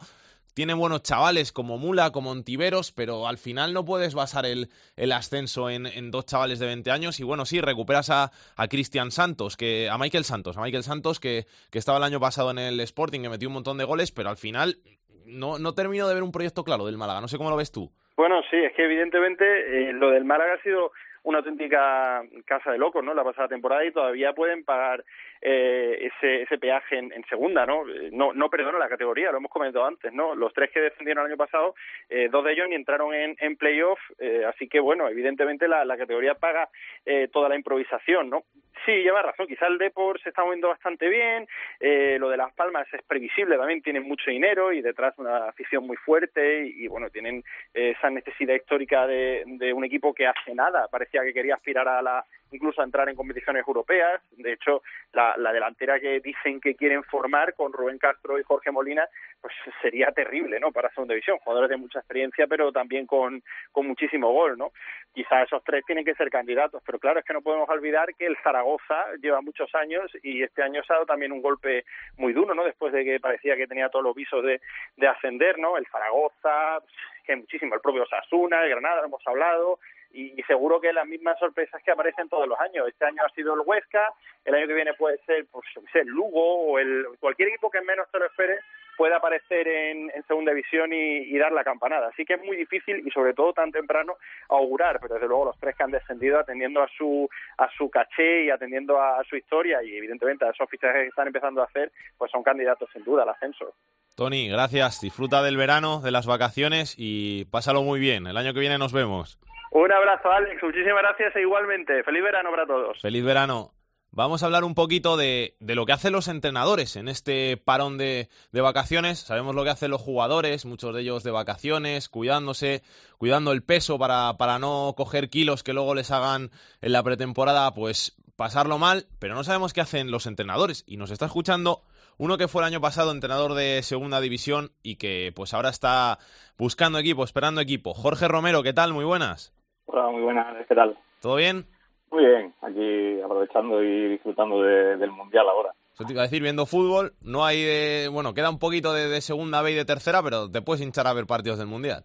Tiene 0.53 0.73
buenos 0.73 1.03
chavales 1.03 1.53
como 1.53 1.77
Mula, 1.77 2.11
como 2.11 2.31
Ontiveros, 2.31 2.91
pero 2.91 3.27
al 3.27 3.37
final 3.37 3.71
no 3.71 3.85
puedes 3.85 4.13
basar 4.13 4.45
el, 4.45 4.67
el 4.97 5.11
ascenso 5.13 5.69
en, 5.69 5.85
en, 5.85 6.11
dos 6.11 6.25
chavales 6.25 6.59
de 6.59 6.65
20 6.65 6.91
años. 6.91 7.19
Y 7.19 7.23
bueno, 7.23 7.45
sí, 7.45 7.61
recuperas 7.61 8.09
a, 8.09 8.31
a 8.57 8.67
Cristian 8.67 9.11
Santos, 9.11 9.55
que, 9.55 9.89
a 9.89 9.97
Michael 9.97 10.25
Santos, 10.25 10.57
a 10.57 10.61
Michael 10.61 10.83
Santos, 10.83 11.19
que, 11.19 11.45
que 11.71 11.79
estaba 11.79 11.97
el 11.99 12.03
año 12.03 12.19
pasado 12.19 12.51
en 12.51 12.59
el 12.59 12.79
Sporting, 12.81 13.21
que 13.21 13.29
metió 13.29 13.47
un 13.47 13.53
montón 13.53 13.77
de 13.77 13.85
goles, 13.85 14.11
pero 14.11 14.29
al 14.29 14.37
final 14.37 14.79
no, 15.25 15.59
no 15.59 15.73
termino 15.73 16.07
de 16.07 16.15
ver 16.15 16.23
un 16.23 16.31
proyecto 16.31 16.63
claro 16.63 16.85
del 16.85 16.97
Málaga. 16.97 17.21
No 17.21 17.27
sé 17.27 17.37
cómo 17.37 17.51
lo 17.51 17.55
ves 17.55 17.71
tú. 17.71 17.89
Bueno, 18.17 18.41
sí, 18.49 18.57
es 18.57 18.73
que 18.73 18.83
evidentemente 18.83 19.45
eh, 19.45 19.93
lo 19.93 20.09
del 20.09 20.25
Málaga 20.25 20.55
ha 20.55 20.61
sido 20.61 20.91
una 21.23 21.39
auténtica 21.39 22.23
casa 22.45 22.71
de 22.71 22.77
locos, 22.77 23.03
¿no? 23.03 23.13
La 23.13 23.23
pasada 23.23 23.47
temporada 23.47 23.85
y 23.85 23.91
todavía 23.91 24.33
pueden 24.33 24.63
pagar 24.63 25.03
eh, 25.41 26.11
ese, 26.11 26.43
ese 26.43 26.57
peaje 26.57 26.97
en, 26.97 27.23
segunda, 27.29 27.65
¿no? 27.65 27.83
No, 28.11 28.33
no 28.33 28.49
perdono 28.49 28.77
la 28.77 28.89
categoría, 28.89 29.31
lo 29.31 29.37
hemos 29.37 29.51
comentado 29.51 29.85
antes, 29.85 30.11
¿no? 30.13 30.35
Los 30.35 30.53
tres 30.53 30.71
que 30.71 30.81
descendieron 30.81 31.25
el 31.25 31.31
año 31.31 31.37
pasado, 31.37 31.75
eh, 32.09 32.27
dos 32.29 32.43
de 32.43 32.53
ellos 32.53 32.67
ni 32.69 32.75
entraron 32.75 33.13
en, 33.13 33.35
en 33.39 33.55
playoff, 33.55 33.99
eh, 34.19 34.43
así 34.45 34.67
que 34.67 34.79
bueno, 34.79 35.07
evidentemente 35.07 35.67
la, 35.67 35.85
categoría 35.97 36.35
paga 36.35 36.69
eh, 37.05 37.27
toda 37.31 37.49
la 37.49 37.55
improvisación, 37.55 38.29
¿no? 38.29 38.43
Sí, 38.85 38.91
lleva 38.91 39.21
razón, 39.21 39.47
quizá 39.47 39.67
el 39.67 39.77
Depor 39.77 40.21
se 40.21 40.29
está 40.29 40.43
moviendo 40.43 40.69
bastante 40.69 41.09
bien, 41.09 41.47
eh, 41.79 42.17
lo 42.19 42.29
de 42.29 42.37
Las 42.37 42.53
Palmas 42.53 42.87
es 42.93 43.01
previsible, 43.03 43.57
también 43.57 43.81
tienen 43.81 44.03
mucho 44.03 44.31
dinero 44.31 44.71
y 44.71 44.81
detrás 44.81 45.17
una 45.17 45.49
afición 45.49 45.85
muy 45.85 45.97
fuerte 45.97 46.65
y, 46.65 46.87
bueno, 46.87 47.09
tienen 47.09 47.43
esa 47.73 48.09
necesidad 48.09 48.55
histórica 48.55 49.05
de 49.05 49.73
un 49.73 49.83
equipo 49.83 50.13
que 50.13 50.27
hace 50.27 50.55
nada, 50.55 50.87
parecía 50.87 51.23
que 51.23 51.33
quería 51.33 51.55
aspirar 51.55 51.87
a 51.89 52.01
la 52.01 52.25
incluso 52.51 52.81
a 52.81 52.85
entrar 52.85 53.09
en 53.09 53.15
competiciones 53.15 53.65
europeas. 53.67 54.21
De 54.31 54.53
hecho, 54.53 54.81
la, 55.13 55.35
la, 55.37 55.51
delantera 55.51 55.99
que 55.99 56.19
dicen 56.19 56.59
que 56.59 56.75
quieren 56.75 57.03
formar 57.03 57.53
con 57.53 57.73
Rubén 57.73 57.97
Castro 57.97 58.39
y 58.39 58.43
Jorge 58.43 58.71
Molina, 58.71 59.07
pues 59.41 59.53
sería 59.81 60.11
terrible, 60.11 60.59
¿no? 60.59 60.71
Para 60.71 60.89
segunda 60.89 61.13
división. 61.13 61.37
Jugadores 61.39 61.69
de 61.69 61.77
mucha 61.77 61.99
experiencia, 61.99 62.47
pero 62.47 62.71
también 62.71 63.05
con, 63.05 63.41
con 63.71 63.87
muchísimo 63.87 64.31
gol, 64.31 64.57
¿no? 64.57 64.71
Quizás 65.13 65.47
esos 65.47 65.63
tres 65.63 65.83
tienen 65.85 66.05
que 66.05 66.15
ser 66.15 66.29
candidatos, 66.29 66.81
pero 66.85 66.99
claro, 66.99 67.19
es 67.19 67.25
que 67.25 67.33
no 67.33 67.41
podemos 67.41 67.69
olvidar 67.69 68.13
que 68.15 68.25
el 68.25 68.37
Zaragoza 68.43 69.05
lleva 69.21 69.41
muchos 69.41 69.73
años 69.75 70.11
y 70.23 70.43
este 70.43 70.61
año 70.61 70.83
se 70.83 70.93
ha 70.93 70.97
dado 70.97 71.05
también 71.05 71.31
un 71.31 71.41
golpe 71.41 71.85
muy 72.17 72.33
duro, 72.33 72.53
¿no? 72.53 72.63
Después 72.63 72.93
de 72.93 73.03
que 73.03 73.19
parecía 73.19 73.55
que 73.55 73.67
tenía 73.67 73.89
todos 73.89 74.05
los 74.05 74.15
visos 74.15 74.43
de, 74.43 74.61
de 74.97 75.07
ascender, 75.07 75.57
¿no? 75.57 75.77
El 75.77 75.87
Zaragoza, 75.87 76.79
que 77.25 77.35
muchísimo, 77.35 77.75
el 77.75 77.81
propio 77.81 78.05
Sasuna, 78.07 78.63
el 78.63 78.69
Granada, 78.69 79.05
hemos 79.05 79.25
hablado, 79.27 79.79
y 80.11 80.41
seguro 80.43 80.81
que 80.81 80.91
las 80.91 81.07
mismas 81.07 81.37
sorpresas 81.39 81.81
que 81.83 81.91
aparecen 81.91 82.29
todos 82.29 82.47
los 82.47 82.59
años. 82.59 82.87
Este 82.87 83.05
año 83.05 83.21
ha 83.25 83.33
sido 83.33 83.53
el 83.53 83.61
Huesca, 83.65 84.13
el 84.45 84.55
año 84.55 84.67
que 84.67 84.73
viene 84.73 84.93
puede 84.93 85.17
ser 85.25 85.45
pues, 85.51 85.65
el 85.93 86.07
Lugo 86.07 86.71
o 86.71 86.79
el, 86.79 87.05
cualquier 87.19 87.49
equipo 87.49 87.69
que 87.69 87.81
menos 87.81 88.09
te 88.11 88.19
lo 88.19 88.25
espere 88.25 88.59
puede 88.97 89.15
aparecer 89.15 89.65
en, 89.65 90.11
segunda 90.27 90.51
división 90.51 90.91
y, 90.91 91.19
y, 91.19 91.37
dar 91.37 91.53
la 91.53 91.63
campanada. 91.63 92.09
Así 92.09 92.25
que 92.25 92.33
es 92.33 92.43
muy 92.43 92.57
difícil 92.57 93.07
y 93.07 93.11
sobre 93.11 93.33
todo 93.33 93.53
tan 93.53 93.71
temprano 93.71 94.17
augurar, 94.49 94.99
pero 94.99 95.13
desde 95.13 95.27
luego 95.27 95.45
los 95.45 95.57
tres 95.57 95.73
que 95.77 95.83
han 95.83 95.91
descendido 95.91 96.37
atendiendo 96.37 96.81
a 96.81 96.87
su 96.97 97.29
a 97.57 97.69
su 97.77 97.89
caché 97.89 98.43
y 98.43 98.49
atendiendo 98.49 98.99
a, 98.99 99.21
a 99.21 99.23
su 99.23 99.37
historia 99.37 99.81
y 99.81 99.95
evidentemente 99.95 100.45
a 100.45 100.49
esos 100.49 100.69
fichajes 100.69 101.03
que 101.03 101.07
están 101.07 101.27
empezando 101.27 101.61
a 101.61 101.65
hacer, 101.65 101.93
pues 102.17 102.29
son 102.29 102.43
candidatos 102.43 102.89
sin 102.91 103.05
duda 103.05 103.23
al 103.23 103.29
ascenso. 103.29 103.73
Tony, 104.17 104.49
gracias. 104.49 104.99
Disfruta 104.99 105.43
del 105.43 105.55
verano, 105.55 106.01
de 106.01 106.11
las 106.11 106.25
vacaciones 106.25 106.95
y 106.97 107.45
pásalo 107.45 107.83
muy 107.83 108.01
bien. 108.01 108.27
El 108.27 108.35
año 108.35 108.53
que 108.53 108.59
viene 108.59 108.77
nos 108.77 108.91
vemos. 108.91 109.39
Un 109.71 109.91
abrazo, 109.91 110.31
Alex. 110.31 110.61
Muchísimas 110.63 111.01
gracias 111.01 111.35
e 111.35 111.41
igualmente. 111.41 112.03
Feliz 112.03 112.23
verano 112.23 112.49
para 112.51 112.65
todos. 112.65 112.99
Feliz 113.01 113.23
verano. 113.23 113.71
Vamos 114.11 114.41
a 114.41 114.47
hablar 114.47 114.63
un 114.63 114.73
poquito 114.73 115.17
de, 115.17 115.55
lo 115.59 115.85
que 115.85 115.93
hacen 115.93 116.13
los 116.13 116.27
entrenadores 116.27 116.95
en 116.95 117.07
este 117.07 117.57
parón 117.57 117.99
de, 117.99 118.27
de, 118.51 118.61
vacaciones. 118.61 119.19
Sabemos 119.19 119.53
lo 119.53 119.63
que 119.63 119.69
hacen 119.69 119.91
los 119.91 120.01
jugadores, 120.01 120.65
muchos 120.65 120.95
de 120.95 121.01
ellos 121.01 121.23
de 121.23 121.29
vacaciones, 121.29 122.09
cuidándose, 122.09 122.81
cuidando 123.19 123.51
el 123.51 123.61
peso 123.61 123.99
para, 123.99 124.35
para 124.37 124.57
no 124.57 124.95
coger 124.97 125.29
kilos 125.29 125.61
que 125.61 125.73
luego 125.73 125.93
les 125.93 126.09
hagan 126.09 126.49
en 126.81 126.91
la 126.91 127.03
pretemporada, 127.03 127.71
pues 127.75 128.17
pasarlo 128.35 128.79
mal, 128.79 129.05
pero 129.19 129.35
no 129.35 129.43
sabemos 129.43 129.73
qué 129.73 129.81
hacen 129.81 130.09
los 130.09 130.25
entrenadores. 130.25 130.83
Y 130.87 130.97
nos 130.97 131.11
está 131.11 131.27
escuchando 131.27 131.83
uno 132.17 132.37
que 132.39 132.47
fue 132.47 132.63
el 132.63 132.67
año 132.67 132.81
pasado 132.81 133.11
entrenador 133.11 133.53
de 133.53 133.83
segunda 133.83 134.21
división 134.21 134.71
y 134.81 134.95
que 134.95 135.31
pues 135.35 135.53
ahora 135.53 135.69
está 135.69 136.17
buscando 136.57 136.97
equipo, 136.97 137.23
esperando 137.23 137.61
equipo. 137.61 137.93
Jorge 137.93 138.27
Romero, 138.27 138.63
¿qué 138.63 138.73
tal? 138.73 138.91
Muy 138.91 139.05
buenas. 139.05 139.53
Hola, 139.91 140.11
muy 140.11 140.21
buenas, 140.21 140.45
¿qué 140.67 140.75
tal? 140.75 140.95
¿Todo 141.19 141.37
bien? 141.37 141.65
Muy 142.11 142.23
bien, 142.23 142.53
aquí 142.61 143.19
aprovechando 143.21 143.83
y 143.83 144.09
disfrutando 144.09 144.61
de, 144.61 144.97
del 144.97 145.09
Mundial 145.09 145.49
ahora. 145.49 145.71
Eso 145.95 146.03
te 146.03 146.13
iba 146.13 146.21
a 146.21 146.25
decir, 146.25 146.43
viendo 146.43 146.67
fútbol, 146.67 147.13
no 147.23 147.43
hay 147.43 147.63
de, 147.63 148.07
bueno, 148.07 148.35
queda 148.35 148.51
un 148.51 148.59
poquito 148.59 148.93
de, 148.93 149.09
de, 149.09 149.19
segunda 149.21 149.63
B 149.63 149.71
y 149.71 149.73
de 149.73 149.85
tercera, 149.85 150.21
pero 150.21 150.47
te 150.51 150.61
puedes 150.61 150.83
hinchar 150.83 151.07
a 151.07 151.13
ver 151.13 151.25
partidos 151.25 151.57
del 151.57 151.69
Mundial. 151.69 152.03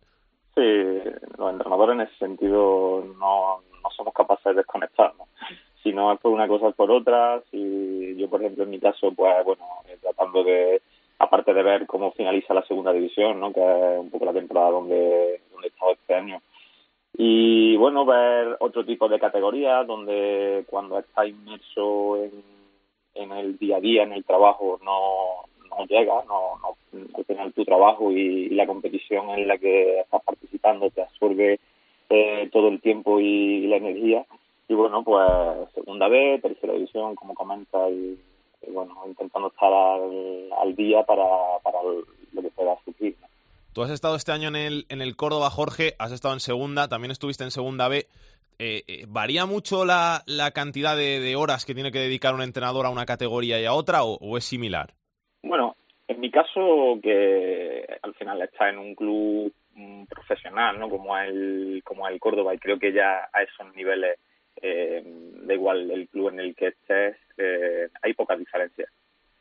Sí, 0.54 0.62
los 1.36 1.52
entrenadores 1.52 1.96
en 1.96 2.00
ese 2.00 2.16
sentido 2.16 3.04
no, 3.18 3.60
no 3.82 3.90
somos 3.94 4.14
capaces 4.14 4.44
de 4.46 4.54
desconectar, 4.54 5.12
¿no? 5.18 5.28
Si 5.82 5.92
no 5.92 6.10
es 6.10 6.20
por 6.20 6.32
una 6.32 6.48
cosa 6.48 6.68
es 6.68 6.74
por 6.74 6.90
otra, 6.90 7.42
si 7.50 8.16
yo 8.16 8.30
por 8.30 8.40
ejemplo 8.40 8.64
en 8.64 8.70
mi 8.70 8.80
caso, 8.80 9.12
pues 9.14 9.44
bueno, 9.44 9.62
eh, 9.88 9.98
tratando 10.00 10.42
de, 10.42 10.80
aparte 11.18 11.52
de 11.52 11.62
ver 11.62 11.86
cómo 11.86 12.12
finaliza 12.12 12.54
la 12.54 12.64
segunda 12.64 12.94
división, 12.94 13.40
¿no? 13.40 13.52
Que 13.52 13.60
es 13.60 14.00
un 14.00 14.08
poco 14.08 14.24
la 14.24 14.32
temporada 14.32 14.70
donde, 14.70 15.42
donde 15.52 15.66
he 15.66 15.68
estado 15.68 15.92
este 15.92 16.14
año, 16.14 16.40
y 17.16 17.76
bueno, 17.76 18.04
ver 18.04 18.56
otro 18.58 18.84
tipo 18.84 19.08
de 19.08 19.20
categorías 19.20 19.86
donde 19.86 20.64
cuando 20.68 20.98
estás 20.98 21.28
inmerso 21.28 22.16
en, 22.16 22.42
en 23.14 23.32
el 23.32 23.56
día 23.56 23.76
a 23.76 23.80
día, 23.80 24.02
en 24.02 24.12
el 24.12 24.24
trabajo, 24.24 24.80
no, 24.82 25.46
no 25.68 25.86
llega, 25.86 26.24
no, 26.26 26.58
no, 26.60 26.76
al 27.16 27.24
final 27.24 27.52
tu 27.52 27.64
trabajo 27.64 28.10
y, 28.10 28.48
la 28.50 28.66
competición 28.66 29.30
en 29.30 29.46
la 29.46 29.58
que 29.58 30.00
estás 30.00 30.22
participando 30.24 30.90
te 30.90 31.02
absorbe 31.02 31.60
eh, 32.10 32.48
todo 32.52 32.68
el 32.68 32.80
tiempo 32.80 33.20
y, 33.20 33.66
la 33.68 33.76
energía. 33.76 34.26
Y 34.68 34.74
bueno, 34.74 35.04
pues 35.04 35.28
segunda 35.74 36.08
vez, 36.08 36.42
tercera 36.42 36.72
división, 36.72 37.14
como 37.14 37.34
comenta, 37.34 37.88
y, 37.90 38.18
bueno, 38.72 38.96
intentando 39.06 39.48
estar 39.48 39.72
al, 39.72 40.74
día 40.74 41.04
para, 41.04 41.24
para 41.62 41.78
lo 41.82 42.42
que 42.42 42.50
pueda 42.50 42.76
surgir. 42.84 43.14
Tú 43.74 43.82
has 43.82 43.90
estado 43.90 44.14
este 44.14 44.30
año 44.30 44.46
en 44.46 44.54
el, 44.54 44.86
en 44.88 45.02
el 45.02 45.16
Córdoba, 45.16 45.50
Jorge, 45.50 45.94
has 45.98 46.12
estado 46.12 46.32
en 46.32 46.38
segunda, 46.38 46.86
también 46.86 47.10
estuviste 47.10 47.42
en 47.42 47.50
segunda 47.50 47.88
B. 47.88 48.06
Eh, 48.60 48.84
eh, 48.86 49.04
¿Varía 49.08 49.46
mucho 49.46 49.84
la, 49.84 50.22
la 50.26 50.52
cantidad 50.52 50.96
de, 50.96 51.18
de, 51.18 51.34
horas 51.34 51.64
que 51.64 51.74
tiene 51.74 51.90
que 51.90 51.98
dedicar 51.98 52.34
un 52.34 52.42
entrenador 52.42 52.86
a 52.86 52.90
una 52.90 53.04
categoría 53.04 53.60
y 53.60 53.64
a 53.64 53.72
otra 53.72 54.04
o, 54.04 54.38
es 54.38 54.44
similar? 54.44 54.94
Bueno, 55.42 55.74
en 56.06 56.20
mi 56.20 56.30
caso, 56.30 57.00
que 57.02 57.84
al 58.00 58.14
final 58.14 58.42
está 58.42 58.68
en 58.68 58.78
un 58.78 58.94
club 58.94 59.52
mm, 59.74 60.04
profesional, 60.04 60.78
¿no? 60.78 60.88
Como 60.88 61.18
el, 61.18 61.82
como 61.84 62.06
el 62.06 62.20
Córdoba, 62.20 62.54
y 62.54 62.58
creo 62.58 62.78
que 62.78 62.92
ya 62.92 63.28
a 63.32 63.42
esos 63.42 63.74
niveles, 63.74 64.20
eh, 64.62 65.02
da 65.04 65.52
igual 65.52 65.90
el 65.90 66.08
club 66.08 66.28
en 66.28 66.38
el 66.38 66.54
que 66.54 66.68
estés, 66.68 67.16
eh, 67.38 67.88
hay 68.02 68.14
pocas 68.14 68.38
diferencias. 68.38 68.88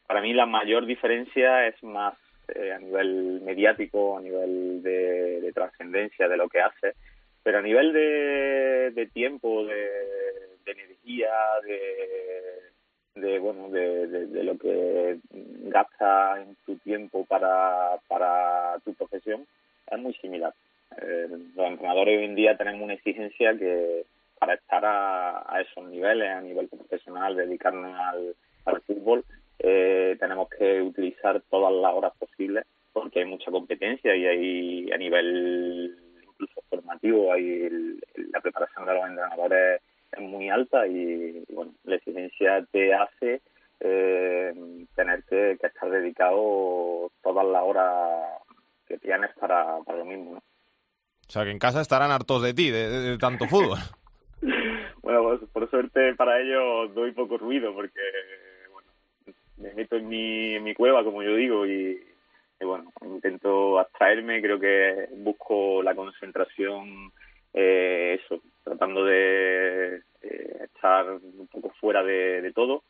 Para 0.07 0.21
mí 0.21 0.33
la 0.33 0.47
mayor 0.47 0.87
diferencia 0.87 1.67
es 1.67 1.81
más 1.83 2.15
eh, 2.49 2.71
a 2.71 2.79
nivel 2.79 3.41
mediático, 3.41 4.17
a 4.17 4.21
nivel 4.21 4.83
de, 4.83 5.41
de 5.41 5.53
trascendencia 5.53 6.27
de 6.27 6.37
lo 6.37 6.49
que 6.49 6.61
hace, 6.61 6.93
pero 7.43 7.59
a 7.59 7.61
nivel 7.61 7.93
de, 7.93 8.91
de 8.91 9.05
tiempo, 9.07 9.65
de, 9.65 9.89
energía, 10.65 11.31
de, 13.15 13.39
bueno 13.39 13.69
de, 13.69 14.07
de, 14.07 14.43
lo 14.43 14.57
que 14.57 15.19
gasta 15.65 16.41
en 16.41 16.55
tu 16.65 16.77
tiempo 16.77 17.25
para, 17.25 17.97
para 18.07 18.79
tu 18.85 18.93
profesión 18.93 19.45
es 19.91 19.99
muy 19.99 20.13
similar. 20.15 20.53
Eh, 21.01 21.27
los 21.55 21.67
entrenadores 21.67 22.17
hoy 22.17 22.25
en 22.25 22.35
día 22.35 22.57
tenemos 22.57 22.81
una 22.81 22.93
exigencia 22.93 23.57
que 23.57 24.05
para 24.39 24.55
estar 24.55 24.83
a, 24.85 25.53
a 25.53 25.61
esos 25.61 25.85
niveles, 25.89 26.29
a 26.29 26.41
nivel 26.41 26.67
profesional, 26.67 27.35
dedicarnos 27.35 27.97
al, 27.97 28.35
al 28.65 28.81
fútbol, 28.81 29.23
eh, 29.59 30.17
tenemos 30.19 30.49
que 30.49 30.81
utilizar 30.81 31.41
todas 31.49 31.73
las 31.73 31.93
horas 31.93 32.13
posibles 32.17 32.65
porque 32.91 33.19
hay 33.19 33.25
mucha 33.25 33.51
competencia 33.51 34.15
y 34.15 34.25
hay 34.25 34.91
a 34.91 34.97
nivel 34.97 35.95
incluso 36.27 36.61
formativo, 36.69 37.33
hay 37.33 37.69
la 38.31 38.41
preparación 38.41 38.85
de 38.85 38.93
los 38.93 39.07
entrenadores 39.07 39.81
es 40.11 40.21
muy 40.21 40.49
alta 40.49 40.87
y, 40.87 41.43
bueno, 41.49 41.73
la 41.83 41.95
exigencia 41.95 42.65
te 42.71 42.93
hace 42.93 43.41
eh, 43.79 44.53
tener 44.95 45.23
que, 45.23 45.51
estar 45.53 45.89
dedicado 45.89 47.11
todas 47.23 47.45
las 47.45 47.63
horas 47.63 48.39
que 48.87 48.97
tienes 48.97 49.31
para, 49.39 49.79
para 49.85 49.99
lo 49.99 50.05
mismo. 50.05 50.33
O 50.33 51.31
sea, 51.31 51.43
que 51.43 51.51
en 51.51 51.59
casa 51.59 51.81
estarán 51.81 52.11
hartos 52.11 52.43
de 52.43 52.53
ti, 52.53 52.69
de, 52.69 53.17
tanto 53.17 53.47
fútbol. 53.47 53.79
bueno, 55.01 55.23
pues, 55.23 55.41
por 55.51 55.69
suerte 55.69 56.13
para 56.15 56.39
ellos 56.39 56.93
doy 56.93 57.11
poco 57.11 57.37
ruido 57.37 57.73
porque 57.73 58.01
me 59.63 59.73
meto 59.73 59.95
en 59.95 60.07
mi, 60.09 60.59
mi 60.59 60.73
cueva, 60.73 61.03
como 61.03 61.23
yo 61.23 61.35
digo, 61.35 61.65
y, 61.65 61.99
bueno, 62.59 62.91
intento 63.01 63.79
abstraerme, 63.79 64.41
creo 64.41 64.59
que 64.59 65.07
busco 65.17 65.81
la 65.81 65.95
concentración, 65.95 67.11
eh, 67.53 68.19
eso, 68.21 68.41
tratando 68.63 69.05
de 69.05 70.01
eh, 70.21 70.57
estar 70.63 71.09
un 71.11 71.47
poco 71.51 71.69
fuera 71.79 72.03
de, 72.03 72.51
todo 72.53 72.83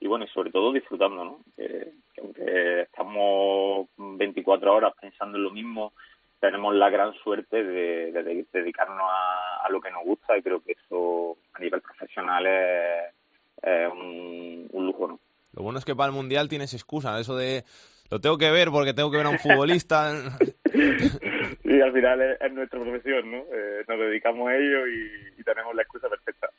y 0.00 0.06
bueno, 0.06 0.24
y 0.24 0.28
sobre 0.28 0.50
todo 0.50 0.72
disfrutando, 0.72 1.24
¿no? 1.24 1.40
Que, 1.56 1.92
aunque 2.20 2.82
estamos 2.82 3.88
24 3.96 4.74
horas 4.74 4.94
pensando 5.00 5.38
en 5.38 5.44
lo 5.44 5.50
mismo, 5.50 5.92
tenemos 6.40 6.74
la 6.74 6.90
gran 6.90 7.14
suerte 7.14 7.64
de, 7.64 8.44
dedicarnos 8.52 9.08
a, 9.10 9.68
lo 9.70 9.80
que 9.82 9.90
nos 9.90 10.02
gusta 10.04 10.36
y 10.36 10.42
creo 10.42 10.62
que 10.62 10.72
eso 10.72 11.36
a 11.52 11.58
nivel 11.58 11.82
profesional 11.82 12.46
es, 12.46 13.92
un, 13.92 14.66
un 14.72 14.86
lujo, 14.86 15.08
¿no? 15.08 15.20
Lo 15.52 15.62
bueno 15.62 15.78
es 15.78 15.84
que 15.84 15.94
para 15.94 16.08
el 16.08 16.14
Mundial 16.14 16.48
tienes 16.48 16.74
excusa, 16.74 17.18
eso 17.18 17.36
de 17.36 17.64
lo 18.10 18.20
tengo 18.20 18.38
que 18.38 18.50
ver 18.50 18.68
porque 18.70 18.94
tengo 18.94 19.10
que 19.10 19.18
ver 19.18 19.26
a 19.26 19.30
un 19.30 19.38
futbolista. 19.38 20.12
sí, 20.72 21.80
al 21.80 21.92
final 21.92 22.36
es, 22.40 22.52
nuestra 22.52 22.80
profesión, 22.80 23.30
¿no? 23.30 23.38
Eh, 23.52 23.84
nos 23.86 23.98
dedicamos 23.98 24.48
a 24.48 24.56
ello 24.56 24.86
y, 24.86 25.42
tenemos 25.44 25.74
la 25.74 25.82
excusa 25.82 26.10
perfecta. 26.10 26.50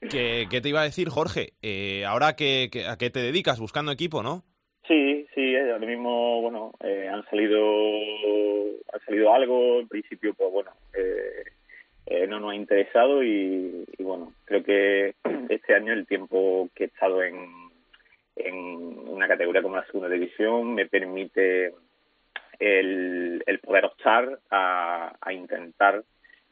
¿Qué, 0.00 0.46
¿Qué, 0.50 0.60
te 0.60 0.68
iba 0.68 0.82
a 0.82 0.84
decir, 0.84 1.08
Jorge? 1.08 1.54
Eh, 1.62 2.04
ahora 2.04 2.36
que, 2.36 2.68
¿a 2.86 2.98
qué 2.98 3.08
te 3.08 3.20
dedicas? 3.20 3.58
Buscando 3.58 3.90
equipo, 3.90 4.22
¿no? 4.22 4.44
Sí, 4.86 5.26
sí, 5.34 5.54
eh, 5.54 5.72
ahora 5.72 5.86
mismo, 5.86 6.42
bueno, 6.42 6.72
eh, 6.84 7.08
han 7.10 7.24
salido 7.30 7.58
ha 8.92 8.98
salido 9.06 9.32
algo, 9.32 9.80
en 9.80 9.88
principio, 9.88 10.34
pues 10.34 10.52
bueno, 10.52 10.72
no 12.28 12.40
nos 12.40 12.52
ha 12.52 12.54
interesado 12.56 13.22
y, 13.22 13.84
y, 13.96 14.02
bueno, 14.02 14.34
creo 14.44 14.62
que 14.62 15.14
este 15.48 15.74
año 15.74 15.94
el 15.94 16.06
tiempo 16.06 16.68
que 16.74 16.84
he 16.84 16.86
estado 16.88 17.22
en, 17.22 17.67
en 18.44 19.08
una 19.08 19.28
categoría 19.28 19.62
como 19.62 19.76
la 19.76 19.86
segunda 19.86 20.08
división 20.08 20.74
me 20.74 20.86
permite 20.86 21.74
el, 22.58 23.42
el 23.46 23.58
poder 23.60 23.86
optar 23.86 24.38
a, 24.50 25.12
a 25.20 25.32
intentar 25.32 26.02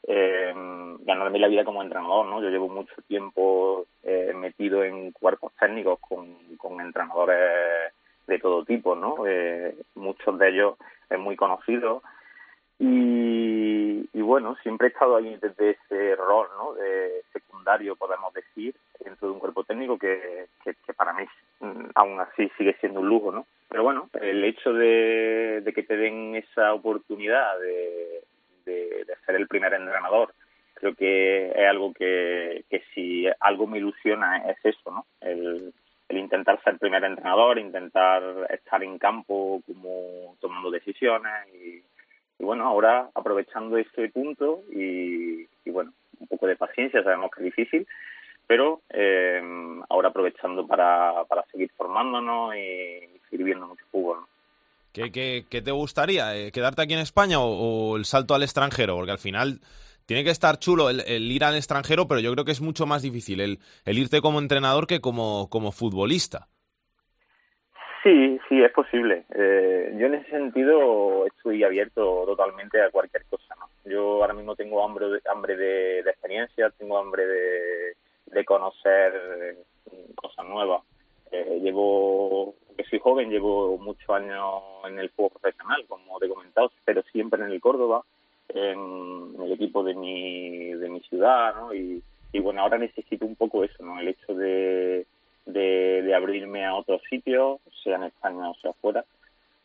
eh, 0.09 0.53
ganarme 0.99 1.39
la 1.39 1.47
vida 1.47 1.65
como 1.65 1.81
entrenador, 1.81 2.25
¿no? 2.27 2.41
Yo 2.41 2.49
llevo 2.49 2.69
mucho 2.69 2.93
tiempo 3.07 3.85
eh, 4.03 4.31
metido 4.33 4.83
en 4.83 5.11
cuerpos 5.11 5.51
técnicos 5.59 5.99
con, 5.99 6.35
con 6.57 6.79
entrenadores 6.79 7.91
de 8.25 8.39
todo 8.39 8.63
tipo, 8.63 8.95
¿no? 8.95 9.27
Eh, 9.27 9.75
muchos 9.95 10.37
de 10.39 10.49
ellos 10.49 10.75
es 11.09 11.19
muy 11.19 11.35
conocidos 11.35 12.03
y, 12.79 14.21
bueno, 14.21 14.55
siempre 14.61 14.87
he 14.87 14.91
estado 14.91 15.15
ahí 15.15 15.37
desde 15.41 15.71
ese 15.71 16.15
rol, 16.15 16.47
¿no? 16.57 16.73
De 16.73 17.23
secundario, 17.33 17.95
podemos 17.95 18.33
decir, 18.33 18.75
dentro 19.03 19.27
de 19.27 19.33
un 19.33 19.39
cuerpo 19.39 19.63
técnico 19.63 19.97
que, 19.97 20.47
que, 20.63 20.93
para 20.93 21.13
mí 21.13 21.23
mm, 21.59 21.89
aún 21.95 22.19
así 22.19 22.51
sigue 22.57 22.75
siendo 22.79 22.99
un 22.99 23.09
lujo, 23.09 23.31
¿no? 23.31 23.47
Pero 23.69 23.83
bueno, 23.83 24.09
el 24.21 24.43
hecho 24.43 24.73
de, 24.73 25.61
de 25.63 25.73
que 25.73 25.83
te 25.83 25.97
den 25.97 26.35
esa 26.35 26.73
oportunidad 26.73 27.59
de, 27.59 28.23
de, 28.65 29.05
ser 29.25 29.35
el 29.35 29.47
primer 29.47 29.73
entrenador, 29.73 30.33
creo 30.75 30.93
que 30.95 31.49
es 31.49 31.67
algo 31.69 31.93
que, 31.93 32.63
que 32.69 32.83
si 32.93 33.25
algo 33.39 33.65
me 33.65 33.79
ilusiona 33.79 34.49
es 34.49 34.57
eso, 34.63 34.91
¿no? 34.91 35.05
El, 35.19 35.73
el 36.09 36.17
intentar 36.17 36.61
ser 36.63 36.77
primer 36.77 37.03
entrenador, 37.03 37.57
intentar 37.57 38.23
estar 38.49 38.83
en 38.83 38.97
campo 38.97 39.61
como 39.65 40.37
tomando 40.39 40.71
decisiones 40.71 41.33
y 41.53 41.81
y 42.39 42.43
bueno, 42.43 42.65
ahora 42.65 43.09
aprovechando 43.15 43.77
este 43.77 44.09
punto 44.09 44.61
y, 44.71 45.47
bueno, 45.65 45.93
un 46.19 46.27
poco 46.27 46.47
de 46.47 46.55
paciencia, 46.55 47.03
sabemos 47.03 47.31
que 47.31 47.41
es 47.41 47.55
difícil, 47.55 47.87
pero 48.45 48.81
eh, 48.89 49.41
ahora 49.89 50.09
aprovechando 50.09 50.65
para, 50.65 51.23
para 51.25 51.43
seguir 51.51 51.71
formándonos 51.75 52.55
y 52.55 53.19
seguir 53.29 53.45
viendo 53.45 53.67
mucho 53.67 53.85
fútbol. 53.91 54.19
¿Qué, 54.93 55.45
qué, 55.47 55.61
te 55.61 55.71
gustaría? 55.71 56.35
Eh, 56.35 56.51
¿Quedarte 56.51 56.81
aquí 56.81 56.93
en 56.93 56.99
España 56.99 57.39
o, 57.39 57.97
el 57.97 58.05
salto 58.05 58.33
al 58.33 58.43
extranjero? 58.43 58.95
Porque 58.95 59.11
al 59.11 59.19
final 59.19 59.59
tiene 60.07 60.23
que 60.23 60.31
estar 60.31 60.57
chulo 60.57 60.89
el, 60.89 61.31
ir 61.31 61.43
al 61.43 61.55
extranjero, 61.55 62.07
pero 62.07 62.19
yo 62.19 62.31
creo 62.33 62.45
que 62.45 62.51
es 62.51 62.61
mucho 62.61 62.85
más 62.87 63.03
difícil 63.03 63.41
el, 63.41 63.59
el 63.85 63.97
irte 63.99 64.21
como 64.21 64.39
entrenador 64.39 64.87
que 64.87 64.99
como, 64.99 65.49
como 65.49 65.71
futbolista. 65.71 66.47
Sí, 68.03 68.36
sí, 68.49 68.61
es 68.61 68.71
posible. 68.71 69.25
Eh, 69.33 69.95
yo 69.97 70.07
en 70.07 70.15
ese 70.15 70.29
sentido 70.29 71.25
estoy 71.25 71.63
abierto 71.63 72.23
totalmente 72.25 72.81
a 72.81 72.89
cualquier 72.89 73.25
cosa. 73.25 73.55
¿no? 73.59 73.67
Yo 73.89 74.21
ahora 74.21 74.33
mismo 74.33 74.55
tengo 74.55 74.83
hambre 74.83 75.07
de, 75.09 75.21
hambre 75.29 75.55
de, 75.55 75.99
experiencia, 75.99 76.69
tengo 76.71 76.97
hambre 76.97 77.25
de, 77.25 78.45
conocer 78.45 79.57
cosas 80.15 80.45
nuevas. 80.45 80.83
Eh, 81.31 81.59
llevo, 81.61 82.55
que 82.77 82.83
soy 82.85 82.99
joven, 82.99 83.29
llevo 83.29 83.77
muchos 83.77 84.09
años 84.09 84.61
en 84.85 84.99
el 84.99 85.09
fútbol 85.09 85.31
profesional, 85.41 85.85
como 85.87 86.19
te 86.19 86.27
he 86.27 86.29
comentado, 86.29 86.71
pero 86.85 87.01
siempre 87.11 87.43
en 87.43 87.51
el 87.51 87.59
Córdoba, 87.59 88.03
en, 88.49 89.35
el 89.41 89.51
equipo 89.51 89.83
de 89.83 89.95
mi, 89.95 90.73
de 90.73 90.89
mi 90.89 91.01
ciudad, 91.01 91.55
¿no? 91.55 91.73
Y, 91.73 92.01
y 92.31 92.39
bueno, 92.39 92.61
ahora 92.61 92.77
necesito 92.77 93.25
un 93.25 93.35
poco 93.35 93.63
eso, 93.63 93.83
¿no? 93.83 93.99
El 93.99 94.09
hecho 94.09 94.33
de 94.33 95.05
de, 95.47 96.13
abrirme 96.13 96.65
a 96.65 96.75
otros 96.75 97.01
sitios, 97.09 97.59
sea 97.83 97.95
en 97.95 98.03
España 98.03 98.49
o 98.49 98.55
sea 98.55 98.71
afuera, 98.71 99.03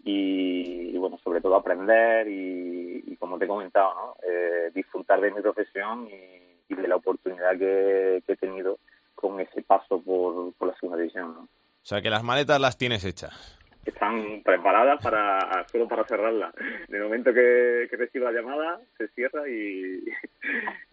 y, 0.04 0.96
bueno, 0.98 1.18
sobre 1.22 1.40
todo 1.40 1.54
aprender 1.54 2.26
y, 2.28 3.16
como 3.18 3.38
te 3.38 3.44
he 3.44 3.48
comentado, 3.48 3.94
¿no? 3.94 4.16
Eh, 4.28 4.70
disfrutar 4.74 5.20
de 5.20 5.30
mi 5.30 5.40
profesión 5.40 6.08
y, 6.08 6.74
de 6.74 6.88
la 6.88 6.96
oportunidad 6.96 7.56
que, 7.58 8.22
he 8.26 8.36
tenido 8.36 8.78
con 9.14 9.38
ese 9.38 9.62
paso 9.62 10.00
por, 10.00 10.52
por 10.54 10.68
la 10.68 10.74
segunda 10.74 10.98
división. 10.98 11.34
¿no? 11.34 11.40
O 11.42 11.84
sea, 11.84 12.00
que 12.00 12.10
las 12.10 12.22
maletas 12.22 12.60
las 12.60 12.78
tienes 12.78 13.04
hechas. 13.04 13.58
Están 13.84 14.42
preparadas 14.42 15.02
para 15.02 15.66
solo 15.68 15.86
para 15.86 16.04
cerrarlas. 16.04 16.54
En 16.88 16.94
el 16.94 17.02
momento 17.02 17.32
que, 17.32 17.86
que 17.90 17.96
reciba 17.96 18.32
la 18.32 18.40
llamada, 18.40 18.80
se 18.96 19.08
cierra 19.08 19.48
y, 19.48 20.02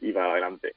y 0.02 0.12
va 0.12 0.32
adelante. 0.32 0.76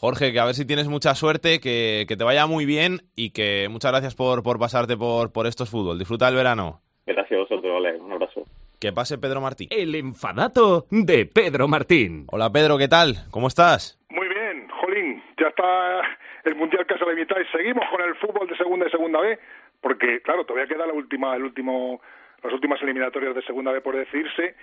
Jorge, 0.00 0.32
que 0.32 0.40
a 0.40 0.46
ver 0.46 0.54
si 0.54 0.66
tienes 0.66 0.88
mucha 0.88 1.14
suerte, 1.14 1.60
que, 1.60 2.06
te 2.08 2.24
vaya 2.24 2.46
muy 2.46 2.64
bien 2.64 3.00
y 3.14 3.34
que 3.34 3.68
muchas 3.68 3.92
gracias 3.92 4.14
por, 4.14 4.42
por 4.42 4.58
pasarte 4.58 4.96
por, 4.96 5.30
por 5.30 5.46
estos 5.46 5.68
fútbol. 5.68 5.98
Disfruta 5.98 6.26
el 6.26 6.36
verano. 6.36 6.80
Gracias 7.04 7.36
a 7.36 7.42
vosotros, 7.42 7.70
vale. 7.70 8.00
Un 8.00 8.12
abrazo. 8.12 8.44
Que 8.80 8.94
pase 8.94 9.18
Pedro 9.18 9.42
Martín. 9.42 9.68
El 9.70 9.94
enfadato 9.94 10.86
de 10.90 11.26
Pedro 11.26 11.68
Martín. 11.68 12.24
Hola 12.32 12.48
Pedro, 12.50 12.78
¿qué 12.78 12.88
tal? 12.88 13.28
¿Cómo 13.30 13.48
estás? 13.48 14.00
Muy 14.08 14.26
bien, 14.26 14.70
Jolín. 14.70 15.22
Ya 15.38 15.48
está 15.48 16.00
el 16.44 16.54
Mundial 16.54 16.86
casi 16.86 17.04
a 17.04 17.06
la 17.06 17.12
mitad 17.12 17.36
y 17.38 17.44
seguimos 17.54 17.84
con 17.90 18.00
el 18.00 18.14
fútbol 18.14 18.48
de 18.48 18.56
segunda 18.56 18.86
y 18.86 18.90
segunda 18.90 19.20
B, 19.20 19.38
porque 19.82 20.22
claro, 20.22 20.46
todavía 20.46 20.66
queda 20.66 20.86
la 20.86 20.94
última, 20.94 21.36
el 21.36 21.44
último, 21.44 22.00
las 22.42 22.54
últimas 22.54 22.80
eliminatorias 22.80 23.34
de 23.34 23.42
segunda 23.42 23.70
B 23.70 23.82
por 23.82 23.96
decirse. 23.96 24.54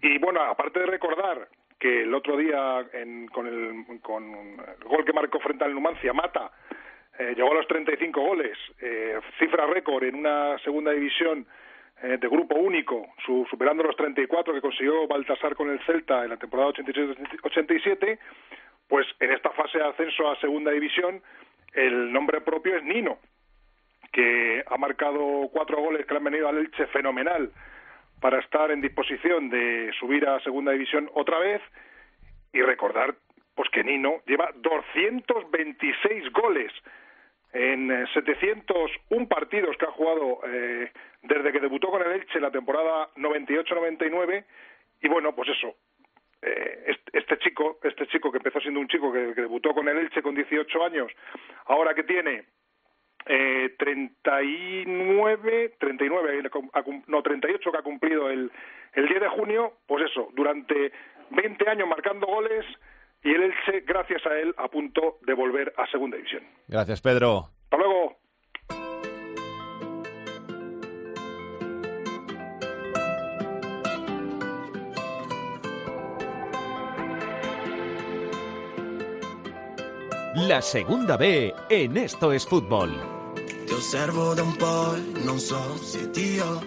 Y 0.00 0.18
bueno, 0.18 0.40
aparte 0.40 0.78
de 0.78 0.86
recordar 0.86 1.48
que 1.78 2.02
el 2.02 2.14
otro 2.14 2.36
día 2.36 2.86
con, 3.32 3.46
el, 3.46 4.00
con 4.00 4.24
el 4.24 4.84
gol 4.84 5.04
que 5.04 5.12
marcó 5.12 5.38
frente 5.40 5.64
al 5.64 5.74
Numancia, 5.74 6.12
Mata, 6.12 6.50
eh, 7.18 7.34
llegó 7.36 7.52
a 7.52 7.54
los 7.54 7.68
35 7.68 8.20
goles, 8.20 8.58
eh, 8.80 9.20
cifra 9.38 9.66
récord 9.66 10.04
en 10.04 10.16
una 10.16 10.58
segunda 10.58 10.90
división 10.90 11.46
eh, 12.02 12.18
de 12.20 12.28
grupo 12.28 12.56
único, 12.56 13.06
superando 13.48 13.84
los 13.84 13.96
34 13.96 14.52
que 14.52 14.60
consiguió 14.60 15.06
Baltasar 15.06 15.54
con 15.54 15.70
el 15.70 15.78
Celta 15.86 16.24
en 16.24 16.30
la 16.30 16.36
temporada 16.36 16.70
86-87, 16.70 18.18
pues 18.88 19.06
en 19.20 19.32
esta 19.32 19.50
fase 19.50 19.78
de 19.78 19.84
ascenso 19.84 20.28
a 20.28 20.40
segunda 20.40 20.72
división 20.72 21.22
el 21.72 22.12
nombre 22.12 22.40
propio 22.40 22.76
es 22.76 22.82
Nino, 22.82 23.18
que 24.12 24.64
ha 24.66 24.76
marcado 24.76 25.48
cuatro 25.52 25.80
goles 25.80 26.06
que 26.06 26.14
le 26.14 26.18
han 26.18 26.24
venido 26.24 26.48
al 26.48 26.58
Elche 26.58 26.86
fenomenal 26.88 27.50
para 28.24 28.38
estar 28.38 28.70
en 28.70 28.80
disposición 28.80 29.50
de 29.50 29.92
subir 30.00 30.26
a 30.26 30.40
segunda 30.40 30.72
división 30.72 31.10
otra 31.12 31.38
vez 31.38 31.60
y 32.54 32.62
recordar 32.62 33.14
pues 33.54 33.68
que 33.68 33.84
Nino 33.84 34.22
lleva 34.24 34.50
226 34.54 36.32
goles 36.32 36.72
en 37.52 37.90
701 38.14 39.28
partidos 39.28 39.76
que 39.76 39.84
ha 39.84 39.90
jugado 39.90 40.40
eh, 40.46 40.90
desde 41.20 41.52
que 41.52 41.60
debutó 41.60 41.90
con 41.90 42.00
el 42.00 42.12
Elche 42.12 42.40
la 42.40 42.50
temporada 42.50 43.10
98-99 43.16 44.42
y 45.02 45.08
bueno, 45.08 45.34
pues 45.34 45.50
eso, 45.50 45.74
eh, 46.40 46.96
este 47.12 47.36
chico, 47.40 47.78
este 47.82 48.06
chico 48.06 48.32
que 48.32 48.38
empezó 48.38 48.58
siendo 48.58 48.80
un 48.80 48.88
chico 48.88 49.12
que, 49.12 49.34
debutó 49.34 49.74
con 49.74 49.86
el 49.86 49.98
Elche 49.98 50.22
con 50.22 50.34
18 50.34 50.82
años, 50.82 51.12
ahora 51.66 51.92
que 51.92 52.04
tiene 52.04 52.44
eh, 53.26 53.74
39, 53.78 55.74
39, 55.78 56.50
no 57.06 57.22
38 57.22 57.72
que 57.72 57.78
ha 57.78 57.82
cumplido 57.82 58.30
el, 58.30 58.50
el 58.94 59.08
10 59.08 59.20
de 59.20 59.28
junio, 59.28 59.74
pues 59.86 60.04
eso, 60.10 60.28
durante 60.34 60.92
20 61.30 61.68
años 61.68 61.88
marcando 61.88 62.26
goles 62.26 62.64
y 63.22 63.30
el 63.30 63.42
Elche, 63.42 63.80
gracias 63.86 64.24
a 64.26 64.36
él, 64.38 64.54
a 64.58 64.68
punto 64.68 65.18
de 65.22 65.32
volver 65.32 65.72
a 65.76 65.86
Segunda 65.90 66.16
División. 66.16 66.42
Gracias, 66.68 67.00
Pedro. 67.00 67.53
La 80.46 80.60
segunda 80.60 81.16
B 81.16 81.54
en 81.70 81.96
Esto 81.96 82.30
es 82.30 82.44
Fútbol. 82.44 82.92
Ti 83.66 83.72
osservo 83.72 84.34
da 84.34 84.42
un 84.42 84.54
po', 84.56 84.94
non 85.24 85.38
so 85.38 85.58
se 85.82 86.10
Dio 86.10 86.60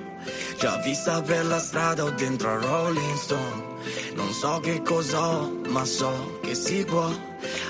già 0.58 0.82
vista 0.84 1.22
per 1.22 1.46
la 1.46 1.60
strada 1.60 2.04
o 2.04 2.10
dentro 2.10 2.50
a 2.50 2.56
Rolling 2.56 3.16
Stone. 3.18 3.64
Non 4.16 4.32
so 4.32 4.60
che 4.62 4.82
cos'ho, 4.82 5.62
ma 5.68 5.86
so 5.86 6.40
che 6.42 6.56
si 6.56 6.84
può 6.86 7.08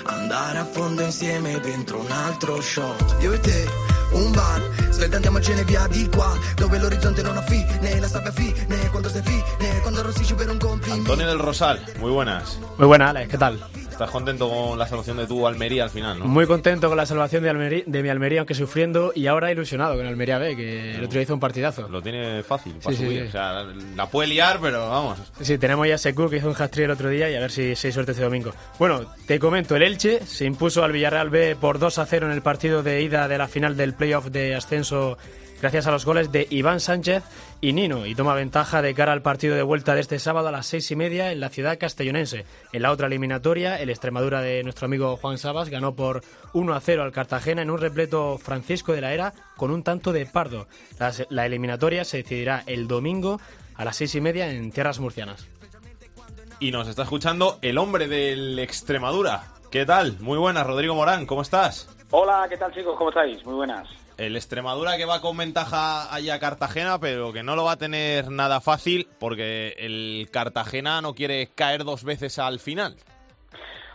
andare 0.04 0.58
a 0.58 0.64
fondo 0.64 1.02
insieme 1.02 1.60
dentro 1.60 1.98
un 1.98 2.10
altro 2.10 2.58
shot. 2.58 3.16
Io 3.20 3.34
e 3.34 3.40
te, 3.40 3.68
un 4.12 4.32
bar, 4.32 4.62
svelta 4.88 5.16
andiamocene 5.16 5.62
via 5.64 5.86
di 5.88 6.08
qua, 6.08 6.32
dove 6.56 6.78
l'orizzonte 6.78 7.20
non 7.20 7.36
ha 7.36 7.42
fine, 7.42 8.00
la 8.00 8.08
sabbia 8.08 8.32
fine, 8.32 8.88
quando 8.90 9.10
sei 9.10 9.22
fine, 9.22 9.80
quando 9.82 10.00
rossisci 10.00 10.32
per 10.32 10.48
un 10.48 10.58
complimento. 10.58 11.12
Antonio 11.12 11.26
del 11.26 11.38
Rosal, 11.38 11.78
muy 11.98 12.12
buenas. 12.12 12.58
Muy 12.76 12.86
buenas, 12.86 13.10
Alex, 13.10 13.30
¿qué 13.30 13.36
tal? 13.36 13.62
Estás 13.98 14.12
contento 14.12 14.48
con 14.48 14.78
la 14.78 14.86
salvación 14.86 15.16
de 15.16 15.26
tu 15.26 15.44
Almería 15.44 15.82
al 15.82 15.90
final, 15.90 16.20
¿no? 16.20 16.26
Muy 16.26 16.46
contento 16.46 16.86
con 16.86 16.96
la 16.96 17.04
salvación 17.04 17.42
de, 17.42 17.82
de 17.84 18.02
mi 18.04 18.08
Almería, 18.08 18.38
aunque 18.38 18.54
sufriendo, 18.54 19.10
y 19.12 19.26
ahora 19.26 19.50
ilusionado 19.50 19.96
con 19.96 20.06
Almería 20.06 20.38
B, 20.38 20.54
que 20.54 20.94
el 20.94 21.02
otro 21.02 21.14
día 21.14 21.22
hizo 21.22 21.34
un 21.34 21.40
partidazo. 21.40 21.88
Lo 21.88 22.00
tiene 22.00 22.44
fácil 22.44 22.74
para 22.74 22.96
subir. 22.96 23.24
O 23.24 23.30
sea, 23.32 23.64
la 23.96 24.06
puede 24.08 24.28
liar, 24.28 24.60
pero 24.62 24.88
vamos. 24.88 25.18
Sí, 25.40 25.58
tenemos 25.58 25.88
ya 25.88 25.98
Secu, 25.98 26.30
que 26.30 26.36
hizo 26.36 26.48
un 26.48 26.54
hat 26.56 26.78
el 26.78 26.92
otro 26.92 27.08
día, 27.08 27.28
y 27.28 27.34
a 27.34 27.40
ver 27.40 27.50
si, 27.50 27.74
si 27.74 27.88
hay 27.88 27.92
suerte 27.92 28.12
este 28.12 28.22
domingo. 28.22 28.52
Bueno, 28.78 29.00
te 29.26 29.40
comento, 29.40 29.74
el 29.74 29.82
Elche 29.82 30.24
se 30.24 30.44
impuso 30.44 30.84
al 30.84 30.92
Villarreal 30.92 31.30
B 31.30 31.56
por 31.60 31.80
2 31.80 31.98
a 31.98 32.06
0 32.06 32.26
en 32.26 32.32
el 32.34 32.42
partido 32.42 32.84
de 32.84 33.02
ida 33.02 33.26
de 33.26 33.36
la 33.36 33.48
final 33.48 33.76
del 33.76 33.94
playoff 33.94 34.26
de 34.26 34.54
ascenso 34.54 35.18
gracias 35.60 35.88
a 35.88 35.90
los 35.90 36.04
goles 36.04 36.30
de 36.30 36.46
Iván 36.50 36.78
Sánchez 36.78 37.24
y 37.60 37.72
Nino, 37.72 38.06
y 38.06 38.14
toma 38.14 38.34
ventaja 38.34 38.82
de 38.82 38.94
cara 38.94 39.12
al 39.12 39.22
partido 39.22 39.56
de 39.56 39.62
vuelta 39.62 39.94
de 39.94 40.00
este 40.00 40.20
sábado 40.20 40.48
a 40.48 40.52
las 40.52 40.66
seis 40.66 40.90
y 40.92 40.96
media 40.96 41.32
en 41.32 41.40
la 41.40 41.48
ciudad 41.48 41.78
castellonense. 41.78 42.44
En 42.72 42.82
la 42.82 42.92
otra 42.92 43.08
eliminatoria, 43.08 43.80
el 43.80 43.90
Extremadura 43.90 44.40
de 44.42 44.62
nuestro 44.62 44.86
amigo 44.86 45.16
Juan 45.16 45.38
Sabas 45.38 45.68
ganó 45.68 45.96
por 45.96 46.22
1 46.52 46.72
a 46.72 46.80
0 46.80 47.02
al 47.02 47.10
Cartagena 47.10 47.62
en 47.62 47.70
un 47.70 47.78
repleto 47.78 48.38
Francisco 48.38 48.92
de 48.92 49.00
la 49.00 49.12
Era 49.12 49.32
con 49.56 49.72
un 49.72 49.82
tanto 49.82 50.12
de 50.12 50.24
pardo. 50.26 50.68
La, 51.30 51.46
eliminatoria 51.46 52.04
se 52.04 52.18
decidirá 52.18 52.62
el 52.66 52.86
domingo 52.86 53.40
a 53.74 53.84
las 53.84 53.96
seis 53.96 54.14
y 54.14 54.20
media 54.20 54.48
en 54.48 54.70
tierras 54.70 55.00
murcianas. 55.00 55.48
Y 56.60 56.70
nos 56.70 56.86
está 56.86 57.02
escuchando 57.02 57.58
el 57.62 57.78
hombre 57.78 58.06
del 58.06 58.58
Extremadura. 58.60 59.42
¿Qué 59.70 59.84
tal? 59.84 60.16
Muy 60.20 60.38
buenas, 60.38 60.66
Rodrigo 60.66 60.94
Morán, 60.94 61.26
¿cómo 61.26 61.42
estás? 61.42 61.88
Hola, 62.10 62.46
¿qué 62.48 62.56
tal 62.56 62.72
chicos? 62.72 62.96
¿Cómo 62.96 63.10
estáis? 63.10 63.44
Muy 63.44 63.54
buenas. 63.54 63.88
El 64.18 64.34
Extremadura 64.34 64.96
que 64.96 65.04
va 65.04 65.20
con 65.20 65.36
ventaja 65.36 66.12
allá 66.12 66.34
a 66.34 66.40
Cartagena, 66.40 66.98
pero 66.98 67.32
que 67.32 67.44
no 67.44 67.54
lo 67.54 67.64
va 67.64 67.72
a 67.72 67.76
tener 67.76 68.30
nada 68.32 68.60
fácil 68.60 69.08
porque 69.20 69.76
el 69.78 70.28
Cartagena 70.32 71.00
no 71.00 71.14
quiere 71.14 71.50
caer 71.54 71.84
dos 71.84 72.02
veces 72.02 72.40
al 72.40 72.58
final. 72.58 72.96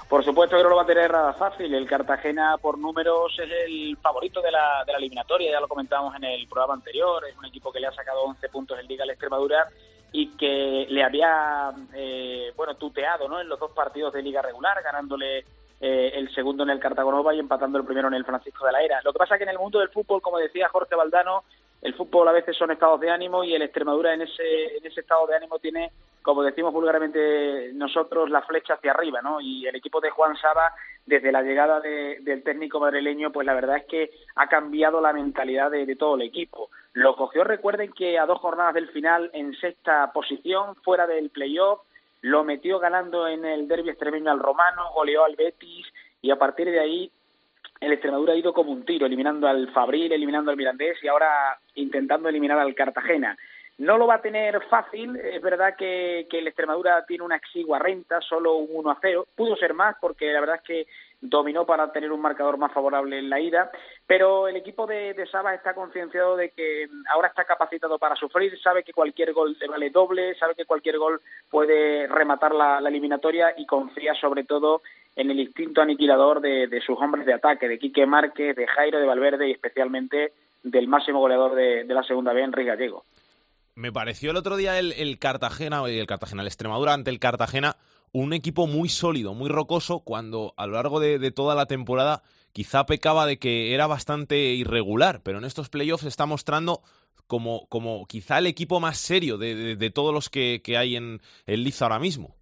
Por 0.08 0.24
supuesto 0.24 0.56
que 0.56 0.64
no 0.64 0.70
lo 0.70 0.78
va 0.78 0.84
a 0.84 0.88
tener 0.88 1.12
nada 1.12 1.34
fácil. 1.34 1.74
El 1.74 1.88
Cartagena, 1.88 2.56
por 2.62 2.78
números, 2.78 3.38
es 3.38 3.50
el 3.68 3.98
favorito 3.98 4.42
de 4.42 4.52
la, 4.52 4.84
de 4.86 4.94
la 4.94 4.98
eliminatoria. 4.98 5.52
Ya 5.52 5.60
lo 5.60 5.68
comentábamos 5.68 6.16
en 6.16 6.24
el 6.24 6.48
programa 6.48 6.76
anterior. 6.76 7.26
Es 7.28 7.38
un 7.38 7.46
equipo 7.46 7.72
que 7.72 7.82
le 7.82 7.88
ha 7.88 7.94
sacado 7.94 8.24
11 8.24 8.48
puntos 8.50 8.80
en 8.80 8.88
Liga 8.88 9.04
al 9.04 9.10
Extremadura 9.10 9.68
y 10.14 10.28
que 10.38 10.86
le 10.88 11.04
había, 11.04 11.72
eh, 11.96 12.54
bueno, 12.56 12.76
tuteado 12.76 13.28
¿no? 13.28 13.42
en 13.42 13.50
los 13.50 13.60
dos 13.60 13.72
partidos 13.72 14.14
de 14.14 14.22
Liga 14.22 14.42
regular, 14.42 14.82
ganándole 14.84 15.44
eh, 15.86 16.14
el 16.16 16.34
segundo 16.34 16.64
en 16.64 16.70
el 16.70 16.80
Cartagonova 16.80 17.36
y 17.36 17.40
empatando 17.40 17.78
el 17.78 17.84
primero 17.84 18.08
en 18.08 18.14
el 18.14 18.24
Francisco 18.24 18.66
de 18.66 18.72
la 18.72 18.82
Era. 18.82 19.02
Lo 19.04 19.12
que 19.12 19.20
pasa 19.20 19.38
que 19.38 19.44
en 19.44 19.50
el 19.50 19.60
mundo 19.60 19.80
del 19.80 19.90
fútbol, 19.90 20.22
como 20.22 20.38
decía 20.38 20.70
Jorge 20.70 20.96
Valdano, 20.96 21.44
el 21.82 21.94
fútbol 21.94 22.26
a 22.30 22.32
veces 22.32 22.56
son 22.56 22.72
estados 22.72 23.02
de 23.02 23.12
ánimo 23.12 23.44
y 23.44 23.54
el 23.54 23.64
Extremadura 23.64 24.14
en 24.14 24.22
ese, 24.22 24.78
en 24.78 24.86
ese 24.86 25.02
estado 25.02 25.28
de 25.28 25.36
ánimo 25.36 25.60
tiene, 25.60 25.92
como 26.22 26.42
decimos 26.42 26.72
vulgarmente 26.72 27.72
nosotros, 27.74 28.30
la 28.30 28.44
flecha 28.44 28.76
hacia 28.76 28.92
arriba, 28.92 29.22
¿no? 29.22 29.42
Y 29.42 29.68
el 29.68 29.76
equipo 29.76 30.00
de 30.00 30.10
Juan 30.10 30.38
Saba, 30.38 30.72
desde 31.06 31.34
la 31.34 31.42
llegada 31.42 31.82
del 31.82 32.44
técnico 32.44 32.80
madrileño, 32.80 33.34
pues 33.34 33.46
la 33.46 33.54
verdad 33.54 33.76
es 33.76 33.86
que 33.86 34.12
ha 34.36 34.48
cambiado 34.48 35.02
la 35.02 35.12
mentalidad 35.12 35.70
de, 35.70 35.86
de 35.86 35.98
todo 35.98 36.16
el 36.16 36.22
equipo. 36.22 36.70
Lo 36.94 37.18
cogió, 37.18 37.44
recuerden 37.44 37.92
que 37.92 38.18
a 38.18 38.26
dos 38.26 38.40
jornadas 38.40 38.76
del 38.76 38.88
final 38.88 39.30
en 39.34 39.54
sexta 39.56 40.14
posición, 40.14 40.76
fuera 40.76 41.08
del 41.08 41.30
playoff, 41.30 41.82
lo 42.24 42.44
metió 42.46 42.80
ganando 42.80 43.28
en 43.28 43.46
el 43.46 43.68
derby 43.68 43.90
extremeño 43.90 44.32
al 44.32 44.40
Romano, 44.40 44.92
goleó 44.94 45.26
al 45.26 45.36
Betis 45.36 45.86
y 46.22 46.32
a 46.32 46.38
partir 46.38 46.72
de 46.72 46.80
ahí 46.80 47.12
el 47.82 47.92
Extremadura 47.92 48.32
ha 48.32 48.38
ido 48.38 48.54
como 48.54 48.72
un 48.72 48.86
tiro, 48.86 49.06
eliminando 49.06 49.46
al 49.46 49.70
Fabril, 49.74 50.12
eliminando 50.12 50.50
al 50.50 50.56
Mirandés 50.56 51.04
y 51.04 51.10
ahora 51.10 51.58
intentando 51.76 52.30
eliminar 52.30 52.58
al 52.60 52.74
Cartagena. 52.76 53.38
No 53.78 53.98
lo 53.98 54.08
va 54.08 54.16
a 54.16 54.22
tener 54.22 54.62
fácil, 54.70 55.18
es 55.18 55.42
verdad 55.42 55.76
que, 55.76 56.26
que 56.30 56.40
el 56.40 56.48
Extremadura 56.48 57.06
tiene 57.06 57.26
una 57.26 57.36
exigua 57.36 57.78
renta, 57.80 58.22
solo 58.22 58.56
un 58.56 58.70
1 58.72 58.92
a 58.92 58.98
0, 59.02 59.28
pudo 59.36 59.58
ser 59.58 59.74
más 59.74 59.98
porque 60.00 60.32
la 60.32 60.40
verdad 60.40 60.58
es 60.58 60.62
que 60.62 60.88
dominó 61.24 61.66
para 61.66 61.92
tener 61.92 62.12
un 62.12 62.22
marcador 62.22 62.58
más 62.58 62.72
favorable 62.74 63.18
en 63.18 63.30
la 63.30 63.40
ida, 63.40 63.72
pero 64.06 64.48
el 64.48 64.58
equipo 64.58 64.86
de, 64.86 65.14
de 65.14 65.26
Sabas 65.28 65.56
está 65.56 65.74
concienciado 65.74 66.36
de 66.36 66.50
que 66.50 66.90
ahora 67.10 67.30
está 67.30 67.46
capacitado 67.46 67.98
para 67.98 68.16
sufrir, 68.16 68.60
sabe 68.62 68.84
que 68.84 68.92
cualquier 68.92 69.32
gol 69.32 69.56
vale 69.70 69.90
doble, 69.90 70.36
sabe 70.36 70.54
que 70.54 70.66
cualquier 70.66 70.98
gol 70.98 71.22
puede 71.50 72.08
rematar 72.08 72.54
la, 72.54 72.80
eliminatoria 72.80 73.54
y 73.58 73.66
confía 73.66 74.14
sobre 74.16 74.44
todo 74.44 74.82
en 75.16 75.32
el 75.32 75.40
instinto 75.40 75.82
aniquilador 75.82 76.42
de, 76.42 76.82
sus 76.86 77.00
hombres 77.00 77.26
de 77.26 77.34
ataque, 77.34 77.70
de 77.70 77.80
Quique 77.80 78.06
Márquez, 78.06 78.56
de 78.56 78.68
Jairo, 78.68 79.00
de 79.00 79.06
Valverde 79.06 79.48
y 79.48 79.52
especialmente 79.52 80.34
del 80.62 80.88
máximo 80.88 81.20
goleador 81.20 81.56
de, 81.56 81.86
la 81.86 82.04
segunda 82.04 82.34
B, 82.34 82.44
Enrique 82.44 82.70
Gallego. 82.70 83.06
Me 83.76 83.92
pareció 83.92 84.32
el 84.32 84.38
otro 84.38 84.58
día 84.58 84.78
el, 84.78 84.92
el 84.94 85.18
Cartagena, 85.20 85.84
el 85.88 86.06
Cartagena, 86.06 86.42
el 86.42 86.48
Extremadura 86.48 86.94
ante 86.94 87.10
el 87.10 87.20
Cartagena, 87.20 87.78
un 88.14 88.32
equipo 88.32 88.68
muy 88.68 88.88
sólido, 88.88 89.34
muy 89.34 89.50
rocoso, 89.50 90.00
cuando 90.00 90.54
a 90.56 90.68
lo 90.68 90.74
largo 90.74 91.00
de, 91.00 91.32
toda 91.32 91.56
la 91.56 91.66
temporada 91.66 92.24
quizá 92.54 92.86
pecaba 92.86 93.26
de 93.26 93.40
que 93.40 93.74
era 93.74 93.88
bastante 93.88 94.38
irregular, 94.54 95.22
pero 95.24 95.40
en 95.40 95.46
estos 95.46 95.70
playoffs 95.70 96.06
está 96.06 96.26
mostrando 96.26 96.84
como, 97.28 97.66
como 97.68 98.06
quizá 98.06 98.38
el 98.38 98.46
equipo 98.48 98.80
más 98.80 98.98
serio 98.98 99.38
de, 99.38 99.92
todos 99.94 100.14
los 100.14 100.30
que, 100.30 100.62
que 100.64 100.78
hay 100.78 100.96
en 100.96 101.22
el 101.48 101.64
Liza 101.64 101.86
ahora 101.86 102.00
mismo. 102.00 102.36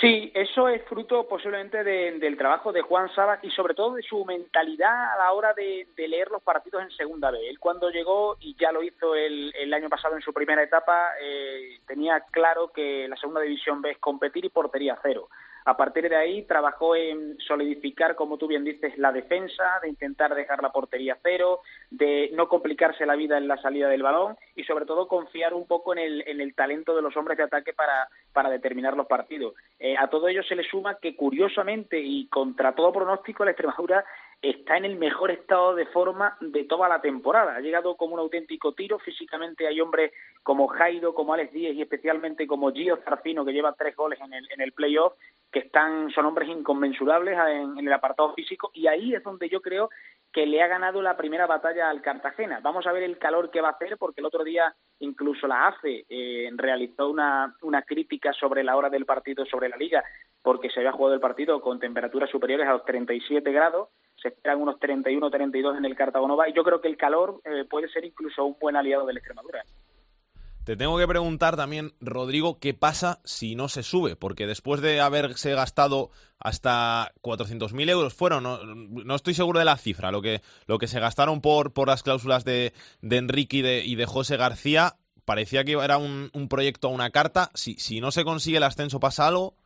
Sí, 0.00 0.32
eso 0.34 0.68
es 0.68 0.82
fruto 0.84 1.26
posiblemente 1.28 1.84
del 1.84 2.36
trabajo 2.36 2.72
de 2.72 2.82
Juan 2.82 3.08
Saba 3.14 3.38
y 3.42 3.50
sobre 3.50 3.74
todo 3.74 3.94
de 3.94 4.02
su 4.02 4.24
mentalidad 4.24 5.14
a 5.14 5.18
la 5.18 5.32
hora 5.32 5.54
de, 5.54 5.86
leer 5.96 6.30
los 6.30 6.42
partidos 6.42 6.82
en 6.82 6.90
segunda 6.90 7.30
B. 7.30 7.48
Él 7.48 7.58
cuando 7.58 7.90
llegó, 7.90 8.36
y 8.40 8.56
ya 8.58 8.72
lo 8.72 8.82
hizo 8.82 9.14
el, 9.14 9.52
el 9.56 9.72
año 9.72 9.88
pasado 9.88 10.16
en 10.16 10.22
su 10.22 10.32
primera 10.32 10.62
etapa, 10.62 11.10
eh, 11.20 11.78
tenía 11.86 12.20
claro 12.30 12.72
que 12.72 13.06
la 13.08 13.16
segunda 13.16 13.40
división 13.40 13.82
B 13.82 13.92
es 13.92 13.98
competir 13.98 14.44
y 14.44 14.48
portería 14.48 14.98
cero. 15.02 15.28
A 15.66 15.76
partir 15.76 16.08
de 16.10 16.16
ahí 16.16 16.42
trabajó 16.42 16.94
en 16.94 17.38
solidificar, 17.38 18.14
como 18.16 18.36
tú 18.36 18.46
bien 18.46 18.64
dices, 18.64 18.98
la 18.98 19.12
defensa, 19.12 19.78
de 19.82 19.88
intentar 19.88 20.34
dejar 20.34 20.62
la 20.62 20.72
portería 20.72 21.16
cero, 21.22 21.60
de 21.90 22.30
no 22.34 22.48
complicarse 22.48 23.06
la 23.06 23.16
vida 23.16 23.38
en 23.38 23.48
la 23.48 23.56
salida 23.56 23.88
del 23.88 24.02
balón 24.02 24.36
y 24.56 24.64
sobre 24.64 24.84
todo 24.84 25.08
confiar 25.08 25.54
un 25.54 25.66
poco 25.66 25.94
en 25.94 26.00
el, 26.00 26.24
en 26.26 26.42
el 26.42 26.54
talento 26.54 26.94
de 26.94 27.00
los 27.00 27.16
hombres 27.16 27.38
de 27.38 27.44
ataque 27.44 27.72
para, 27.72 28.50
determinar 28.50 28.94
los 28.94 29.06
partidos. 29.06 29.54
Eh, 29.78 29.96
a 29.96 30.08
todo 30.08 30.28
ello 30.28 30.42
se 30.42 30.54
le 30.54 30.64
suma 30.64 30.98
que 31.00 31.16
curiosamente 31.16 31.98
y 31.98 32.26
contra 32.28 32.74
todo 32.74 32.92
pronóstico 32.92 33.44
la 33.44 33.52
Extremadura 33.52 34.04
está 34.44 34.76
en 34.76 34.84
el 34.84 34.96
mejor 34.96 35.30
estado 35.30 35.74
de 35.74 35.86
forma 35.86 36.36
de 36.40 36.64
toda 36.64 36.88
la 36.88 37.00
temporada. 37.00 37.56
Ha 37.56 37.60
llegado 37.60 37.96
como 37.96 38.14
un 38.14 38.20
auténtico 38.20 38.72
tiro. 38.74 38.98
Físicamente 38.98 39.66
hay 39.66 39.80
hombres 39.80 40.12
como 40.42 40.68
Jairo, 40.68 41.14
como 41.14 41.32
Alex 41.32 41.52
Díez 41.52 41.74
y 41.74 41.82
especialmente 41.82 42.46
como 42.46 42.70
Gio 42.70 42.98
Zarfino, 43.04 43.44
que 43.44 43.52
lleva 43.52 43.72
tres 43.72 43.96
goles 43.96 44.20
en 44.20 44.34
el, 44.34 44.46
en 44.50 44.60
el 44.60 44.72
playoff, 44.72 45.14
que 45.50 45.60
están, 45.60 46.10
son 46.10 46.26
hombres 46.26 46.48
inconmensurables 46.50 47.38
en, 47.48 47.78
el 47.78 47.92
apartado 47.92 48.34
físico. 48.34 48.70
Y 48.74 48.86
ahí 48.86 49.14
es 49.14 49.22
donde 49.22 49.48
yo 49.48 49.62
creo 49.62 49.88
que 50.30 50.46
le 50.46 50.62
ha 50.62 50.66
ganado 50.66 51.00
la 51.00 51.16
primera 51.16 51.46
batalla 51.46 51.88
al 51.88 52.02
Cartagena. 52.02 52.60
Vamos 52.62 52.86
a 52.86 52.92
ver 52.92 53.04
el 53.04 53.18
calor 53.18 53.50
que 53.50 53.62
va 53.62 53.68
a 53.68 53.72
hacer, 53.72 53.96
porque 53.96 54.20
el 54.20 54.26
otro 54.26 54.44
día 54.44 54.74
incluso 54.98 55.46
la 55.46 55.68
AFE 55.68 56.04
eh, 56.08 56.50
realizó 56.54 57.08
una, 57.08 57.54
una 57.62 57.82
crítica 57.82 58.32
sobre 58.34 58.62
la 58.62 58.76
hora 58.76 58.90
del 58.90 59.06
partido, 59.06 59.46
sobre 59.46 59.70
la 59.70 59.76
liga, 59.76 60.04
porque 60.42 60.68
se 60.68 60.80
había 60.80 60.92
jugado 60.92 61.14
el 61.14 61.20
partido 61.20 61.60
con 61.60 61.80
temperaturas 61.80 62.28
superiores 62.28 62.66
a 62.68 62.72
los 62.72 62.84
37 62.84 63.50
grados 63.50 63.88
se 64.24 64.28
esperan 64.28 64.60
unos 64.60 64.80
31 64.80 65.30
32 65.30 65.76
en 65.76 65.84
el 65.84 65.94
Cartagonova 65.94 66.48
y 66.48 66.54
yo 66.54 66.64
creo 66.64 66.80
que 66.80 66.88
el 66.88 66.96
calor 66.96 67.42
eh, 67.44 67.64
puede 67.68 67.88
ser 67.90 68.06
incluso 68.06 68.44
un 68.44 68.56
buen 68.58 68.74
aliado 68.74 69.04
del 69.04 69.18
Extremadura. 69.18 69.62
Te 70.64 70.76
tengo 70.76 70.96
que 70.96 71.06
preguntar 71.06 71.56
también, 71.56 71.92
Rodrigo, 72.00 72.58
qué 72.58 72.72
pasa 72.72 73.20
si 73.22 73.54
no 73.54 73.68
se 73.68 73.82
sube, 73.82 74.16
porque 74.16 74.46
después 74.46 74.80
de 74.80 74.98
haberse 74.98 75.52
gastado 75.52 76.10
hasta 76.38 77.12
400.000 77.20 77.90
euros, 77.90 78.14
fueron, 78.14 78.44
no, 78.44 79.14
estoy 79.14 79.34
seguro 79.34 79.58
de 79.58 79.66
la 79.66 79.76
cifra, 79.76 80.10
lo 80.10 80.22
que, 80.22 80.40
lo 80.66 80.78
que 80.78 80.86
se 80.86 81.00
gastaron 81.00 81.42
por, 81.42 81.74
por 81.74 81.88
las 81.88 82.02
cláusulas 82.02 82.46
de, 82.46 82.72
de 83.02 83.16
Enrique 83.18 83.58
y 83.58 83.62
de, 83.62 83.84
y 83.84 83.94
de 83.94 84.06
José 84.06 84.38
García, 84.38 84.94
parecía 85.26 85.64
que 85.64 85.72
era 85.72 85.98
un, 85.98 86.30
un 86.32 86.48
proyecto 86.48 86.88
a 86.88 86.92
una 86.92 87.10
carta. 87.10 87.50
Si, 87.52 87.74
si 87.74 88.00
no 88.00 88.10
se 88.10 88.24
consigue 88.24 88.56
el 88.56 88.62
ascenso, 88.62 89.00
¿pasa 89.00 89.26
algo? 89.26 89.56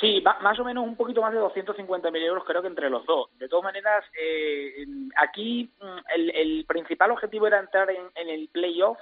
Sí, 0.00 0.22
más 0.42 0.58
o 0.58 0.64
menos 0.64 0.84
un 0.84 0.94
poquito 0.94 1.22
más 1.22 1.32
de 1.32 1.40
250.000 1.40 2.16
euros 2.22 2.44
creo 2.44 2.60
que 2.60 2.68
entre 2.68 2.90
los 2.90 3.06
dos. 3.06 3.30
De 3.38 3.48
todas 3.48 3.64
maneras, 3.64 4.04
eh, 4.20 4.84
aquí 5.16 5.70
mm, 5.80 5.98
el, 6.14 6.30
el, 6.30 6.64
principal 6.66 7.12
objetivo 7.12 7.46
era 7.46 7.60
entrar 7.60 7.90
en, 7.90 8.02
en 8.14 8.28
el 8.28 8.48
playoff. 8.48 8.98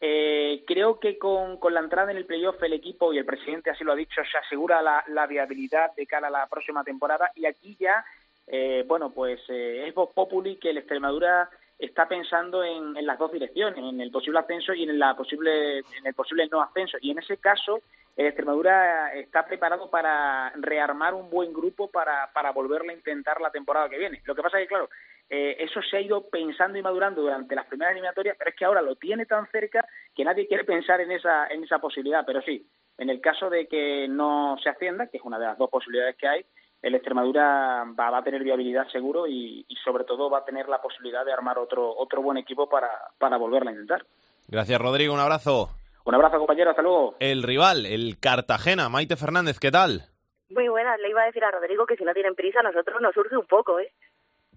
Eh, 0.00 0.62
creo 0.66 1.00
que 1.00 1.16
con, 1.16 1.58
la 1.70 1.80
entrada 1.80 2.10
en 2.10 2.18
el 2.18 2.26
playoff 2.26 2.62
el 2.62 2.74
equipo, 2.74 3.12
y 3.12 3.18
el 3.18 3.24
presidente 3.24 3.70
así 3.70 3.84
lo 3.84 3.92
ha 3.92 3.96
dicho, 3.96 4.20
se 4.30 4.36
asegura 4.36 4.82
la, 4.82 5.02
la 5.08 5.26
viabilidad 5.26 5.94
de 5.94 6.06
cara 6.06 6.28
a 6.28 6.30
la 6.30 6.46
próxima 6.46 6.84
temporada. 6.84 7.30
Y 7.36 7.46
aquí 7.46 7.74
ya, 7.80 8.04
eh, 8.46 8.84
bueno, 8.86 9.10
pues 9.14 9.40
eh, 9.48 9.86
es 9.88 9.94
Vox 9.94 10.12
Populi 10.12 10.56
que 10.56 10.70
el 10.70 10.78
Extremadura 10.78 11.48
está 11.78 12.06
pensando 12.06 12.62
en, 12.62 12.94
en, 12.98 13.06
las 13.06 13.18
dos 13.18 13.32
direcciones, 13.32 13.78
en 13.78 13.98
el 13.98 14.10
posible 14.10 14.40
ascenso 14.40 14.74
y 14.74 14.82
en, 14.82 14.98
la 14.98 15.16
posible, 15.16 15.78
en 15.78 16.06
el 16.06 16.12
posible 16.12 16.46
no 16.52 16.60
ascenso. 16.60 16.98
Y 17.00 17.10
en 17.10 17.20
ese 17.20 17.38
caso, 17.38 17.80
el 18.16 18.26
Extremadura 18.26 19.12
está 19.14 19.44
preparado 19.44 19.90
para 19.90 20.50
rearmar 20.56 21.14
un 21.14 21.30
buen 21.30 21.52
grupo 21.52 21.90
para, 21.90 22.30
para 22.32 22.52
volverle 22.52 22.92
a 22.92 22.96
intentar 22.96 23.40
la 23.40 23.50
temporada 23.50 23.88
que 23.88 23.98
viene. 23.98 24.22
Lo 24.24 24.34
que 24.34 24.42
pasa 24.42 24.58
es 24.58 24.64
que, 24.64 24.68
claro, 24.68 24.88
eh, 25.28 25.56
eso 25.58 25.80
se 25.82 25.96
ha 25.96 26.00
ido 26.00 26.28
pensando 26.28 26.78
y 26.78 26.82
madurando 26.82 27.22
durante 27.22 27.56
las 27.56 27.66
primeras 27.66 27.92
eliminatorias, 27.92 28.36
pero 28.38 28.50
es 28.50 28.56
que 28.56 28.64
ahora 28.64 28.82
lo 28.82 28.94
tiene 28.96 29.26
tan 29.26 29.50
cerca 29.50 29.84
que 30.14 30.24
nadie 30.24 30.46
quiere 30.46 30.64
pensar 30.64 31.00
en 31.00 31.10
esa, 31.10 31.48
en 31.48 31.64
esa 31.64 31.78
posibilidad. 31.78 32.24
Pero 32.24 32.40
sí, 32.42 32.64
en 32.98 33.10
el 33.10 33.20
caso 33.20 33.50
de 33.50 33.66
que 33.66 34.06
no 34.08 34.56
se 34.62 34.68
ascienda, 34.68 35.08
que 35.08 35.16
es 35.16 35.22
una 35.24 35.38
de 35.38 35.46
las 35.46 35.58
dos 35.58 35.70
posibilidades 35.70 36.16
que 36.16 36.28
hay, 36.28 36.44
el 36.82 36.94
Extremadura 36.94 37.84
va, 37.98 38.10
va 38.10 38.18
a 38.18 38.24
tener 38.24 38.44
viabilidad 38.44 38.86
seguro 38.88 39.26
y, 39.26 39.66
sobre 39.82 40.04
todo 40.04 40.30
va 40.30 40.38
a 40.38 40.44
tener 40.44 40.68
la 40.68 40.80
posibilidad 40.80 41.24
de 41.24 41.32
armar 41.32 41.58
otro, 41.58 41.94
otro 41.96 42.22
buen 42.22 42.36
equipo 42.36 42.68
para, 42.68 42.90
para 43.18 43.38
volverla 43.38 43.70
a 43.70 43.72
intentar. 43.72 44.04
Gracias, 44.48 44.80
Rodrigo. 44.80 45.14
Un 45.14 45.20
abrazo. 45.20 45.83
Un 46.04 46.14
abrazo, 46.14 46.38
compañero. 46.38 46.70
Hasta 46.70 46.82
luego. 46.82 47.16
El 47.18 47.42
rival, 47.42 47.86
el 47.86 48.18
Cartagena. 48.20 48.88
Maite 48.88 49.16
Fernández, 49.16 49.58
¿qué 49.58 49.70
tal? 49.70 50.02
Muy 50.50 50.68
buenas. 50.68 51.00
Le 51.00 51.08
iba 51.08 51.22
a 51.22 51.26
decir 51.26 51.42
a 51.44 51.50
Rodrigo 51.50 51.86
que 51.86 51.96
si 51.96 52.04
no 52.04 52.12
tienen 52.12 52.34
prisa, 52.34 52.60
a 52.60 52.62
nosotros 52.62 53.00
nos 53.00 53.14
surge 53.14 53.36
un 53.36 53.46
poco, 53.46 53.78
¿eh? 53.80 53.90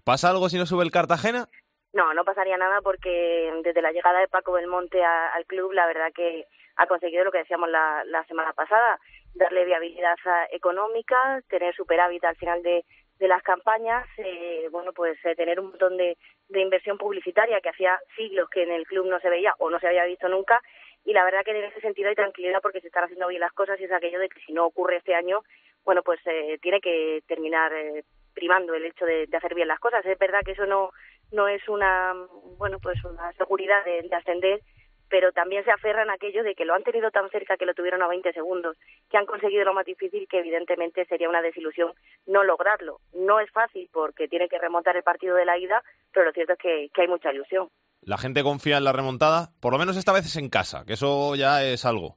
¿Pasa 0.04 0.30
algo 0.30 0.48
si 0.48 0.58
no 0.58 0.66
sube 0.66 0.84
el 0.84 0.90
Cartagena? 0.90 1.46
No, 1.94 2.12
no 2.12 2.24
pasaría 2.24 2.56
nada 2.58 2.80
porque 2.82 3.50
desde 3.64 3.82
la 3.82 3.92
llegada 3.92 4.20
de 4.20 4.28
Paco 4.28 4.52
Belmonte 4.52 5.02
a, 5.02 5.28
al 5.28 5.46
club, 5.46 5.72
la 5.72 5.86
verdad 5.86 6.12
que 6.14 6.46
ha 6.76 6.86
conseguido 6.86 7.24
lo 7.24 7.32
que 7.32 7.38
decíamos 7.38 7.70
la, 7.70 8.04
la 8.04 8.24
semana 8.26 8.52
pasada, 8.52 9.00
darle 9.34 9.64
viabilidad 9.64 10.16
económica, 10.52 11.42
tener 11.48 11.74
superávit 11.74 12.24
al 12.24 12.36
final 12.36 12.62
de, 12.62 12.84
de 13.18 13.28
las 13.28 13.42
campañas, 13.42 14.06
eh, 14.18 14.68
bueno, 14.70 14.92
pues 14.92 15.18
eh, 15.24 15.34
tener 15.34 15.58
un 15.58 15.70
montón 15.70 15.96
de, 15.96 16.16
de 16.48 16.60
inversión 16.60 16.98
publicitaria 16.98 17.60
que 17.60 17.70
hacía 17.70 17.98
siglos 18.16 18.48
que 18.50 18.62
en 18.62 18.70
el 18.70 18.86
club 18.86 19.06
no 19.06 19.18
se 19.20 19.30
veía 19.30 19.54
o 19.58 19.70
no 19.70 19.80
se 19.80 19.88
había 19.88 20.04
visto 20.04 20.28
nunca 20.28 20.62
y 21.08 21.14
la 21.14 21.24
verdad 21.24 21.42
que 21.42 21.52
en 21.52 21.64
ese 21.64 21.80
sentido 21.80 22.10
hay 22.10 22.14
tranquilidad 22.14 22.60
porque 22.60 22.82
se 22.82 22.88
están 22.88 23.04
haciendo 23.04 23.28
bien 23.28 23.40
las 23.40 23.54
cosas 23.54 23.80
y 23.80 23.84
es 23.84 23.92
aquello 23.92 24.20
de 24.20 24.28
que 24.28 24.40
si 24.40 24.52
no 24.52 24.66
ocurre 24.66 24.98
este 24.98 25.14
año, 25.14 25.42
bueno, 25.82 26.02
pues 26.02 26.20
eh, 26.26 26.58
tiene 26.60 26.82
que 26.82 27.22
terminar 27.26 27.72
eh, 27.72 28.04
primando 28.34 28.74
el 28.74 28.84
hecho 28.84 29.06
de, 29.06 29.26
de, 29.26 29.36
hacer 29.38 29.54
bien 29.54 29.68
las 29.68 29.80
cosas. 29.80 30.04
Es 30.04 30.18
verdad 30.18 30.42
que 30.44 30.52
eso 30.52 30.66
no 30.66 30.90
no 31.32 31.48
es 31.48 31.66
una, 31.66 32.12
bueno, 32.58 32.78
pues 32.78 33.02
una 33.04 33.32
seguridad 33.32 33.82
de, 33.86 34.02
de 34.02 34.16
ascender, 34.16 34.60
pero 35.08 35.32
también 35.32 35.64
se 35.64 35.70
aferran 35.70 36.10
a 36.10 36.14
aquello 36.14 36.42
de 36.42 36.54
que 36.54 36.64
lo 36.64 36.74
han 36.74 36.82
tenido 36.82 37.10
tan 37.10 37.28
cerca 37.30 37.56
que 37.56 37.66
lo 37.66 37.74
tuvieron 37.74 38.02
a 38.02 38.08
20 38.08 38.32
segundos, 38.32 38.76
que 39.10 39.16
han 39.16 39.26
conseguido 39.26 39.64
lo 39.64 39.74
más 39.74 39.86
difícil 39.86 40.26
que 40.28 40.40
evidentemente 40.40 41.04
sería 41.06 41.28
una 41.28 41.42
desilusión 41.42 41.92
no 42.26 42.44
lograrlo. 42.44 43.00
No 43.14 43.40
es 43.40 43.50
fácil 43.50 43.88
porque 43.92 44.28
tiene 44.28 44.48
que 44.48 44.58
remontar 44.58 44.96
el 44.96 45.02
partido 45.02 45.36
de 45.36 45.44
la 45.44 45.58
ida, 45.58 45.82
pero 46.12 46.26
lo 46.26 46.32
cierto 46.32 46.54
es 46.54 46.58
que, 46.58 46.90
que 46.92 47.02
hay 47.02 47.08
mucha 47.08 47.32
ilusión. 47.32 47.68
La 48.02 48.18
gente 48.18 48.42
confía 48.42 48.78
en 48.78 48.84
la 48.84 48.92
remontada, 48.92 49.50
por 49.60 49.72
lo 49.72 49.78
menos 49.78 49.96
esta 49.96 50.12
vez 50.12 50.24
es 50.24 50.36
en 50.36 50.48
casa, 50.48 50.84
que 50.86 50.94
eso 50.94 51.34
ya 51.34 51.64
es 51.64 51.84
algo. 51.84 52.16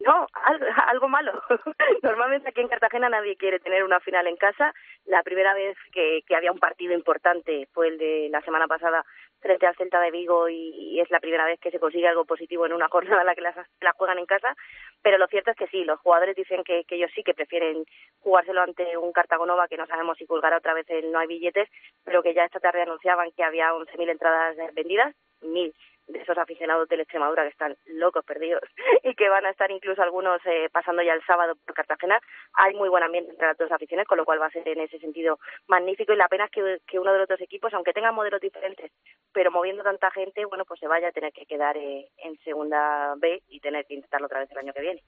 No, 0.00 0.26
algo, 0.32 0.66
algo 0.86 1.08
malo. 1.08 1.32
Normalmente 2.02 2.48
aquí 2.48 2.60
en 2.62 2.68
Cartagena 2.68 3.08
nadie 3.08 3.36
quiere 3.36 3.60
tener 3.60 3.84
una 3.84 4.00
final 4.00 4.26
en 4.26 4.36
casa. 4.36 4.72
La 5.04 5.22
primera 5.22 5.54
vez 5.54 5.76
que, 5.92 6.20
que 6.26 6.34
había 6.34 6.52
un 6.52 6.58
partido 6.58 6.94
importante 6.94 7.68
fue 7.72 7.88
el 7.88 7.98
de 7.98 8.28
la 8.30 8.40
semana 8.40 8.66
pasada 8.66 9.04
frente 9.40 9.66
al 9.66 9.76
Celta 9.76 10.00
de 10.00 10.10
Vigo 10.10 10.48
y, 10.48 11.00
es 11.00 11.10
la 11.10 11.20
primera 11.20 11.46
vez 11.46 11.58
que 11.60 11.70
se 11.70 11.80
consigue 11.80 12.06
algo 12.06 12.24
positivo 12.24 12.66
en 12.66 12.72
una 12.72 12.88
jornada 12.90 13.22
en 13.22 13.26
la 13.26 13.34
que 13.34 13.40
las, 13.40 13.56
la 13.80 13.92
juegan 13.92 14.18
en 14.18 14.26
casa, 14.26 14.54
pero 15.02 15.18
lo 15.18 15.26
cierto 15.26 15.50
es 15.50 15.56
que 15.56 15.66
sí, 15.68 15.84
los 15.84 15.98
jugadores 16.00 16.36
dicen 16.36 16.62
que, 16.64 16.84
que 16.84 16.96
ellos 16.96 17.10
sí 17.14 17.22
que 17.22 17.34
prefieren 17.34 17.84
jugárselo 18.20 18.62
ante 18.62 18.96
un 18.96 19.12
Cartagonova 19.12 19.68
que 19.68 19.76
no 19.76 19.86
sabemos 19.86 20.18
si 20.18 20.26
colgará 20.26 20.58
otra 20.58 20.74
vez 20.74 20.88
el 20.90 21.10
no 21.10 21.18
hay 21.18 21.26
billetes, 21.26 21.68
pero 22.04 22.22
que 22.22 22.34
ya 22.34 22.44
esta 22.44 22.60
tarde 22.60 22.82
anunciaban 22.82 23.30
que 23.32 23.42
había 23.42 23.72
11.000 23.72 24.10
entradas 24.10 24.56
vendidas, 24.74 25.14
mil 25.42 25.74
de 26.12 26.20
esos 26.20 26.36
aficionados 26.38 26.88
de 26.88 26.96
la 26.96 27.02
Extremadura 27.02 27.42
que 27.42 27.50
están 27.50 27.76
locos 27.86 28.24
perdidos 28.24 28.62
y 29.04 29.14
que 29.14 29.28
van 29.28 29.46
a 29.46 29.50
estar 29.50 29.70
incluso 29.70 30.02
algunos 30.02 30.40
eh, 30.44 30.68
pasando 30.72 31.02
ya 31.02 31.14
el 31.14 31.24
sábado 31.24 31.54
por 31.64 31.74
Cartagena. 31.74 32.20
Hay 32.54 32.74
muy 32.74 32.88
buen 32.88 33.02
ambiente 33.02 33.30
entre 33.30 33.46
las 33.46 33.58
dos 33.58 33.70
aficiones, 33.72 34.06
con 34.06 34.18
lo 34.18 34.24
cual 34.24 34.40
va 34.40 34.46
a 34.46 34.50
ser 34.50 34.66
en 34.66 34.80
ese 34.80 34.98
sentido 34.98 35.38
magnífico 35.66 36.12
y 36.12 36.16
la 36.16 36.28
pena 36.28 36.46
es 36.46 36.82
que, 36.86 36.98
uno 36.98 37.12
de 37.12 37.18
los 37.20 37.28
dos 37.28 37.40
equipos, 37.40 37.72
aunque 37.74 37.92
tengan 37.92 38.14
modelos 38.14 38.40
diferentes, 38.40 38.92
pero 39.32 39.50
moviendo 39.50 39.82
tanta 39.82 40.10
gente, 40.10 40.44
bueno, 40.44 40.64
pues 40.64 40.80
se 40.80 40.88
vaya 40.88 41.08
a 41.08 41.12
tener 41.12 41.32
que 41.32 41.46
quedar 41.46 41.76
eh, 41.76 42.08
en 42.18 42.38
segunda 42.40 43.14
B 43.16 43.42
y 43.48 43.60
tener 43.60 43.86
que 43.86 43.94
intentarlo 43.94 44.26
otra 44.26 44.40
vez 44.40 44.50
el 44.50 44.58
año 44.58 44.72
que 44.72 44.82
viene. 44.82 45.02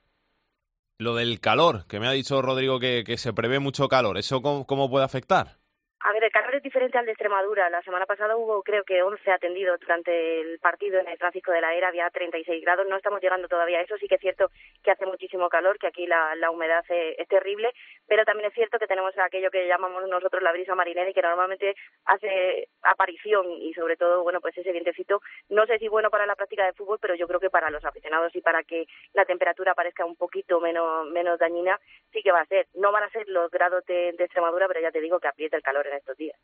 Lo 0.99 1.15
del 1.15 1.39
calor, 1.39 1.87
que 1.87 1.99
me 1.99 2.07
ha 2.07 2.11
dicho 2.11 2.41
Rodrigo 2.41 2.79
que, 2.79 3.03
que 3.05 3.17
se 3.17 3.33
prevé 3.33 3.59
mucho 3.59 3.87
calor, 3.87 4.17
¿eso 4.17 4.41
cómo, 4.41 4.65
cómo 4.65 4.89
puede 4.89 5.05
afectar? 5.05 5.62
A 6.05 6.11
ver, 6.11 6.25
el 6.25 6.31
calor 6.31 6.53
es 6.53 6.61
diferente 6.61 6.97
al 6.97 7.05
de 7.05 7.13
Extremadura. 7.13 7.69
La 7.69 7.81
semana 7.81 8.05
pasada 8.05 8.35
hubo, 8.35 8.61
creo 8.61 8.83
que, 8.83 9.01
11 9.01 9.31
atendidos 9.31 9.79
durante 9.79 10.41
el 10.41 10.59
partido 10.59 10.99
en 10.99 11.07
el 11.07 11.17
Francisco 11.17 11.53
de 11.53 11.61
la 11.61 11.73
Era. 11.75 11.87
Había 11.87 12.09
36 12.09 12.61
grados. 12.61 12.85
No 12.89 12.97
estamos 12.97 13.21
llegando 13.21 13.47
todavía 13.47 13.79
a 13.79 13.83
eso. 13.83 13.97
Sí 13.97 14.09
que 14.09 14.15
es 14.15 14.21
cierto 14.21 14.51
que 14.83 14.91
hace 14.91 15.05
muchísimo 15.05 15.47
calor, 15.47 15.79
que 15.79 15.87
aquí 15.87 16.05
la, 16.05 16.35
humedad 16.51 16.83
es, 16.89 17.17
es, 17.17 17.27
terrible. 17.29 17.71
Pero 18.05 18.25
también 18.25 18.49
es 18.49 18.53
cierto 18.53 18.79
que 18.79 18.87
tenemos 18.87 19.17
aquello 19.17 19.49
que 19.49 19.65
llamamos 19.65 20.05
nosotros 20.09 20.43
la 20.43 20.51
brisa 20.51 20.75
marinera 20.75 21.09
y 21.09 21.13
que 21.13 21.21
normalmente 21.21 21.73
hace 22.03 22.67
aparición 22.81 23.49
y, 23.61 23.73
sobre 23.73 23.95
todo, 23.95 24.23
bueno, 24.23 24.41
pues 24.41 24.57
ese 24.57 24.73
vientecito. 24.73 25.21
No 25.47 25.65
sé 25.67 25.79
si 25.79 25.87
bueno 25.87 26.09
para 26.09 26.25
la 26.25 26.35
práctica 26.35 26.65
de 26.65 26.73
fútbol, 26.73 26.99
pero 26.99 27.15
yo 27.15 27.29
creo 27.29 27.39
que 27.39 27.49
para 27.49 27.69
los 27.69 27.85
aficionados 27.85 28.35
y 28.35 28.41
para 28.41 28.61
que 28.63 28.87
la 29.13 29.23
temperatura 29.23 29.73
parezca 29.73 30.03
un 30.03 30.17
poquito 30.17 30.59
menos, 30.59 31.07
menos 31.11 31.39
dañina, 31.39 31.79
sí 32.11 32.21
que 32.21 32.33
va 32.33 32.41
a 32.41 32.45
ser. 32.45 32.67
No 32.73 32.91
van 32.91 33.03
a 33.03 33.09
ser 33.09 33.29
los 33.29 33.49
grados 33.49 33.85
de, 33.85 34.11
de 34.11 34.25
Extremadura, 34.25 34.67
pero 34.67 34.81
ya 34.81 34.91
te 34.91 34.99
digo 34.99 35.21
que 35.21 35.29
aprieta 35.29 35.55
el 35.55 35.63
calor 35.63 35.92
estos 35.97 36.17
días. 36.17 36.37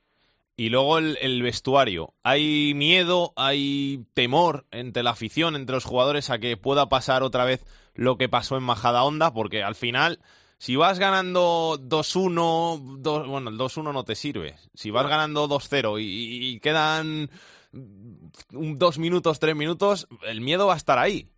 Y 0.55 0.69
luego 0.69 0.97
el, 0.97 1.17
el, 1.21 1.41
vestuario. 1.41 2.13
¿Hay 2.21 2.73
miedo, 2.73 3.31
hay 3.37 4.05
temor 4.13 4.65
entre 4.71 5.03
la 5.03 5.11
afición, 5.11 5.55
entre 5.55 5.75
los 5.75 5.85
jugadores 5.85 6.29
a 6.29 6.39
que 6.39 6.57
pueda 6.57 6.89
pasar 6.89 7.23
otra 7.23 7.45
vez 7.45 7.65
lo 7.93 8.17
que 8.17 8.27
pasó 8.27 8.57
en 8.57 8.63
Majada 8.63 9.03
Honda? 9.03 9.33
Porque 9.33 9.63
al 9.63 9.75
final, 9.75 10.19
si 10.57 10.75
vas 10.75 10.99
ganando 10.99 11.79
2-1, 11.79 13.25
bueno, 13.25 13.49
el 13.49 13.57
2-1 13.57 13.93
no 13.93 14.03
te 14.03 14.15
sirve. 14.15 14.55
Si 14.73 14.91
vas 14.91 15.07
ganando 15.07 15.47
2-0 15.47 16.01
y, 16.01 16.55
y, 16.55 16.59
quedan 16.59 17.29
dos 17.71 18.97
minutos, 18.97 19.39
tres 19.39 19.55
minutos, 19.55 20.07
el 20.23 20.41
miedo 20.41 20.67
va 20.67 20.73
a 20.73 20.77
estar 20.77 20.99
ahí. 20.99 21.29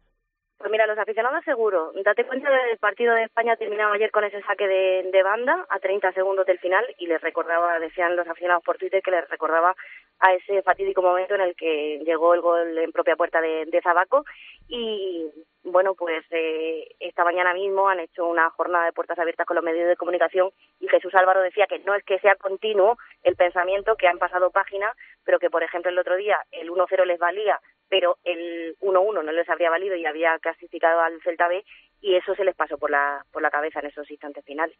Pues 0.62 0.72
mira, 0.72 0.86
los 0.86 1.00
aficionados 1.00 1.44
seguro. 1.44 1.92
Date 2.06 2.24
cuenta 2.24 2.48
del 2.52 2.78
partido 2.78 3.16
de 3.16 3.24
España 3.24 3.56
terminado 3.56 3.94
ayer 3.94 4.12
con 4.12 4.24
ese 4.24 4.44
saque 4.44 4.68
de, 4.68 5.10
de, 5.12 5.24
banda 5.24 5.66
a 5.68 5.80
30 5.80 6.12
segundos 6.12 6.46
del 6.46 6.60
final 6.60 6.86
y 7.00 7.08
les 7.08 7.20
recordaba, 7.20 7.80
decían 7.80 8.16
los 8.16 8.28
aficionados 8.28 8.64
por 8.64 8.78
Twitter 8.78 9.02
que 9.02 9.10
les 9.10 9.28
recordaba 9.28 9.76
a 10.20 10.34
ese 10.36 10.62
fatídico 10.62 11.02
momento 11.02 11.34
en 11.34 11.42
el 11.42 11.56
que 11.56 12.00
llegó 12.06 12.36
el 12.36 12.42
gol 12.42 12.78
en 12.78 12.92
propia 12.92 13.16
puerta 13.16 13.42
de, 13.42 13.66
de 13.66 13.82
Zabaco 13.82 14.24
y 14.68 15.32
bueno, 15.64 15.94
pues 15.96 16.26
eh, 16.32 16.96
esta 17.00 17.24
mañana 17.24 17.54
mismo 17.54 17.88
han 17.88 18.00
hecho 18.00 18.26
una 18.28 18.50
jornada 18.52 18.86
de 18.86 18.94
puertas 18.94 19.20
abiertas 19.20 19.46
con 19.46 19.56
los 19.56 19.64
medios 19.64 19.88
de 19.88 19.96
comunicación 19.96 20.52
y 20.80 20.88
Jesús 20.88 21.14
Álvaro 21.16 21.42
decía 21.42 21.68
que 21.68 21.80
no 21.80 21.96
es 21.96 22.04
que 22.04 22.20
sea 22.20 22.36
continuo 22.36 22.98
el 23.24 23.36
pensamiento, 23.36 23.96
que 23.96 24.08
han 24.08 24.18
pasado 24.18 24.50
páginas, 24.52 24.96
pero 25.24 25.40
que 25.40 25.50
por 25.50 25.64
ejemplo 25.64 25.92
el 25.92 26.00
otro 26.00 26.16
día 26.16 26.38
el 26.52 26.70
1-0 26.70 27.06
les 27.06 27.20
valía 27.20 27.60
pero 27.92 28.18
el 28.24 28.78
1-1 28.80 29.22
no 29.22 29.32
les 29.34 29.50
habría 29.50 29.70
valido 29.70 29.98
y 29.98 30.06
había 30.06 30.40
clasificado 30.40 31.02
al 31.02 31.22
Celta 31.24 31.50
B 31.50 31.64
y 32.00 32.16
eso 32.16 32.34
se 32.36 32.46
les 32.46 32.56
pasó 32.56 32.78
por 32.78 32.90
la, 32.90 33.26
por 33.34 33.42
la 33.42 33.52
cabeza 33.52 33.82
en 33.82 33.88
esos 33.88 34.10
instantes 34.10 34.46
finales. 34.46 34.78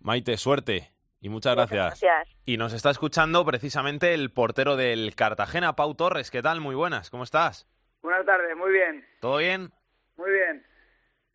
Maite, 0.00 0.36
suerte 0.36 0.90
y 1.20 1.28
muchas 1.28 1.54
gracias. 1.54 1.84
muchas 1.84 2.00
gracias. 2.02 2.36
Y 2.44 2.56
nos 2.56 2.72
está 2.72 2.90
escuchando 2.90 3.44
precisamente 3.44 4.12
el 4.12 4.32
portero 4.32 4.74
del 4.74 5.14
Cartagena, 5.14 5.76
Pau 5.76 5.94
Torres. 5.94 6.32
¿Qué 6.32 6.42
tal? 6.42 6.60
Muy 6.60 6.74
buenas, 6.74 7.10
¿cómo 7.10 7.22
estás? 7.22 7.68
Buenas 8.02 8.26
tardes, 8.26 8.56
muy 8.56 8.72
bien. 8.72 9.06
¿Todo 9.20 9.36
bien? 9.36 9.72
Muy 10.22 10.30
bien. 10.30 10.64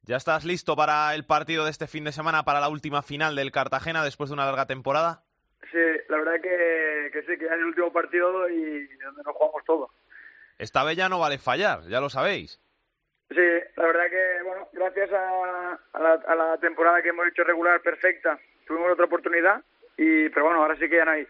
¿Ya 0.04 0.16
estás 0.16 0.46
listo 0.46 0.78
para 0.78 1.14
el 1.14 1.26
partido 1.26 1.66
de 1.66 1.72
este 1.72 1.88
fin 1.88 2.06
de 2.06 2.14
semana, 2.14 2.44
para 2.44 2.62
la 2.62 2.70
última 2.70 3.02
final 3.02 3.36
del 3.36 3.52
Cartagena 3.52 4.02
después 4.02 4.30
de 4.30 4.36
una 4.36 4.46
larga 4.46 4.66
temporada? 4.66 5.24
Sí, 5.70 5.84
la 6.08 6.18
verdad 6.18 6.36
que, 6.42 7.10
que 7.12 7.22
sí, 7.24 7.38
que 7.38 7.48
es 7.48 7.52
el 7.52 7.66
último 7.66 7.92
partido 7.92 8.48
y 8.48 8.88
donde 8.96 9.24
nos 9.26 9.36
jugamos 9.36 9.66
todo. 9.66 9.90
Esta 10.58 10.86
vez 10.86 10.96
ya 10.96 11.10
no 11.10 11.20
vale 11.20 11.38
fallar, 11.38 11.82
ya 11.90 12.00
lo 12.00 12.10
sabéis. 12.10 12.62
Sí, 13.30 13.48
la 13.76 13.88
verdad 13.88 14.10
que, 14.10 14.44
bueno, 14.44 14.70
gracias 14.72 15.12
a, 15.12 15.78
a, 15.92 16.00
la, 16.00 16.14
a 16.14 16.36
la 16.36 16.58
temporada 16.60 17.02
que 17.02 17.10
hemos 17.10 17.28
hecho 17.28 17.44
regular 17.44 17.82
perfecta, 17.82 18.40
tuvimos 18.66 18.94
otra 18.94 19.04
oportunidad, 19.04 19.62
y 19.98 20.30
pero 20.30 20.46
bueno, 20.46 20.62
ahora 20.62 20.78
sí 20.78 20.88
que 20.88 20.96
ya 20.96 21.04
no 21.04 21.12
hay. 21.12 21.28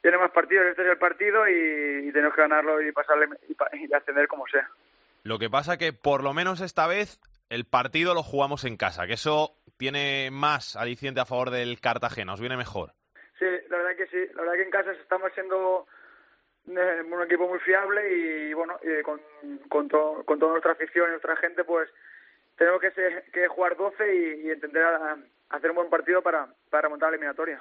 Tiene 0.00 0.16
más 0.16 0.30
partidos, 0.30 0.64
este 0.68 0.80
es 0.80 0.88
el 0.88 0.98
partido 0.98 1.46
y, 1.46 2.08
y 2.08 2.12
tenemos 2.12 2.34
que 2.34 2.40
ganarlo 2.40 2.80
y 2.80 2.90
pasarle 2.92 3.28
y, 3.50 3.84
y 3.84 3.92
ascender 3.92 4.26
como 4.28 4.46
sea. 4.46 4.66
Lo 5.26 5.38
que 5.40 5.50
pasa 5.50 5.76
que 5.76 5.92
por 5.92 6.22
lo 6.22 6.32
menos 6.32 6.60
esta 6.60 6.86
vez 6.86 7.18
el 7.50 7.64
partido 7.64 8.14
lo 8.14 8.22
jugamos 8.22 8.64
en 8.64 8.76
casa, 8.76 9.06
que 9.08 9.14
eso 9.14 9.56
tiene 9.76 10.30
más 10.30 10.76
aliciente 10.76 11.20
a 11.20 11.24
favor 11.26 11.50
del 11.50 11.80
Cartagena, 11.80 12.32
os 12.34 12.40
viene 12.40 12.56
mejor. 12.56 12.92
Sí, 13.38 13.44
la 13.68 13.76
verdad 13.78 13.96
que 13.96 14.06
sí. 14.06 14.32
La 14.34 14.42
verdad 14.42 14.54
que 14.54 14.62
en 14.62 14.70
casa 14.70 14.92
estamos 14.92 15.32
siendo 15.34 15.86
eh, 16.68 17.02
un 17.02 17.22
equipo 17.24 17.48
muy 17.48 17.58
fiable 17.58 18.02
y 18.14 18.52
bueno, 18.54 18.78
y 18.82 19.02
con, 19.02 19.20
con, 19.68 19.88
to- 19.88 20.22
con 20.24 20.38
toda 20.38 20.52
nuestra 20.52 20.72
afición 20.72 21.06
y 21.08 21.10
nuestra 21.10 21.36
gente, 21.38 21.64
pues 21.64 21.88
tenemos 22.56 22.80
que, 22.80 22.92
ser- 22.92 23.24
que 23.32 23.48
jugar 23.48 23.76
12 23.76 24.04
y, 24.14 24.48
y 24.48 24.52
intentar 24.52 24.94
a- 24.94 25.18
hacer 25.56 25.70
un 25.70 25.76
buen 25.76 25.90
partido 25.90 26.22
para, 26.22 26.54
para 26.70 26.82
remontar 26.82 27.10
la 27.10 27.16
eliminatoria. 27.16 27.60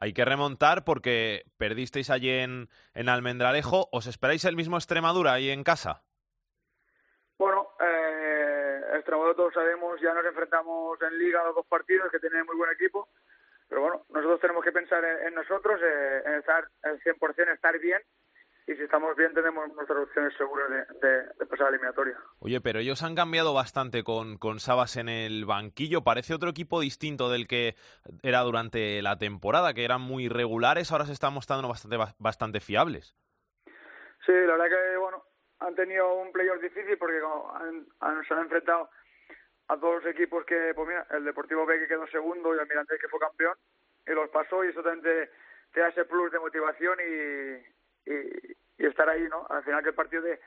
Hay 0.00 0.14
que 0.14 0.24
remontar 0.24 0.82
porque 0.84 1.44
perdisteis 1.58 2.08
allí 2.08 2.30
en, 2.30 2.68
en 2.94 3.08
Almendralejo. 3.10 3.90
¿Os 3.92 4.06
esperáis 4.06 4.46
el 4.46 4.56
mismo 4.56 4.76
Extremadura 4.78 5.34
ahí 5.34 5.50
en 5.50 5.62
casa? 5.62 6.02
Eh, 8.92 8.96
Extremadura 8.96 9.34
todos 9.34 9.54
sabemos, 9.54 10.00
ya 10.00 10.12
nos 10.14 10.24
enfrentamos 10.24 11.00
en 11.02 11.18
Liga 11.18 11.40
a 11.40 11.44
los 11.44 11.54
dos 11.54 11.66
partidos, 11.66 12.10
que 12.10 12.20
tiene 12.20 12.44
muy 12.44 12.56
buen 12.56 12.70
equipo, 12.72 13.08
pero 13.68 13.80
bueno, 13.80 14.04
nosotros 14.10 14.40
tenemos 14.40 14.64
que 14.64 14.72
pensar 14.72 15.04
en, 15.04 15.28
en 15.28 15.34
nosotros, 15.34 15.80
eh, 15.82 16.22
en 16.26 16.34
estar 16.34 16.68
el 16.84 17.00
100%, 17.00 17.54
estar 17.54 17.78
bien, 17.78 18.00
y 18.66 18.74
si 18.74 18.82
estamos 18.82 19.16
bien 19.16 19.34
tenemos 19.34 19.66
nuestras 19.74 19.98
opciones 19.98 20.32
seguras 20.36 20.70
de, 20.70 21.08
de, 21.08 21.22
de 21.36 21.46
pasar 21.46 21.66
a 21.66 21.70
la 21.70 21.76
eliminatoria. 21.76 22.16
Oye, 22.38 22.60
pero 22.60 22.78
ellos 22.78 23.02
han 23.02 23.16
cambiado 23.16 23.52
bastante 23.54 24.04
con, 24.04 24.38
con 24.38 24.60
Sabas 24.60 24.96
en 24.96 25.08
el 25.08 25.44
banquillo. 25.46 26.04
Parece 26.04 26.32
otro 26.32 26.50
equipo 26.50 26.80
distinto 26.80 27.28
del 27.28 27.48
que 27.48 27.74
era 28.22 28.40
durante 28.42 29.02
la 29.02 29.18
temporada, 29.18 29.74
que 29.74 29.84
eran 29.84 30.00
muy 30.00 30.28
regulares, 30.28 30.92
ahora 30.92 31.06
se 31.06 31.12
están 31.12 31.34
mostrando 31.34 31.66
bastante, 31.66 31.96
bastante 32.18 32.60
fiables. 32.60 33.16
Sí, 34.24 34.32
la 34.32 34.52
verdad 34.56 34.66
que, 34.68 34.96
bueno, 34.98 35.24
han 35.66 35.74
tenido 35.74 36.14
un 36.14 36.32
playoff 36.32 36.60
difícil 36.60 36.96
porque 36.98 37.20
han, 37.54 37.86
han- 38.00 38.24
se 38.24 38.34
han 38.34 38.40
enfrentado 38.40 38.90
a 39.68 39.76
todos 39.78 40.02
los 40.02 40.06
equipos 40.14 40.44
que, 40.44 40.72
pues 40.74 40.88
mira, 40.88 41.06
el 41.10 41.24
Deportivo 41.24 41.64
B 41.64 41.78
que 41.78 41.88
quedó 41.88 42.06
segundo 42.08 42.54
y 42.54 42.58
el 42.58 42.66
Mirandés 42.66 43.00
que 43.00 43.08
fue 43.08 43.20
campeón, 43.20 43.54
y 44.06 44.10
los 44.12 44.28
pasó 44.30 44.64
y 44.64 44.68
eso 44.68 44.82
también 44.82 45.02
te, 45.02 45.30
te 45.72 45.80
da 45.80 45.88
ese 45.88 46.04
plus 46.04 46.30
de 46.32 46.38
motivación 46.40 46.98
y, 47.00 48.10
y, 48.10 48.86
estar 48.86 49.08
ahí, 49.08 49.22
¿no? 49.28 49.46
Al 49.48 49.62
final 49.62 49.82
que 49.82 49.90
el 49.90 49.94
partido 49.94 50.22
de, 50.22 50.40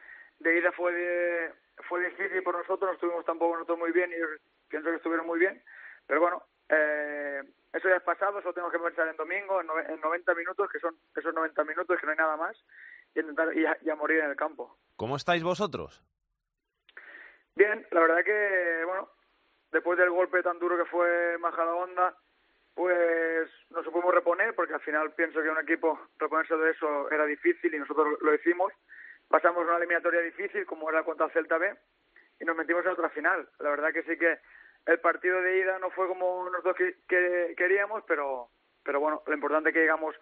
ida 0.59 0.71
fue 0.73 0.91
de- 0.93 1.53
fue 1.87 2.03
difícil 2.05 2.43
por 2.43 2.55
nosotros, 2.57 2.89
no 2.89 2.93
estuvimos 2.93 3.25
tampoco 3.25 3.53
nosotros 3.55 3.79
muy 3.79 3.91
bien 3.91 4.11
y 4.11 4.15
ellos 4.15 4.29
pienso 4.69 4.89
que 4.89 4.97
estuvieron 4.97 5.25
muy 5.25 5.39
bien, 5.39 5.61
pero 6.07 6.19
bueno, 6.19 6.43
eh, 6.69 7.41
eso 7.73 7.89
ya 7.89 7.95
es 7.97 8.03
pasado, 8.03 8.39
eso 8.39 8.53
tenemos 8.53 8.71
que 8.73 8.79
pensar 8.79 9.07
en 9.07 9.15
domingo, 9.15 9.61
en, 9.61 9.67
nove- 9.67 9.89
en 9.89 9.99
90 10.01 10.33
minutos, 10.35 10.69
que 10.69 10.79
son 10.79 10.95
esos 11.15 11.33
90 11.33 11.63
minutos, 11.63 11.97
que 11.99 12.05
no 12.05 12.11
hay 12.11 12.17
nada 12.17 12.35
más, 12.37 12.57
y 13.15 13.19
intentar 13.21 13.57
y 13.57 13.65
a, 13.65 13.77
y 13.81 13.89
a 13.89 13.95
morir 13.95 14.19
en 14.19 14.29
el 14.31 14.35
campo. 14.35 14.77
¿Cómo 14.95 15.15
estáis 15.15 15.43
vosotros? 15.43 16.03
Bien, 17.55 17.85
la 17.91 18.01
verdad 18.01 18.23
que, 18.23 18.83
bueno, 18.85 19.09
después 19.71 19.97
del 19.97 20.09
golpe 20.09 20.43
tan 20.43 20.59
duro 20.59 20.77
que 20.77 20.85
fue 20.89 21.37
Majadahonda, 21.39 22.15
pues 22.73 23.49
nos 23.69 23.85
supimos 23.85 24.13
reponer, 24.13 24.53
porque 24.53 24.73
al 24.73 24.81
final 24.81 25.13
pienso 25.13 25.41
que 25.41 25.49
un 25.49 25.59
equipo 25.59 25.97
reponerse 26.17 26.55
de 26.57 26.71
eso 26.71 27.09
era 27.09 27.25
difícil 27.25 27.73
y 27.73 27.79
nosotros 27.79 28.17
lo 28.21 28.33
hicimos. 28.35 28.73
Pasamos 29.29 29.63
una 29.65 29.77
eliminatoria 29.77 30.21
difícil, 30.21 30.65
como 30.65 30.89
era 30.89 31.03
contra 31.03 31.27
el 31.27 31.31
Celta 31.31 31.57
B, 31.57 31.73
y 32.39 32.45
nos 32.45 32.55
metimos 32.57 32.83
en 32.85 32.91
otra 32.91 33.09
final. 33.09 33.47
La 33.59 33.69
verdad 33.69 33.93
que 33.93 34.03
sí 34.03 34.17
que 34.17 34.37
el 34.85 34.99
partido 34.99 35.41
de 35.41 35.57
ida 35.59 35.79
no 35.79 35.89
fue 35.91 36.07
como 36.07 36.49
nosotros 36.49 36.75
que, 36.75 36.97
que- 37.07 37.55
queríamos, 37.57 38.03
pero, 38.05 38.49
pero 38.83 38.99
bueno, 38.99 39.23
lo 39.25 39.33
importante 39.33 39.69
es 39.69 39.73
que 39.73 39.79
llegamos 39.81 40.15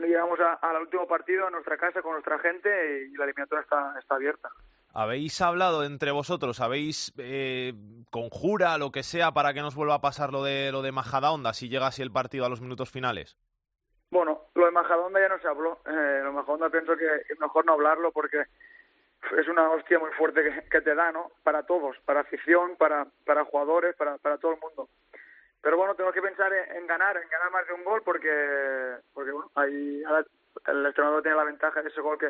llegamos 0.00 0.38
a- 0.40 0.54
al 0.54 0.82
último 0.82 1.06
partido 1.06 1.46
en 1.46 1.52
nuestra 1.52 1.76
casa 1.76 2.02
con 2.02 2.12
nuestra 2.12 2.38
gente 2.38 3.06
y 3.10 3.16
la 3.16 3.24
eliminatoria 3.24 3.62
está, 3.62 3.94
está 3.98 4.14
abierta. 4.16 4.48
¿Habéis 4.96 5.40
hablado 5.40 5.84
entre 5.84 6.12
vosotros? 6.12 6.60
¿Habéis 6.60 7.12
eh, 7.18 7.72
conjura, 8.10 8.78
lo 8.78 8.92
que 8.92 9.02
sea, 9.02 9.32
para 9.32 9.52
que 9.52 9.60
nos 9.60 9.74
vuelva 9.74 9.94
a 9.94 10.00
pasar 10.00 10.32
lo 10.32 10.44
de, 10.44 10.70
lo 10.70 10.82
de 10.82 10.92
Majadahonda 10.92 11.52
si 11.52 11.68
llega 11.68 11.88
así 11.88 12.00
el 12.02 12.12
partido 12.12 12.44
a 12.46 12.48
los 12.48 12.60
minutos 12.60 12.90
finales? 12.90 13.36
Bueno, 14.10 14.42
lo 14.54 14.64
de 14.66 14.70
Majadahonda 14.70 15.18
ya 15.20 15.28
no 15.28 15.40
se 15.40 15.48
habló. 15.48 15.80
Eh, 15.86 16.20
lo 16.22 16.26
de 16.26 16.30
Majadahonda 16.32 16.70
pienso 16.70 16.96
que 16.96 17.06
es 17.28 17.40
mejor 17.40 17.66
no 17.66 17.72
hablarlo 17.72 18.12
porque 18.12 18.44
es 19.36 19.48
una 19.48 19.68
hostia 19.70 19.98
muy 19.98 20.12
fuerte 20.12 20.42
que, 20.44 20.68
que 20.68 20.80
te 20.80 20.94
da, 20.94 21.10
¿no? 21.10 21.32
Para 21.42 21.64
todos, 21.64 21.96
para 22.04 22.20
afición, 22.20 22.76
para, 22.76 23.06
para 23.26 23.44
jugadores, 23.44 23.96
para, 23.96 24.18
para 24.18 24.38
todo 24.38 24.52
el 24.52 24.60
mundo. 24.60 24.88
Pero 25.64 25.76
bueno, 25.78 25.94
tenemos 25.94 26.14
que 26.14 26.20
pensar 26.22 26.52
en, 26.52 26.76
en 26.76 26.86
ganar, 26.86 27.16
en 27.16 27.28
ganar 27.28 27.50
más 27.50 27.66
de 27.66 27.72
un 27.72 27.82
gol 27.84 28.02
porque, 28.04 28.96
porque 29.14 29.32
bueno, 29.32 29.50
ahí 29.56 30.04
ahora 30.04 30.24
el 30.66 30.86
entrenador 30.86 31.22
tiene 31.22 31.36
la 31.38 31.44
ventaja 31.44 31.82
de 31.82 31.88
ese 31.88 32.00
gol 32.02 32.18
que, 32.18 32.28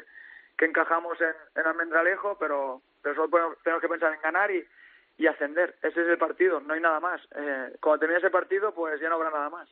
que 0.56 0.64
encajamos 0.66 1.20
en, 1.20 1.34
en 1.60 1.66
Almendralejo, 1.66 2.38
pero, 2.38 2.80
pero 3.02 3.14
solo 3.16 3.28
podemos- 3.28 3.58
tenemos 3.64 3.82
que 3.82 3.88
pensar 3.88 4.14
en 4.14 4.20
ganar 4.22 4.50
y, 4.52 4.64
y 5.18 5.26
ascender. 5.26 5.74
Ese 5.82 6.00
es 6.02 6.08
el 6.08 6.16
partido, 6.16 6.60
no 6.60 6.74
hay 6.74 6.80
nada 6.80 7.00
más. 7.00 7.20
Eh, 7.34 7.76
cuando 7.80 7.98
termine 8.00 8.20
ese 8.20 8.30
partido, 8.30 8.72
pues 8.72 9.00
ya 9.00 9.08
no 9.08 9.16
habrá 9.16 9.30
nada 9.30 9.50
más. 9.50 9.68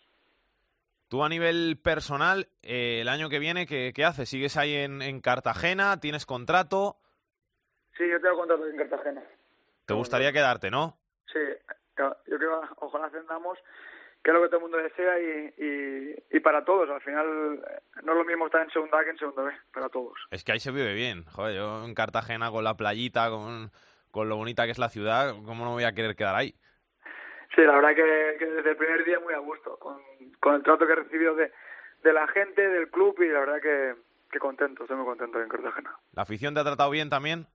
Tú 1.08 1.22
a 1.22 1.28
nivel 1.28 1.78
personal, 1.82 2.48
eh, 2.62 3.00
el 3.02 3.08
año 3.08 3.28
que 3.28 3.38
viene, 3.38 3.66
¿qué, 3.66 3.92
qué 3.94 4.04
haces? 4.04 4.28
¿Sigues 4.28 4.56
ahí 4.56 4.74
en, 4.74 5.02
en 5.02 5.20
Cartagena? 5.20 6.00
¿Tienes 6.00 6.26
contrato? 6.26 6.96
Sí, 7.96 8.08
yo 8.10 8.20
tengo 8.20 8.38
contrato 8.38 8.66
en 8.66 8.76
Cartagena. 8.76 9.22
¿Te 9.86 9.94
gustaría 9.94 10.32
quedarte, 10.32 10.70
no? 10.70 10.96
Sí, 11.32 11.38
yo 12.02 12.16
yo 12.26 12.38
creo, 12.38 12.62
ojalá 12.76 13.06
ascendamos, 13.06 13.58
que 14.22 14.30
es 14.30 14.34
lo 14.34 14.42
que 14.42 14.48
todo 14.48 14.58
el 14.58 14.62
mundo 14.62 14.78
desea 14.78 15.18
y, 15.20 15.54
y, 15.58 16.36
y 16.36 16.40
para 16.40 16.64
todos. 16.64 16.88
Al 16.90 17.00
final 17.00 17.60
no 18.02 18.12
es 18.12 18.18
lo 18.18 18.24
mismo 18.24 18.46
estar 18.46 18.62
en 18.62 18.70
segunda 18.70 18.98
A 18.98 19.04
que 19.04 19.10
en 19.10 19.18
segunda 19.18 19.42
B, 19.42 19.52
para 19.72 19.88
todos. 19.88 20.18
Es 20.30 20.44
que 20.44 20.52
ahí 20.52 20.60
se 20.60 20.70
vive 20.70 20.94
bien. 20.94 21.24
Joder, 21.24 21.56
yo 21.56 21.84
en 21.84 21.94
Cartagena 21.94 22.50
con 22.50 22.64
la 22.64 22.76
playita, 22.76 23.30
con, 23.30 23.70
con 24.10 24.28
lo 24.28 24.36
bonita 24.36 24.64
que 24.64 24.70
es 24.72 24.78
la 24.78 24.88
ciudad, 24.88 25.34
¿cómo 25.44 25.64
no 25.64 25.72
voy 25.72 25.84
a 25.84 25.92
querer 25.92 26.14
quedar 26.14 26.36
ahí? 26.36 26.54
Sí, 27.54 27.62
la 27.62 27.74
verdad 27.74 27.94
que, 27.94 28.36
que 28.38 28.46
desde 28.46 28.70
el 28.70 28.76
primer 28.76 29.04
día 29.04 29.20
muy 29.20 29.34
a 29.34 29.38
gusto, 29.38 29.76
con, 29.78 30.00
con 30.40 30.54
el 30.54 30.62
trato 30.62 30.86
que 30.86 30.92
he 30.92 30.96
recibido 30.96 31.34
de, 31.34 31.52
de 32.02 32.12
la 32.12 32.26
gente, 32.28 32.66
del 32.66 32.90
club 32.90 33.20
y 33.20 33.28
la 33.28 33.40
verdad 33.40 33.60
que, 33.60 33.94
que 34.30 34.38
contento, 34.38 34.84
estoy 34.84 34.96
muy 34.96 35.04
contento 35.04 35.42
en 35.42 35.48
Cartagena. 35.48 35.94
¿La 36.12 36.22
afición 36.22 36.54
te 36.54 36.60
ha 36.60 36.64
tratado 36.64 36.90
bien 36.90 37.10
también? 37.10 37.46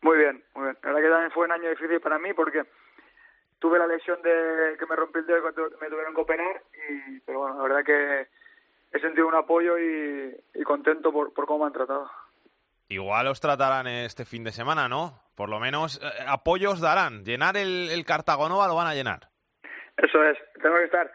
Muy 0.00 0.16
bien, 0.16 0.42
muy 0.54 0.64
bien. 0.64 0.78
La 0.82 0.88
verdad 0.88 1.02
que 1.02 1.10
también 1.10 1.30
fue 1.32 1.44
un 1.44 1.52
año 1.52 1.68
difícil 1.68 2.00
para 2.00 2.18
mí 2.18 2.32
porque 2.32 2.64
tuve 3.62 3.78
la 3.78 3.86
lesión 3.86 4.20
de 4.22 4.76
que 4.76 4.86
me 4.86 4.96
rompí 4.96 5.20
el 5.20 5.26
dedo 5.26 5.40
cuando 5.40 5.70
me 5.80 5.88
tuvieron 5.88 6.14
que 6.14 6.20
operar, 6.20 6.60
y, 6.90 7.20
pero 7.20 7.38
bueno, 7.38 7.56
la 7.56 7.62
verdad 7.62 7.84
que 7.84 8.26
he 8.92 9.00
sentido 9.00 9.28
un 9.28 9.36
apoyo 9.36 9.78
y, 9.78 10.36
y 10.54 10.62
contento 10.64 11.12
por, 11.12 11.32
por 11.32 11.46
cómo 11.46 11.60
me 11.60 11.66
han 11.68 11.72
tratado. 11.72 12.10
Igual 12.88 13.28
os 13.28 13.40
tratarán 13.40 13.86
este 13.86 14.24
fin 14.24 14.42
de 14.44 14.50
semana, 14.50 14.88
¿no? 14.88 15.20
Por 15.36 15.48
lo 15.48 15.60
menos 15.60 16.00
eh, 16.02 16.06
apoyos 16.26 16.80
darán. 16.80 17.24
Llenar 17.24 17.56
el, 17.56 17.88
el 17.90 18.04
Cartagonova 18.04 18.66
lo 18.66 18.74
van 18.74 18.88
a 18.88 18.94
llenar. 18.94 19.28
Eso 19.96 20.22
es, 20.24 20.36
tenemos 20.54 20.80
que 20.80 20.84
estar 20.86 21.10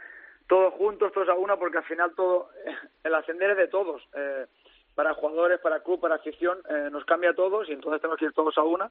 todos 0.47 0.73
juntos, 0.75 1.11
todos 1.11 1.27
a 1.29 1.33
una, 1.35 1.57
porque 1.57 1.79
al 1.79 1.83
final 1.83 2.13
todo, 2.15 2.49
el 3.03 3.13
ascender 3.13 3.51
es 3.51 3.57
de 3.57 3.67
todos. 3.67 4.01
Eh, 4.15 4.45
para 4.95 5.13
jugadores, 5.13 5.59
para 5.59 5.81
club, 5.81 5.99
para 5.99 6.15
afición, 6.15 6.57
eh, 6.69 6.87
nos 6.91 7.03
cambia 7.05 7.31
a 7.31 7.35
todos 7.35 7.67
y 7.69 7.73
entonces 7.73 8.01
tenemos 8.01 8.17
que 8.17 8.25
ir 8.25 8.31
todos 8.33 8.57
a 8.57 8.63
una 8.63 8.89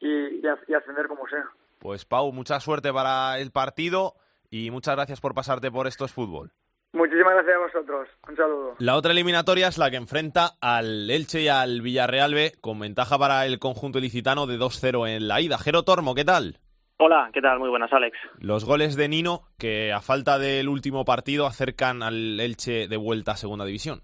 y, 0.00 0.40
y, 0.42 0.46
a- 0.48 0.58
y 0.66 0.74
ascender 0.74 1.06
como 1.06 1.28
sea. 1.28 1.46
Pues 1.78 2.04
Pau, 2.04 2.32
mucha 2.32 2.60
suerte 2.60 2.92
para 2.92 3.38
el 3.38 3.50
partido 3.50 4.14
y 4.50 4.70
muchas 4.70 4.96
gracias 4.96 5.20
por 5.20 5.34
pasarte 5.34 5.70
por 5.70 5.86
Esto 5.86 6.04
es 6.04 6.12
Fútbol. 6.12 6.52
Muchísimas 6.92 7.34
gracias 7.34 7.56
a 7.56 7.58
vosotros. 7.58 8.08
Un 8.26 8.36
saludo. 8.36 8.74
La 8.78 8.96
otra 8.96 9.12
eliminatoria 9.12 9.68
es 9.68 9.76
la 9.76 9.90
que 9.90 9.96
enfrenta 9.96 10.52
al 10.60 11.10
Elche 11.10 11.42
y 11.42 11.48
al 11.48 11.82
Villarreal 11.82 12.32
B, 12.32 12.52
con 12.60 12.78
ventaja 12.78 13.18
para 13.18 13.44
el 13.44 13.58
conjunto 13.58 13.98
ilicitano 13.98 14.46
de 14.46 14.58
2-0 14.58 15.06
en 15.08 15.28
la 15.28 15.40
ida. 15.42 15.58
Jero 15.58 15.82
Tormo, 15.82 16.14
¿qué 16.14 16.24
tal? 16.24 16.58
Hola, 16.98 17.28
¿qué 17.34 17.42
tal? 17.42 17.58
Muy 17.58 17.68
buenas, 17.68 17.92
Alex. 17.92 18.16
Los 18.38 18.64
goles 18.64 18.96
de 18.96 19.08
Nino, 19.08 19.42
que 19.58 19.92
a 19.92 20.00
falta 20.00 20.38
del 20.38 20.70
último 20.70 21.04
partido 21.04 21.46
acercan 21.46 22.02
al 22.02 22.40
Elche 22.40 22.88
de 22.88 22.96
vuelta 22.96 23.32
a 23.32 23.36
Segunda 23.36 23.66
División. 23.66 24.00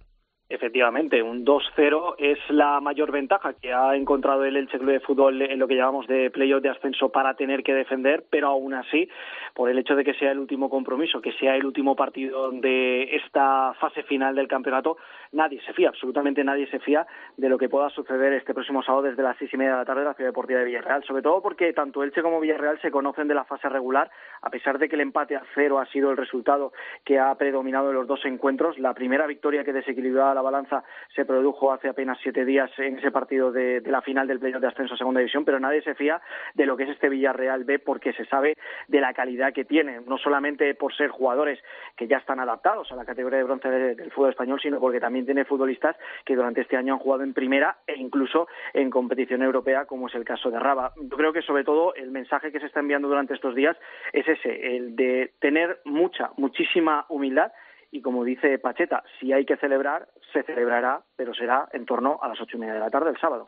Efectivamente, 0.52 1.22
un 1.22 1.46
2-0 1.46 2.16
es 2.18 2.38
la 2.50 2.78
mayor 2.80 3.10
ventaja 3.10 3.54
que 3.54 3.72
ha 3.72 3.96
encontrado 3.96 4.44
el 4.44 4.58
Elche 4.58 4.78
Club 4.78 4.92
de 4.92 5.00
Fútbol 5.00 5.40
en 5.40 5.58
lo 5.58 5.66
que 5.66 5.76
llamamos 5.76 6.06
de 6.06 6.30
playoff 6.30 6.62
de 6.62 6.68
ascenso 6.68 7.08
para 7.08 7.32
tener 7.36 7.62
que 7.62 7.72
defender, 7.72 8.26
pero 8.28 8.48
aún 8.48 8.74
así, 8.74 9.08
por 9.54 9.70
el 9.70 9.78
hecho 9.78 9.96
de 9.96 10.04
que 10.04 10.12
sea 10.12 10.30
el 10.30 10.38
último 10.38 10.68
compromiso, 10.68 11.22
que 11.22 11.32
sea 11.32 11.56
el 11.56 11.64
último 11.64 11.96
partido 11.96 12.50
de 12.50 13.16
esta 13.16 13.72
fase 13.80 14.02
final 14.02 14.34
del 14.34 14.46
campeonato, 14.46 14.98
nadie 15.32 15.60
se 15.62 15.72
fía, 15.72 15.88
absolutamente 15.88 16.44
nadie 16.44 16.66
se 16.68 16.78
fía 16.78 17.06
de 17.36 17.48
lo 17.48 17.58
que 17.58 17.68
pueda 17.68 17.90
suceder 17.90 18.32
este 18.34 18.54
próximo 18.54 18.82
sábado 18.82 19.04
desde 19.04 19.22
las 19.22 19.36
seis 19.38 19.52
y 19.52 19.56
media 19.56 19.72
de 19.72 19.78
la 19.78 19.84
tarde 19.84 20.02
en 20.02 20.08
la 20.08 20.14
Ciudad 20.14 20.28
Deportiva 20.28 20.60
de 20.60 20.66
Villarreal, 20.66 21.02
sobre 21.04 21.22
todo 21.22 21.42
porque 21.42 21.72
tanto 21.72 22.02
Elche 22.02 22.22
como 22.22 22.40
Villarreal 22.40 22.80
se 22.80 22.90
conocen 22.90 23.28
de 23.28 23.34
la 23.34 23.44
fase 23.44 23.68
regular, 23.68 24.10
a 24.42 24.50
pesar 24.50 24.78
de 24.78 24.88
que 24.88 24.94
el 24.94 25.00
empate 25.00 25.36
a 25.36 25.42
cero 25.54 25.78
ha 25.78 25.86
sido 25.86 26.10
el 26.10 26.16
resultado 26.16 26.72
que 27.04 27.18
ha 27.18 27.34
predominado 27.34 27.90
en 27.90 27.96
los 27.96 28.06
dos 28.06 28.24
encuentros, 28.24 28.78
la 28.78 28.94
primera 28.94 29.26
victoria 29.26 29.64
que 29.64 29.72
desequilibraba 29.72 30.34
la 30.34 30.42
balanza 30.42 30.84
se 31.14 31.24
produjo 31.24 31.72
hace 31.72 31.88
apenas 31.88 32.18
siete 32.22 32.44
días 32.44 32.70
en 32.78 32.98
ese 32.98 33.10
partido 33.10 33.52
de, 33.52 33.82
la 33.86 34.02
final 34.02 34.26
del 34.26 34.38
playoff 34.38 34.60
de 34.60 34.68
ascenso 34.68 34.94
a 34.94 34.98
segunda 34.98 35.20
división, 35.20 35.44
pero 35.44 35.58
nadie 35.58 35.82
se 35.82 35.94
fía 35.94 36.20
de 36.54 36.66
lo 36.66 36.76
que 36.76 36.84
es 36.84 36.90
este 36.90 37.08
Villarreal 37.08 37.64
B 37.64 37.78
porque 37.78 38.12
se 38.12 38.24
sabe 38.26 38.56
de 38.88 39.00
la 39.00 39.14
calidad 39.14 39.52
que 39.52 39.64
tiene, 39.64 40.00
no 40.06 40.18
solamente 40.18 40.74
por 40.74 40.94
ser 40.94 41.08
jugadores 41.10 41.58
que 41.96 42.06
ya 42.06 42.18
están 42.18 42.40
adaptados 42.40 42.90
a 42.92 42.96
la 42.96 43.04
categoría 43.04 43.38
de 43.38 43.44
bronce 43.44 43.68
del 43.68 44.10
fútbol 44.10 44.30
español, 44.30 44.60
sino 44.60 44.78
porque 44.78 45.00
también 45.00 45.21
tiene 45.26 45.44
futbolistas 45.44 45.96
que 46.24 46.36
durante 46.36 46.60
este 46.60 46.76
año 46.76 46.94
han 46.94 47.00
jugado 47.00 47.22
en 47.22 47.34
primera 47.34 47.78
e 47.86 47.98
incluso 47.98 48.48
en 48.72 48.90
competición 48.90 49.42
europea, 49.42 49.86
como 49.86 50.08
es 50.08 50.14
el 50.14 50.24
caso 50.24 50.50
de 50.50 50.58
Raba. 50.58 50.92
Yo 50.96 51.16
creo 51.16 51.32
que 51.32 51.42
sobre 51.42 51.64
todo 51.64 51.94
el 51.94 52.10
mensaje 52.10 52.52
que 52.52 52.60
se 52.60 52.66
está 52.66 52.80
enviando 52.80 53.08
durante 53.08 53.34
estos 53.34 53.54
días 53.54 53.76
es 54.12 54.26
ese, 54.26 54.76
el 54.76 54.96
de 54.96 55.32
tener 55.40 55.80
mucha, 55.84 56.30
muchísima 56.36 57.06
humildad 57.08 57.52
y 57.90 58.00
como 58.00 58.24
dice 58.24 58.58
Pacheta, 58.58 59.04
si 59.20 59.32
hay 59.32 59.44
que 59.44 59.58
celebrar, 59.58 60.08
se 60.32 60.42
celebrará, 60.44 61.02
pero 61.14 61.34
será 61.34 61.68
en 61.72 61.84
torno 61.84 62.18
a 62.22 62.28
las 62.28 62.40
ocho 62.40 62.56
y 62.56 62.60
media 62.60 62.74
de 62.74 62.80
la 62.80 62.90
tarde 62.90 63.10
el 63.10 63.20
sábado. 63.20 63.44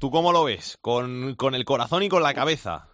¿Tú 0.00 0.10
cómo 0.10 0.32
lo 0.32 0.44
ves? 0.44 0.78
¿Con, 0.80 1.34
con 1.36 1.54
el 1.54 1.64
corazón 1.64 2.02
y 2.02 2.08
con 2.08 2.22
la 2.22 2.32
cabeza? 2.32 2.91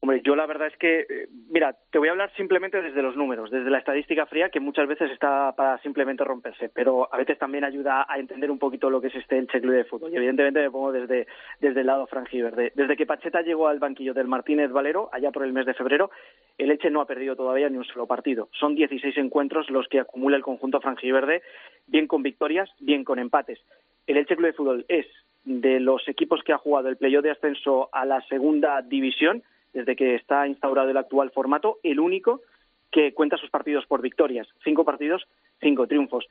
Hombre, 0.00 0.20
yo 0.24 0.36
la 0.36 0.46
verdad 0.46 0.68
es 0.68 0.76
que, 0.76 1.00
eh, 1.00 1.28
mira, 1.50 1.74
te 1.90 1.98
voy 1.98 2.06
a 2.06 2.12
hablar 2.12 2.32
simplemente 2.36 2.80
desde 2.80 3.02
los 3.02 3.16
números, 3.16 3.50
desde 3.50 3.68
la 3.68 3.78
estadística 3.78 4.26
fría, 4.26 4.48
que 4.48 4.60
muchas 4.60 4.86
veces 4.86 5.10
está 5.10 5.52
para 5.56 5.78
simplemente 5.78 6.22
romperse, 6.22 6.68
pero 6.68 7.12
a 7.12 7.16
veces 7.16 7.36
también 7.36 7.64
ayuda 7.64 8.06
a 8.08 8.16
entender 8.18 8.48
un 8.48 8.60
poquito 8.60 8.90
lo 8.90 9.00
que 9.00 9.08
es 9.08 9.16
este 9.16 9.36
el 9.38 9.48
Club 9.48 9.72
de 9.72 9.84
Fútbol. 9.84 10.12
Y 10.12 10.16
evidentemente 10.16 10.60
me 10.60 10.70
pongo 10.70 10.92
desde, 10.92 11.26
desde 11.60 11.80
el 11.80 11.86
lado 11.88 12.06
frangiverde. 12.06 12.72
Desde 12.76 12.96
que 12.96 13.06
Pacheta 13.06 13.42
llegó 13.42 13.66
al 13.66 13.80
banquillo 13.80 14.14
del 14.14 14.28
Martínez 14.28 14.70
Valero, 14.70 15.08
allá 15.12 15.32
por 15.32 15.44
el 15.44 15.52
mes 15.52 15.66
de 15.66 15.74
febrero, 15.74 16.12
el 16.58 16.70
Elche 16.70 16.90
no 16.90 17.00
ha 17.00 17.06
perdido 17.06 17.34
todavía 17.34 17.68
ni 17.68 17.78
un 17.78 17.84
solo 17.84 18.06
partido. 18.06 18.48
Son 18.52 18.76
16 18.76 19.16
encuentros 19.18 19.68
los 19.68 19.88
que 19.88 19.98
acumula 19.98 20.36
el 20.36 20.44
conjunto 20.44 20.80
frangiverde, 20.80 21.42
bien 21.88 22.06
con 22.06 22.22
victorias, 22.22 22.70
bien 22.78 23.02
con 23.02 23.18
empates. 23.18 23.58
El 24.06 24.16
Elche 24.16 24.36
Club 24.36 24.46
de 24.46 24.52
Fútbol 24.52 24.86
es 24.88 25.06
de 25.44 25.80
los 25.80 26.06
equipos 26.08 26.42
que 26.44 26.52
ha 26.52 26.58
jugado 26.58 26.88
el 26.88 26.96
playoff 26.96 27.24
de 27.24 27.30
ascenso 27.30 27.88
a 27.92 28.04
la 28.04 28.20
segunda 28.28 28.82
división, 28.82 29.42
desde 29.72 29.96
que 29.96 30.14
está 30.14 30.46
instaurado 30.46 30.90
el 30.90 30.96
actual 30.96 31.30
formato, 31.30 31.78
el 31.82 32.00
único 32.00 32.42
que 32.90 33.12
cuenta 33.12 33.36
sus 33.36 33.50
partidos 33.50 33.86
por 33.86 34.02
victorias. 34.02 34.48
Cinco 34.64 34.84
partidos, 34.84 35.26
cinco 35.60 35.86
triunfos. 35.86 36.26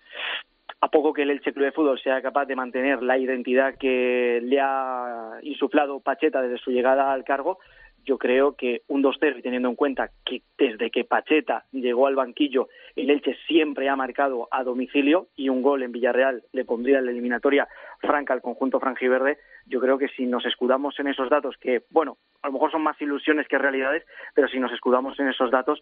A 0.81 0.89
poco 0.89 1.13
que 1.13 1.23
el 1.23 1.31
Elche 1.31 1.53
Club 1.53 1.65
de 1.65 1.71
Fútbol 1.71 1.99
sea 1.99 2.21
capaz 2.21 2.45
de 2.45 2.55
mantener 2.55 3.01
la 3.01 3.17
identidad 3.17 3.75
que 3.77 4.39
le 4.43 4.59
ha 4.59 5.39
insuflado 5.41 5.99
Pacheta 5.99 6.41
desde 6.41 6.57
su 6.57 6.71
llegada 6.71 7.11
al 7.11 7.23
cargo, 7.23 7.59
yo 8.07 8.17
creo 8.17 8.55
que 8.55 8.83
un 8.87 9.03
2-0 9.03 9.39
y 9.39 9.41
teniendo 9.41 9.67
en 9.67 9.75
cuenta 9.75 10.11
que 10.25 10.41
desde 10.57 10.89
que 10.89 11.03
Pacheta 11.03 11.65
llegó 11.71 12.07
al 12.07 12.15
banquillo, 12.15 12.69
el 12.95 13.09
Elche 13.09 13.35
siempre 13.47 13.89
ha 13.89 13.97
marcado 13.97 14.47
a 14.49 14.63
domicilio 14.63 15.27
y 15.35 15.49
un 15.49 15.61
gol 15.61 15.83
en 15.83 15.91
Villarreal 15.91 16.43
le 16.53 16.63
pondría 16.63 17.01
la 17.01 17.11
eliminatoria 17.11 17.67
franca 17.99 18.33
al 18.33 18.41
conjunto 18.41 18.79
franjiverde, 18.79 19.39
yo 19.65 19.81
creo 19.81 19.97
que 19.97 20.07
si 20.07 20.25
nos 20.25 20.45
escudamos 20.45 20.97
en 20.99 21.07
esos 21.07 21.29
datos, 21.29 21.57
que 21.57 21.83
bueno, 21.89 22.17
a 22.41 22.47
lo 22.47 22.53
mejor 22.53 22.71
son 22.71 22.83
más 22.83 22.99
ilusiones 23.01 23.47
que 23.47 23.57
realidades, 23.57 24.03
pero 24.33 24.47
si 24.47 24.59
nos 24.59 24.71
escudamos 24.71 25.19
en 25.19 25.29
esos 25.29 25.51
datos, 25.51 25.81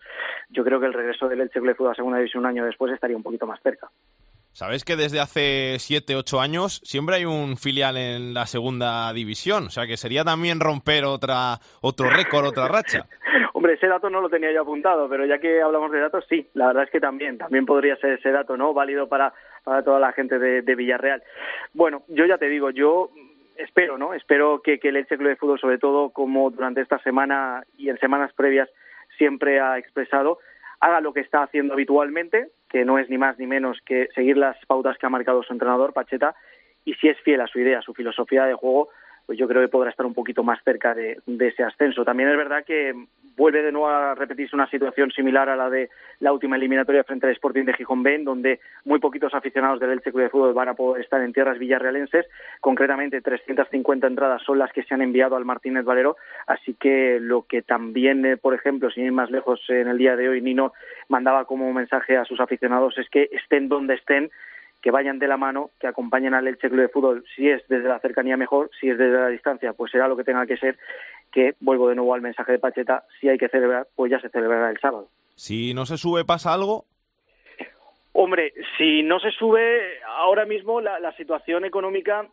yo 0.49 0.63
creo 0.63 0.79
que 0.79 0.87
el 0.87 0.93
regreso 0.93 1.27
del 1.27 1.41
Elche 1.41 1.59
Club 1.59 1.87
a 1.87 1.95
segunda 1.95 2.17
división 2.17 2.43
un 2.43 2.49
año 2.49 2.65
después 2.65 2.93
estaría 2.93 3.17
un 3.17 3.23
poquito 3.23 3.45
más 3.45 3.61
cerca. 3.61 3.89
Sabes 4.55 4.85
que 4.85 4.95
desde 4.95 5.19
hace 5.19 5.75
7, 5.79 6.15
8 6.15 6.39
años 6.39 6.79
siempre 6.85 7.17
hay 7.17 7.25
un 7.25 7.57
filial 7.57 7.97
en 7.97 8.33
la 8.33 8.45
segunda 8.45 9.11
división, 9.11 9.65
o 9.65 9.69
sea 9.69 9.85
que 9.85 9.97
sería 9.97 10.23
también 10.23 10.61
romper 10.61 11.03
otra 11.03 11.57
otro 11.81 12.09
récord, 12.09 12.45
otra 12.45 12.69
racha. 12.69 13.05
Hombre, 13.53 13.73
ese 13.73 13.87
dato 13.87 14.09
no 14.09 14.21
lo 14.21 14.29
tenía 14.29 14.53
yo 14.53 14.61
apuntado, 14.61 15.09
pero 15.09 15.25
ya 15.25 15.39
que 15.39 15.61
hablamos 15.61 15.91
de 15.91 15.99
datos, 15.99 16.23
sí, 16.29 16.47
la 16.53 16.67
verdad 16.67 16.83
es 16.83 16.89
que 16.89 17.01
también, 17.01 17.37
también 17.37 17.65
podría 17.65 17.97
ser 17.97 18.13
ese 18.13 18.31
dato, 18.31 18.55
¿no? 18.55 18.73
Válido 18.73 19.09
para, 19.09 19.33
para 19.65 19.83
toda 19.83 19.99
la 19.99 20.13
gente 20.13 20.39
de, 20.39 20.75
Villarreal. 20.75 21.21
Bueno, 21.73 22.03
yo 22.07 22.25
ya 22.25 22.37
te 22.37 22.47
digo, 22.47 22.69
yo 22.69 23.09
espero, 23.57 23.97
¿no? 23.97 24.13
Espero 24.13 24.61
que, 24.61 24.79
que 24.79 24.89
el 24.89 24.97
Elche 24.97 25.17
Club 25.17 25.29
de 25.29 25.35
Fútbol, 25.35 25.59
sobre 25.59 25.77
todo 25.77 26.09
como 26.09 26.49
durante 26.51 26.81
esta 26.81 26.99
semana 26.99 27.63
y 27.77 27.89
en 27.89 27.97
semanas 27.99 28.33
previas 28.33 28.69
siempre 29.17 29.59
ha 29.59 29.77
expresado, 29.77 30.39
haga 30.79 31.01
lo 31.01 31.13
que 31.13 31.21
está 31.21 31.43
haciendo 31.43 31.73
habitualmente, 31.73 32.49
que 32.69 32.85
no 32.85 32.99
es 32.99 33.09
ni 33.09 33.17
más 33.17 33.39
ni 33.39 33.47
menos 33.47 33.79
que 33.85 34.09
seguir 34.13 34.37
las 34.37 34.57
pautas 34.65 34.97
que 34.97 35.05
ha 35.05 35.09
marcado 35.09 35.43
su 35.43 35.53
entrenador, 35.53 35.93
Pacheta, 35.93 36.35
y 36.83 36.93
si 36.95 37.07
es 37.07 37.19
fiel 37.21 37.41
a 37.41 37.47
su 37.47 37.59
idea, 37.59 37.79
a 37.79 37.81
su 37.81 37.93
filosofía 37.93 38.45
de 38.45 38.53
juego, 38.53 38.89
pues 39.25 39.39
yo 39.39 39.47
creo 39.47 39.61
que 39.61 39.69
podrá 39.69 39.89
estar 39.89 40.05
un 40.05 40.13
poquito 40.13 40.43
más 40.43 40.63
cerca 40.63 40.93
de, 40.93 41.19
ese 41.39 41.63
ascenso. 41.63 42.05
También 42.05 42.29
es 42.29 42.37
verdad 42.37 42.63
que 42.63 42.93
vuelve 43.35 43.61
de 43.61 43.71
nuevo 43.71 43.87
a 43.87 44.15
repetirse 44.15 44.55
una 44.55 44.69
situación 44.69 45.11
similar 45.11 45.49
a 45.49 45.55
la 45.55 45.69
de 45.69 45.89
la 46.19 46.31
última 46.31 46.55
eliminatoria 46.55 47.03
frente 47.03 47.27
al 47.27 47.33
Sporting 47.33 47.65
de 47.65 47.73
Gijón 47.73 48.03
Ben, 48.03 48.23
donde 48.23 48.59
muy 48.85 48.99
poquitos 48.99 49.33
aficionados 49.33 49.79
del 49.79 49.91
Elche 49.91 50.11
Club 50.11 50.23
de 50.23 50.29
Fútbol 50.29 50.53
van 50.53 50.69
a 50.69 50.73
poder 50.73 51.03
estar 51.03 51.21
en 51.21 51.33
tierras 51.33 51.59
villarrealenses. 51.59 52.25
Concretamente, 52.61 53.21
350 53.21 54.07
entradas 54.07 54.41
son 54.43 54.59
las 54.59 54.71
que 54.71 54.83
se 54.83 54.93
han 54.93 55.01
enviado 55.01 55.35
al 55.35 55.45
Martínez 55.45 55.83
Valero. 55.83 56.17
Así 56.47 56.73
que 56.73 57.19
lo 57.19 57.43
que 57.43 57.61
también, 57.61 58.25
eh, 58.25 58.37
por 58.37 58.53
ejemplo, 58.53 58.89
sin 58.89 59.05
ir 59.05 59.11
más 59.11 59.31
lejos 59.31 59.61
en 59.69 59.87
el 59.87 59.97
día 59.97 60.15
de 60.15 60.29
hoy, 60.29 60.41
Nino 60.41 60.73
mandaba 61.09 61.45
como 61.45 61.71
mensaje 61.73 62.17
a 62.17 62.25
sus 62.25 62.39
aficionados 62.39 62.97
es 62.97 63.09
que 63.09 63.29
estén 63.31 63.69
donde 63.69 63.95
estén, 63.95 64.31
que 64.81 64.91
vayan 64.91 65.17
de 65.17 65.27
la 65.27 65.37
mano, 65.37 65.71
que 65.79 65.87
acompañen 65.87 66.35
al 66.35 66.47
Elche 66.47 66.69
Club 66.69 66.81
de 66.81 66.89
Fútbol, 66.89 67.25
si 67.35 67.49
es 67.49 67.67
desde 67.67 67.87
la 67.87 67.99
cercanía 67.99 68.37
mejor, 68.37 68.69
si 68.79 68.89
es 68.89 68.97
desde 68.97 69.17
la 69.17 69.29
distancia, 69.29 69.73
pues 69.73 69.91
será 69.91 70.07
lo 70.07 70.15
que 70.15 70.23
tenga 70.23 70.45
que 70.45 70.57
ser, 70.57 70.77
que 71.35 71.53
vuelvo 71.59 71.89
de 71.89 71.95
nuevo 71.95 72.13
al 72.13 72.21
mensaje 72.21 72.53
de 72.53 72.59
Pacheta, 72.59 73.03
si 73.19 73.27
hay 73.27 73.37
que 73.37 73.49
celebrar, 73.49 73.87
pues 73.93 74.09
ya 74.09 74.21
se 74.21 74.29
celebrará 74.29 74.69
el 74.71 74.79
sábado. 74.79 75.09
Si 75.35 75.73
no 75.73 75.85
se 75.85 75.97
sube, 75.97 76.23
¿pasa 76.23 76.53
algo? 76.53 76.85
Hombre, 78.13 78.53
si 78.77 79.03
no 79.03 79.19
se 79.19 79.31
sube, 79.31 79.99
ahora 80.07 80.45
mismo 80.45 80.79
la, 80.79 80.97
la 81.01 81.11
situación 81.17 81.65
económica 81.65 82.25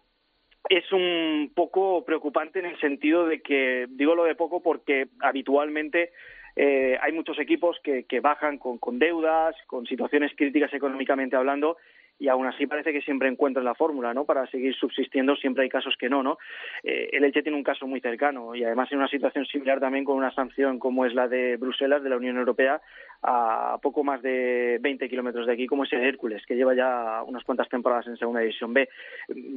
es 0.69 0.93
un 0.93 1.51
poco 1.53 2.05
preocupante 2.05 2.61
en 2.61 2.67
el 2.67 2.79
sentido 2.79 3.27
de 3.27 3.43
que, 3.43 3.87
digo 3.91 4.15
lo 4.15 4.23
de 4.23 4.37
poco 4.37 4.63
porque 4.63 5.09
habitualmente 5.19 6.13
eh, 6.55 6.97
hay 7.03 7.13
muchos 7.13 7.41
equipos 7.41 7.79
que, 7.83 8.05
que 8.05 8.21
bajan 8.21 8.59
con, 8.59 8.79
con, 8.79 9.01
deudas, 9.01 9.57
con 9.67 9.85
situaciones 9.87 10.31
críticas 10.37 10.73
económicamente 10.73 11.35
hablando, 11.35 11.77
y 12.23 12.29
aún 12.29 12.47
así 12.47 12.69
parece 12.69 12.93
que 12.93 13.01
siempre 13.01 13.29
encuentran 13.29 13.65
la 13.65 13.75
fórmula, 13.75 14.15
¿no? 14.15 14.25
Para 14.25 14.47
seguir 14.47 14.77
subsistiendo, 14.77 15.35
siempre 15.35 15.65
hay 15.65 15.69
casos 15.69 15.97
que 15.99 16.09
no, 16.09 16.23
¿no? 16.23 16.39
Eh, 16.85 17.09
el 17.11 17.25
Elche 17.25 17.43
tiene 17.43 17.59
un 17.59 17.65
caso 17.65 17.85
muy 17.89 18.01
cercano 18.01 18.55
y 18.55 18.63
además 18.63 18.93
en 18.93 18.99
una 18.99 19.09
situación 19.09 19.45
similar 19.45 19.81
también 19.81 20.05
con 20.05 20.17
una 20.17 20.33
sanción 20.33 20.79
como 20.79 21.05
es 21.05 21.15
la 21.15 21.27
de 21.27 21.57
Bruselas, 21.57 22.01
de 22.01 22.11
la 22.11 22.17
Unión 22.17 22.37
Europea, 22.37 22.81
a 23.23 23.77
poco 23.83 24.05
más 24.05 24.23
de 24.23 24.79
20 24.81 25.09
kilómetros 25.09 25.49
de 25.49 25.53
aquí, 25.55 25.67
como 25.67 25.83
es 25.83 25.93
el 25.93 26.05
Hércules, 26.05 26.47
que 26.47 26.55
lleva 26.55 26.77
ya 26.77 27.25
unas 27.25 27.43
cuantas 27.43 27.69
temporadas 27.69 28.07
en 28.07 28.17
Segunda 28.17 28.39
División 28.39 28.73
B. 28.73 28.89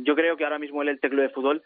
Yo 0.02 0.16
creo 0.16 0.36
que 0.36 0.44
ahora 0.44 0.58
mismo 0.58 0.82
el 0.82 0.90
Elche 0.90 1.08
Club 1.08 1.22
de 1.22 1.30
Fútbol 1.30 1.62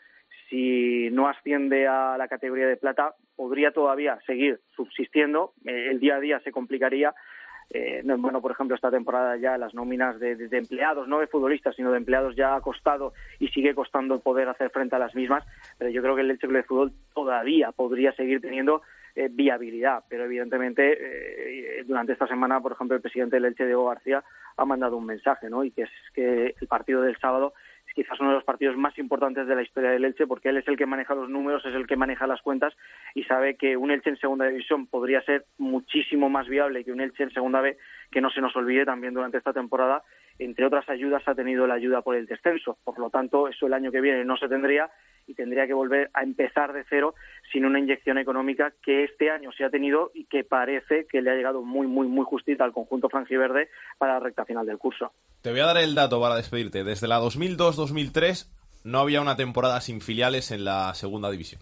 si 0.50 1.10
no 1.12 1.28
asciende 1.30 1.88
a 1.88 2.18
la 2.18 2.28
categoría 2.28 2.68
de 2.68 2.76
plata, 2.76 3.14
podría 3.36 3.72
todavía 3.72 4.20
seguir 4.26 4.60
subsistiendo. 4.76 5.54
Eh, 5.66 5.90
el 5.92 6.00
día 6.00 6.16
a 6.16 6.20
día 6.20 6.40
se 6.42 6.52
complicaría. 6.52 7.14
Eh, 7.72 8.02
bueno, 8.18 8.42
por 8.42 8.52
ejemplo, 8.52 8.76
esta 8.76 8.90
temporada 8.90 9.38
ya 9.38 9.58
las 9.58 9.74
nóminas 9.74 10.20
de, 10.20 10.50
empleados, 10.52 11.08
no 11.08 11.20
de 11.20 11.28
futbolistas, 11.28 11.76
sino 11.76 11.92
de 11.92 11.98
empleados 11.98 12.36
ya 12.36 12.56
ha 12.56 12.62
costado 12.62 13.14
y 13.40 13.48
sigue 13.50 13.76
costando 13.76 14.20
poder 14.20 14.50
hacer 14.50 14.72
frente 14.72 14.96
a 14.96 15.00
las 15.00 15.14
mismas, 15.14 15.46
pero 15.78 15.92
yo 15.92 16.02
creo 16.02 16.16
que 16.16 16.22
el 16.22 16.32
Elche 16.32 16.48
Club 16.48 16.58
de 16.58 16.64
Fútbol 16.64 16.92
todavía 17.14 17.72
podría 17.72 18.12
seguir 18.14 18.42
teniendo 18.42 18.82
eh, 19.16 19.30
viabilidad, 19.32 20.04
pero 20.10 20.26
evidentemente 20.26 21.84
durante 21.86 22.14
esta 22.14 22.28
semana, 22.28 22.60
por 22.60 22.72
ejemplo, 22.72 22.96
el 22.96 23.02
presidente 23.02 23.36
del 23.36 23.46
Elche, 23.46 23.66
Diego 23.66 23.86
García, 23.86 24.24
ha 24.58 24.66
mandado 24.66 24.98
un 24.98 25.06
mensaje, 25.06 25.50
¿no? 25.50 25.64
Y 25.64 25.72
que 25.72 25.84
es 25.84 25.90
que 26.14 26.56
el 26.60 26.68
partido 26.68 27.02
del 27.02 27.18
sábado 27.18 27.54
quizás 27.94 28.20
uno 28.20 28.30
de 28.30 28.36
los 28.36 28.44
partidos 28.44 28.78
más 28.78 28.98
importantes 28.98 29.48
de 29.48 29.56
la 29.56 29.62
historia 29.62 29.92
del 29.92 30.06
Elche, 30.06 30.28
porque 30.28 30.50
él 30.50 30.58
es 30.58 30.68
el 30.68 30.78
que 30.78 30.86
maneja 30.86 31.16
los 31.16 31.30
números, 31.30 31.66
es 31.66 31.76
el 31.76 31.88
que 31.88 31.96
maneja 31.96 32.28
las 32.28 32.42
cuentas 32.42 32.74
y 33.16 33.24
sabe 33.24 33.56
que 33.56 33.78
un 33.78 33.92
Elche 33.92 34.10
en 34.10 34.18
segunda 34.18 34.46
división 34.46 34.88
podría 34.88 35.22
ser 35.22 35.46
muchísimo 35.58 36.30
más 36.30 36.48
viable 36.48 36.84
que 36.84 36.92
un 36.92 37.02
Elche 37.02 37.24
en 37.24 37.32
segunda 37.32 37.62
B, 37.62 37.78
que 38.12 38.22
no 38.22 38.30
se 38.30 38.42
nos 38.42 38.56
olvide 38.56 38.86
también 38.86 39.14
durante 39.14 39.38
esta 39.38 39.54
temporada 39.54 40.04
entre 40.40 40.66
otras 40.66 40.88
ayudas, 40.90 41.22
ha 41.28 41.36
tenido 41.36 41.68
la 41.68 41.76
ayuda 41.76 42.02
por 42.02 42.16
el 42.16 42.26
descenso. 42.26 42.78
Por 42.84 42.98
lo 42.98 43.10
tanto, 43.10 43.48
eso 43.48 43.68
el 43.68 43.74
año 43.74 43.92
que 43.92 44.02
viene 44.02 44.24
no 44.26 44.38
se 44.38 44.48
tendría 44.48 44.90
y 45.28 45.36
tendría 45.36 45.68
que 45.68 45.74
volver 45.74 46.10
a 46.14 46.24
empezar 46.24 46.74
de 46.74 46.86
cero 46.90 47.14
sin 47.52 47.66
una 47.66 47.80
inyección 47.80 48.18
económica 48.18 48.74
que 48.82 49.04
este 49.04 49.30
año 49.30 49.52
se 49.52 49.64
ha 49.64 49.70
tenido 49.70 50.12
y 50.14 50.26
que 50.26 50.44
parece 50.44 51.06
que 51.06 51.22
le 51.22 51.30
ha 51.30 51.36
llegado 51.36 51.62
muy, 51.62 51.88
muy, 51.88 52.08
muy 52.08 52.26
justita 52.26 52.64
al 52.64 52.74
conjunto 52.74 53.10
franjiverde 53.10 53.70
para 53.98 54.14
la 54.14 54.20
recta 54.22 54.46
final 54.46 54.66
del 54.66 54.78
curso. 54.78 55.12
Te 55.42 55.52
voy 55.52 55.60
a 55.60 55.66
dar 55.66 55.78
el 55.78 55.94
dato 55.94 56.20
para 56.20 56.36
despedirte. 56.36 56.84
Desde 56.84 57.08
la 57.08 57.20
2002-2003 57.20 58.50
no 58.86 59.00
había 59.00 59.22
una 59.22 59.36
temporada 59.36 59.82
sin 59.82 60.02
filiales 60.02 60.52
en 60.52 60.66
la 60.66 60.94
segunda 60.96 61.30
división. 61.30 61.62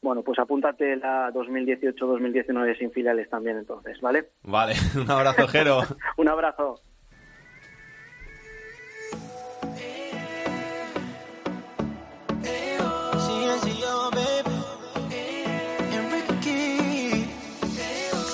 Bueno, 0.00 0.22
pues 0.22 0.38
apúntate 0.38 0.96
la 0.96 1.30
2018-2019 1.32 2.78
sin 2.78 2.90
filiales 2.90 3.30
también 3.30 3.58
entonces, 3.58 4.00
¿vale? 4.00 4.30
Vale, 4.42 4.74
un 4.96 5.10
abrazo, 5.10 5.46
Jero. 5.46 5.80
un 6.16 6.28
abrazo. 6.28 6.80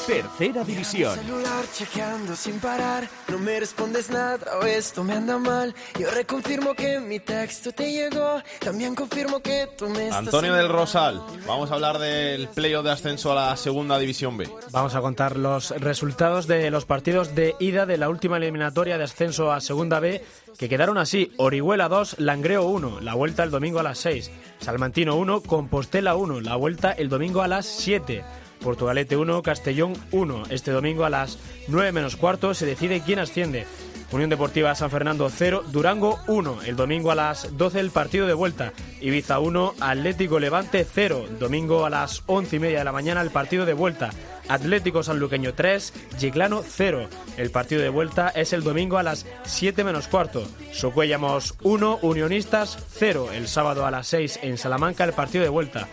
Tercera 0.08 0.64
división. 0.64 1.18
celular 1.18 1.66
chequeando 1.70 2.34
sin 2.34 2.58
parar, 2.60 3.06
no 3.28 3.38
me 3.38 3.60
respondes 3.60 4.08
nada 4.08 4.38
o 4.58 4.64
esto 4.64 5.04
me 5.04 5.12
anda 5.12 5.36
mal. 5.36 5.74
Yo 6.00 6.10
reconfirmo 6.10 6.72
que 6.72 6.98
mi 6.98 7.20
texto 7.20 7.72
te 7.72 7.92
llegó, 7.92 8.42
también 8.58 8.94
confirmo 8.94 9.40
que 9.40 9.68
tú 9.76 9.86
me 9.90 10.04
estás 10.04 10.20
Antonio 10.20 10.54
del 10.54 10.70
Rosal, 10.70 11.22
vamos 11.46 11.70
a 11.70 11.74
hablar 11.74 11.98
del 11.98 12.48
playoff 12.48 12.86
de 12.86 12.90
ascenso 12.90 13.32
a 13.32 13.34
la 13.34 13.56
segunda 13.58 13.98
división 13.98 14.38
B. 14.38 14.48
Vamos 14.70 14.94
a 14.94 15.02
contar 15.02 15.36
los 15.36 15.72
resultados 15.72 16.46
de 16.46 16.70
los 16.70 16.86
partidos 16.86 17.34
de 17.34 17.54
ida 17.60 17.84
de 17.84 17.98
la 17.98 18.08
última 18.08 18.38
eliminatoria 18.38 18.96
de 18.96 19.04
ascenso 19.04 19.52
a 19.52 19.60
segunda 19.60 20.00
B, 20.00 20.24
que 20.56 20.70
quedaron 20.70 20.96
así: 20.96 21.34
Orihuela 21.36 21.90
2, 21.90 22.18
Langreo 22.20 22.64
1, 22.64 23.02
la 23.02 23.12
vuelta 23.12 23.44
el 23.44 23.50
domingo 23.50 23.80
a 23.80 23.82
las 23.82 23.98
6, 23.98 24.30
Salmantino 24.58 25.16
1, 25.16 25.42
Compostela 25.42 26.16
1, 26.16 26.40
la 26.40 26.56
vuelta 26.56 26.92
el 26.92 27.10
domingo 27.10 27.42
a 27.42 27.48
las 27.48 27.66
7. 27.66 28.24
Portugalete 28.60 29.16
1, 29.16 29.42
Castellón 29.42 29.94
1. 30.12 30.44
Este 30.50 30.70
domingo 30.70 31.04
a 31.04 31.10
las 31.10 31.38
9 31.68 31.92
menos 31.92 32.16
cuarto 32.16 32.54
se 32.54 32.66
decide 32.66 33.02
quién 33.04 33.18
asciende. 33.18 33.66
Unión 34.10 34.30
Deportiva 34.30 34.74
San 34.74 34.90
Fernando 34.90 35.28
0, 35.28 35.64
Durango 35.70 36.18
1. 36.28 36.62
El 36.64 36.76
domingo 36.76 37.10
a 37.10 37.14
las 37.14 37.58
12 37.58 37.78
el 37.78 37.90
partido 37.90 38.26
de 38.26 38.32
vuelta. 38.32 38.72
Ibiza 39.02 39.38
1, 39.38 39.74
Atlético 39.80 40.40
Levante 40.40 40.86
0. 40.90 41.26
Domingo 41.38 41.84
a 41.84 41.90
las 41.90 42.22
11 42.26 42.56
y 42.56 42.58
media 42.58 42.78
de 42.78 42.84
la 42.84 42.92
mañana 42.92 43.20
el 43.20 43.30
partido 43.30 43.66
de 43.66 43.74
vuelta. 43.74 44.10
Atlético 44.48 45.02
Sanluqueño 45.02 45.52
3, 45.52 45.92
Giclano 46.18 46.62
0. 46.66 47.06
El 47.36 47.50
partido 47.50 47.82
de 47.82 47.90
vuelta 47.90 48.30
es 48.30 48.54
el 48.54 48.64
domingo 48.64 48.96
a 48.96 49.02
las 49.02 49.26
7 49.44 49.84
menos 49.84 50.08
cuarto. 50.08 50.42
Socuellamos 50.72 51.54
1, 51.62 51.98
Unionistas 52.00 52.78
0. 52.94 53.28
El 53.34 53.46
sábado 53.46 53.84
a 53.84 53.90
las 53.90 54.06
6 54.06 54.40
en 54.42 54.56
Salamanca 54.56 55.04
el 55.04 55.12
partido 55.12 55.44
de 55.44 55.50
vuelta. 55.50 55.86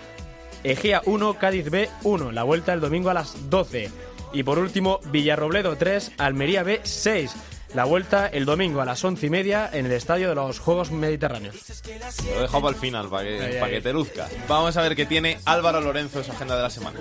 Egea 0.66 1.04
1, 1.06 1.36
Cádiz 1.36 1.70
B 1.70 1.90
1, 2.02 2.32
la 2.32 2.42
vuelta 2.42 2.74
el 2.74 2.80
domingo 2.80 3.12
a 3.12 3.14
las 3.14 3.50
12. 3.52 3.92
Y 4.34 4.42
por 4.42 4.58
último, 4.58 5.00
Villarrobledo 5.12 5.78
3, 5.78 6.14
Almería 6.18 6.64
B 6.64 6.82
6, 6.84 7.36
la 7.76 7.86
vuelta 7.86 8.26
el 8.28 8.46
domingo 8.46 8.82
a 8.82 8.86
las 8.86 9.04
11 9.04 9.28
y 9.28 9.30
media 9.30 9.70
en 9.72 9.86
el 9.86 9.92
estadio 9.92 10.28
de 10.30 10.36
los 10.36 10.58
Juegos 10.60 10.92
Mediterráneos. 10.92 11.56
Lo 12.34 12.42
dejo 12.42 12.62
para 12.62 12.74
el 12.74 12.82
final, 12.82 13.10
para 13.10 13.26
que, 13.26 13.58
para 13.60 13.80
te 13.82 13.94
luzca. 13.94 14.28
Vamos 14.48 14.76
a 14.76 14.82
ver 14.82 14.96
qué 14.96 15.06
tiene 15.06 15.38
Álvaro 15.46 15.82
Lorenzo 15.82 16.18
en 16.18 16.26
su 16.26 16.32
agenda 16.32 16.56
de 16.56 16.64
la 16.64 16.70
semana. 16.72 17.00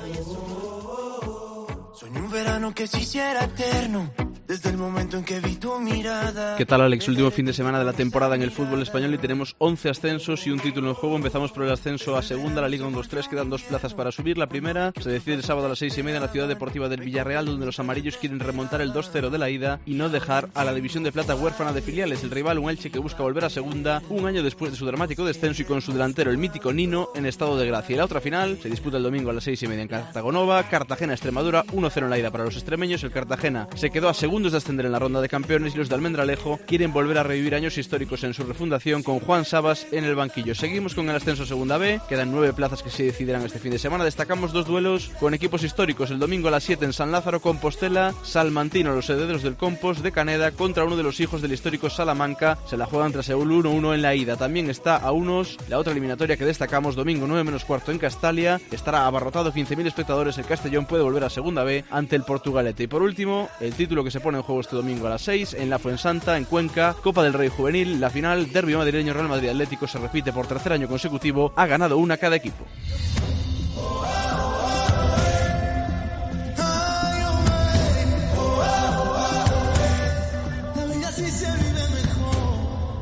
Soñé 1.95 2.21
un 2.21 2.31
verano 2.31 2.75
que 2.75 2.87
se 2.87 2.99
hiciera 2.99 3.45
eterno, 3.45 4.13
desde 4.47 4.71
el 4.71 4.77
momento 4.77 5.17
en 5.17 5.25
que 5.25 5.41
vi 5.41 5.57
tu 5.57 5.79
mirada. 5.81 6.57
¿Qué 6.57 6.67
tal, 6.67 6.83
Alex? 6.83 7.09
Último 7.09 7.31
fin 7.31 7.47
de 7.47 7.53
semana 7.53 7.79
de 7.79 7.85
la 7.85 7.93
temporada 7.93 8.35
en 8.35 8.43
el 8.43 8.51
fútbol 8.51 8.83
español 8.83 9.15
y 9.15 9.19
tenemos 9.19 9.57
11 9.59 9.89
ascensos 9.89 10.47
y 10.47 10.51
un 10.51 10.61
título 10.61 10.89
en 10.89 10.95
juego. 10.95 11.17
Empezamos 11.17 11.53
por 11.53 11.65
el 11.65 11.73
ascenso 11.73 12.17
a 12.17 12.23
segunda, 12.23 12.61
la 12.61 12.69
Liga 12.69 12.87
1-2-3. 12.87 13.29
Quedan 13.29 13.51
dos 13.51 13.63
plazas 13.63 13.95
para 13.95 14.13
subir. 14.13 14.37
La 14.37 14.49
primera 14.49 14.93
se 15.01 15.11
decide 15.11 15.37
el 15.37 15.45
sábado 15.45 15.67
a 15.67 15.71
las 15.71 15.79
6 15.79 15.99
y 15.99 16.03
media 16.03 16.17
en 16.17 16.23
la 16.23 16.29
ciudad 16.29 16.49
deportiva 16.49 16.89
del 16.89 17.01
Villarreal, 17.01 17.47
donde 17.47 17.67
los 17.67 17.79
amarillos 17.81 18.17
quieren 18.17 18.41
remontar 18.41 18.81
el 18.81 18.93
2-0 18.93 19.31
de 19.31 19.39
la 19.39 19.51
ida 19.51 19.81
y 19.87 19.95
no 19.95 20.09
dejar 20.09 20.49
a 20.55 20.65
la 20.65 20.75
división 20.75 21.05
de 21.05 21.13
plata 21.13 21.35
huérfana 21.35 21.73
de 21.73 21.83
filiales. 21.83 22.23
El 22.23 22.31
rival, 22.31 22.59
un 22.59 22.71
Elche 22.71 22.91
que 22.91 22.99
busca 22.99 23.23
volver 23.23 23.45
a 23.45 23.51
segunda 23.51 24.03
un 24.11 24.27
año 24.27 24.43
después 24.43 24.71
de 24.71 24.77
su 24.77 24.87
dramático 24.87 25.25
descenso 25.25 25.63
y 25.63 25.65
con 25.65 25.81
su 25.81 25.93
delantero, 25.93 26.31
el 26.31 26.39
mítico 26.39 26.73
Nino, 26.73 27.09
en 27.15 27.27
estado 27.27 27.57
de 27.57 27.67
gracia. 27.67 27.95
Y 27.95 27.97
la 27.97 28.05
otra 28.05 28.21
final 28.21 28.59
se 28.61 28.69
disputa 28.69 28.99
el 28.99 29.03
domingo 29.03 29.31
a 29.31 29.33
las 29.33 29.45
6 29.45 29.63
y 29.63 29.69
media 29.69 29.83
en 29.83 29.89
Cartagonova. 29.89 30.63
Cartagena-Extremadura, 30.65 31.65
1-0 31.67 32.05
en 32.05 32.11
la 32.11 32.19
ida 32.19 32.31
para 32.31 32.45
los 32.45 32.55
extremeños. 32.55 33.03
El 33.05 33.11
Cartagena 33.11 33.69
se 33.75 33.91
quedó 33.91 34.09
a 34.09 34.15
segundos 34.35 34.51
de 34.51 34.59
ascender 34.59 34.87
en 34.87 34.91
la 34.91 34.99
ronda 34.99 35.21
de 35.21 35.29
campeones 35.29 35.77
y 35.77 35.79
los 35.79 35.89
de 35.89 35.95
Almendralejo 35.95 36.59
quieren 36.67 36.93
volver 36.93 37.19
a 37.19 37.23
revivir 37.23 37.55
años 37.55 37.79
históricos 37.79 38.25
en 38.25 38.35
su 38.35 38.43
refundación 38.43 39.05
con 39.05 39.21
Juan 39.21 39.45
Sabas 39.45 39.87
en 39.93 40.03
el 40.03 40.17
banquillo. 40.17 40.57
Seguimos 40.57 40.97
con 40.97 41.09
el 41.09 41.15
ascenso 41.15 41.45
a 41.45 41.47
segunda 41.47 41.79
B, 41.79 42.01
quedan 42.09 42.33
nueve 42.33 42.53
plazas 42.53 42.83
que 42.83 42.91
se 42.91 43.05
decidirán 43.05 43.43
este 43.43 43.61
fin 43.61 43.71
de 43.71 43.79
semana. 43.79 44.03
Destacamos 44.03 44.53
dos 44.53 44.67
duelos 44.67 45.13
con 45.21 45.35
equipos 45.35 45.63
históricos. 45.63 46.11
El 46.11 46.19
domingo 46.19 46.49
a 46.49 46.51
las 46.51 46.65
7 46.65 46.85
en 46.85 46.93
San 46.93 47.13
Lázaro, 47.13 47.41
Compostela, 47.41 48.13
Salmantino, 48.25 48.93
los 48.93 49.09
herederos 49.09 49.45
del 49.45 49.55
Compost 49.55 50.01
de 50.01 50.11
Caneda 50.11 50.51
contra 50.51 50.83
uno 50.83 50.97
de 50.97 51.05
los 51.05 51.21
hijos 51.21 51.41
del 51.41 51.53
histórico 51.53 51.89
Salamanca. 51.89 52.59
Se 52.67 52.77
la 52.77 52.87
juegan 52.87 53.13
tras 53.13 53.29
el 53.29 53.37
1-1 53.37 53.95
en 53.95 54.03
la 54.03 54.17
ida. 54.17 54.37
También 54.37 54.69
está 54.69 54.97
a 54.97 55.13
unos 55.13 55.59
la 55.69 55.79
otra 55.79 55.93
eliminatoria 55.93 56.37
que 56.37 56.45
destacamos, 56.45 56.97
domingo 56.97 57.29
9 57.29 57.45
menos 57.45 57.65
cuarto 57.65 57.93
en 57.93 58.01
Castalia. 58.01 58.61
Estará 58.73 59.07
abarrotado 59.07 59.53
15.000 59.53 59.87
espectadores. 59.87 60.39
El 60.39 60.47
Castellón 60.47 60.87
puede 60.87 61.05
volver 61.05 61.23
a 61.23 61.31
segunda 61.31 61.63
B 61.63 61.85
ante 61.89 62.17
el 62.17 62.25
Portugalete. 62.25 62.83
Y 62.83 62.89
por 62.89 63.01
último, 63.01 63.49
el 63.61 63.75
título 63.75 64.03
que 64.03 64.11
se 64.11 64.24
pone 64.25 64.39
en 64.39 64.43
juego 64.43 64.61
este 64.63 64.75
domingo 64.75 65.07
a 65.07 65.11
las 65.11 65.23
6 65.23 65.55
en 65.55 65.71
la 65.71 65.79
Fuensanta, 65.79 66.37
en 66.37 66.45
Cuenca, 66.45 66.97
Copa 67.03 67.23
del 67.23 67.35
Rey 67.35 67.49
Juvenil, 67.51 68.01
la 68.01 68.11
final, 68.11 68.51
derbi 68.51 68.75
madrileño 68.75 69.13
Real 69.13 69.29
Madrid 69.29 69.51
Atlético 69.51 69.87
se 69.87 69.99
repite 69.99 70.33
por 70.33 70.47
tercer 70.47 70.73
año 70.73 70.89
consecutivo, 70.89 71.53
ha 71.55 71.67
ganado 71.67 71.99
una 71.99 72.17
cada 72.17 72.35
equipo. 72.35 72.65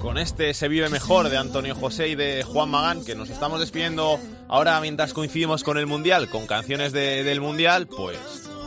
Con 0.01 0.18
este 0.18 0.53
se 0.53 0.68
vive 0.68 0.89
mejor 0.89 1.29
de 1.29 1.39
Antonio 1.39 1.75
José 1.75 2.09
y 2.09 2.14
de 2.16 2.43
Juan 2.43 2.68
Magán, 2.70 3.05
que 3.05 3.14
nos 3.14 3.31
estamos 3.31 3.61
despidiendo 3.61 4.18
ahora 4.49 4.81
mientras 4.81 5.14
coincidimos 5.14 5.62
con 5.62 5.79
el 5.79 5.87
Mundial, 5.87 6.29
con 6.29 6.47
canciones 6.47 6.93
de- 6.93 7.23
del 7.23 7.41
Mundial, 7.41 7.87
pues 7.87 8.18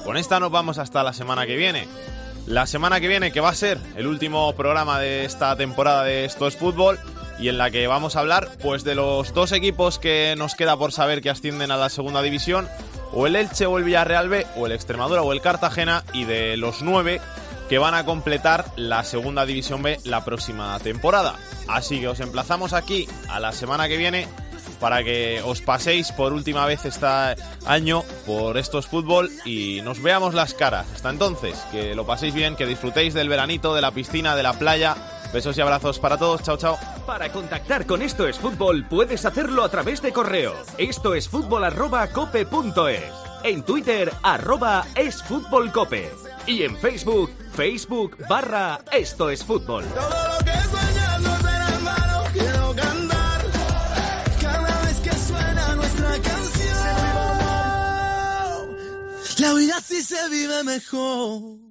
con 0.05 0.17
esta 0.17 0.39
nos 0.39 0.49
vamos 0.51 0.77
hasta 0.77 1.03
la 1.03 1.13
semana 1.13 1.45
que 1.45 1.55
viene. 1.57 1.87
La 2.47 2.67
semana 2.67 2.99
que 2.99 3.07
viene, 3.07 3.31
que 3.31 3.39
va 3.39 3.49
a 3.49 3.55
ser 3.55 3.79
el 3.95 4.05
último 4.05 4.53
programa 4.53 4.99
de 4.99 5.25
esta 5.25 5.55
temporada 5.55 6.03
de 6.03 6.25
Esto 6.25 6.47
es 6.47 6.55
Fútbol, 6.55 6.99
y 7.39 7.49
en 7.49 7.57
la 7.57 7.71
que 7.71 7.87
vamos 7.87 8.15
a 8.15 8.19
hablar 8.19 8.49
pues 8.61 8.83
de 8.83 8.93
los 8.95 9.33
dos 9.33 9.51
equipos 9.51 9.97
que 9.97 10.35
nos 10.37 10.53
queda 10.55 10.77
por 10.77 10.91
saber 10.91 11.21
que 11.21 11.31
ascienden 11.31 11.71
a 11.71 11.77
la 11.77 11.89
segunda 11.89 12.21
división, 12.21 12.67
o 13.13 13.25
el 13.25 13.35
Elche 13.35 13.65
o 13.65 13.79
el 13.79 13.83
Villarreal 13.83 14.29
B, 14.29 14.45
o 14.55 14.67
el 14.67 14.73
Extremadura 14.73 15.23
o 15.23 15.33
el 15.33 15.41
Cartagena, 15.41 16.03
y 16.13 16.25
de 16.25 16.55
los 16.55 16.83
nueve 16.83 17.19
que 17.67 17.79
van 17.79 17.95
a 17.95 18.05
completar 18.05 18.65
la 18.75 19.03
segunda 19.03 19.43
división 19.47 19.81
B 19.81 19.99
la 20.03 20.23
próxima 20.23 20.77
temporada. 20.79 21.35
Así 21.67 21.99
que 21.99 22.09
os 22.09 22.19
emplazamos 22.19 22.73
aquí 22.73 23.07
a 23.27 23.39
la 23.39 23.53
semana 23.53 23.87
que 23.87 23.97
viene 23.97 24.27
para 24.85 25.03
que 25.03 25.41
os 25.43 25.61
paséis 25.61 26.11
por 26.11 26.31
última 26.31 26.63
vez 26.67 26.85
este 26.85 27.07
año 27.65 28.03
por 28.23 28.55
estos 28.55 28.85
fútbol 28.85 29.31
y 29.43 29.81
nos 29.81 29.99
veamos 29.99 30.35
las 30.35 30.53
caras. 30.53 30.85
Hasta 30.93 31.09
entonces, 31.09 31.57
que 31.71 31.95
lo 31.95 32.05
paséis 32.05 32.35
bien, 32.35 32.55
que 32.55 32.67
disfrutéis 32.67 33.15
del 33.15 33.27
veranito, 33.27 33.73
de 33.73 33.81
la 33.81 33.89
piscina, 33.89 34.35
de 34.35 34.43
la 34.43 34.53
playa. 34.53 34.95
Besos 35.33 35.57
y 35.57 35.61
abrazos 35.61 35.97
para 35.97 36.19
todos. 36.19 36.43
Chao, 36.43 36.57
chao. 36.57 36.77
Para 37.07 37.31
contactar 37.31 37.87
con 37.87 38.03
Esto 38.03 38.27
es 38.27 38.37
Fútbol 38.37 38.85
puedes 38.87 39.25
hacerlo 39.25 39.63
a 39.63 39.69
través 39.69 40.03
de 40.03 40.13
correo. 40.13 40.53
Esto 40.77 41.15
es 41.15 41.29
fútbol 41.29 41.63
arroba 41.63 42.05
cope 42.09 42.45
punto 42.45 42.87
es. 42.87 43.11
En 43.43 43.63
Twitter 43.63 44.13
arroba 44.21 44.85
es 44.93 45.23
fútbol 45.23 45.71
cope. 45.71 46.11
Y 46.45 46.61
en 46.61 46.77
Facebook, 46.77 47.31
Facebook 47.55 48.17
barra 48.29 48.81
Esto 48.91 49.31
es 49.31 49.43
Fútbol. 49.43 49.83
La 59.37 59.53
vida 59.53 59.81
sí 59.85 60.01
se 60.01 60.29
vive 60.29 60.63
mejor. 60.63 61.64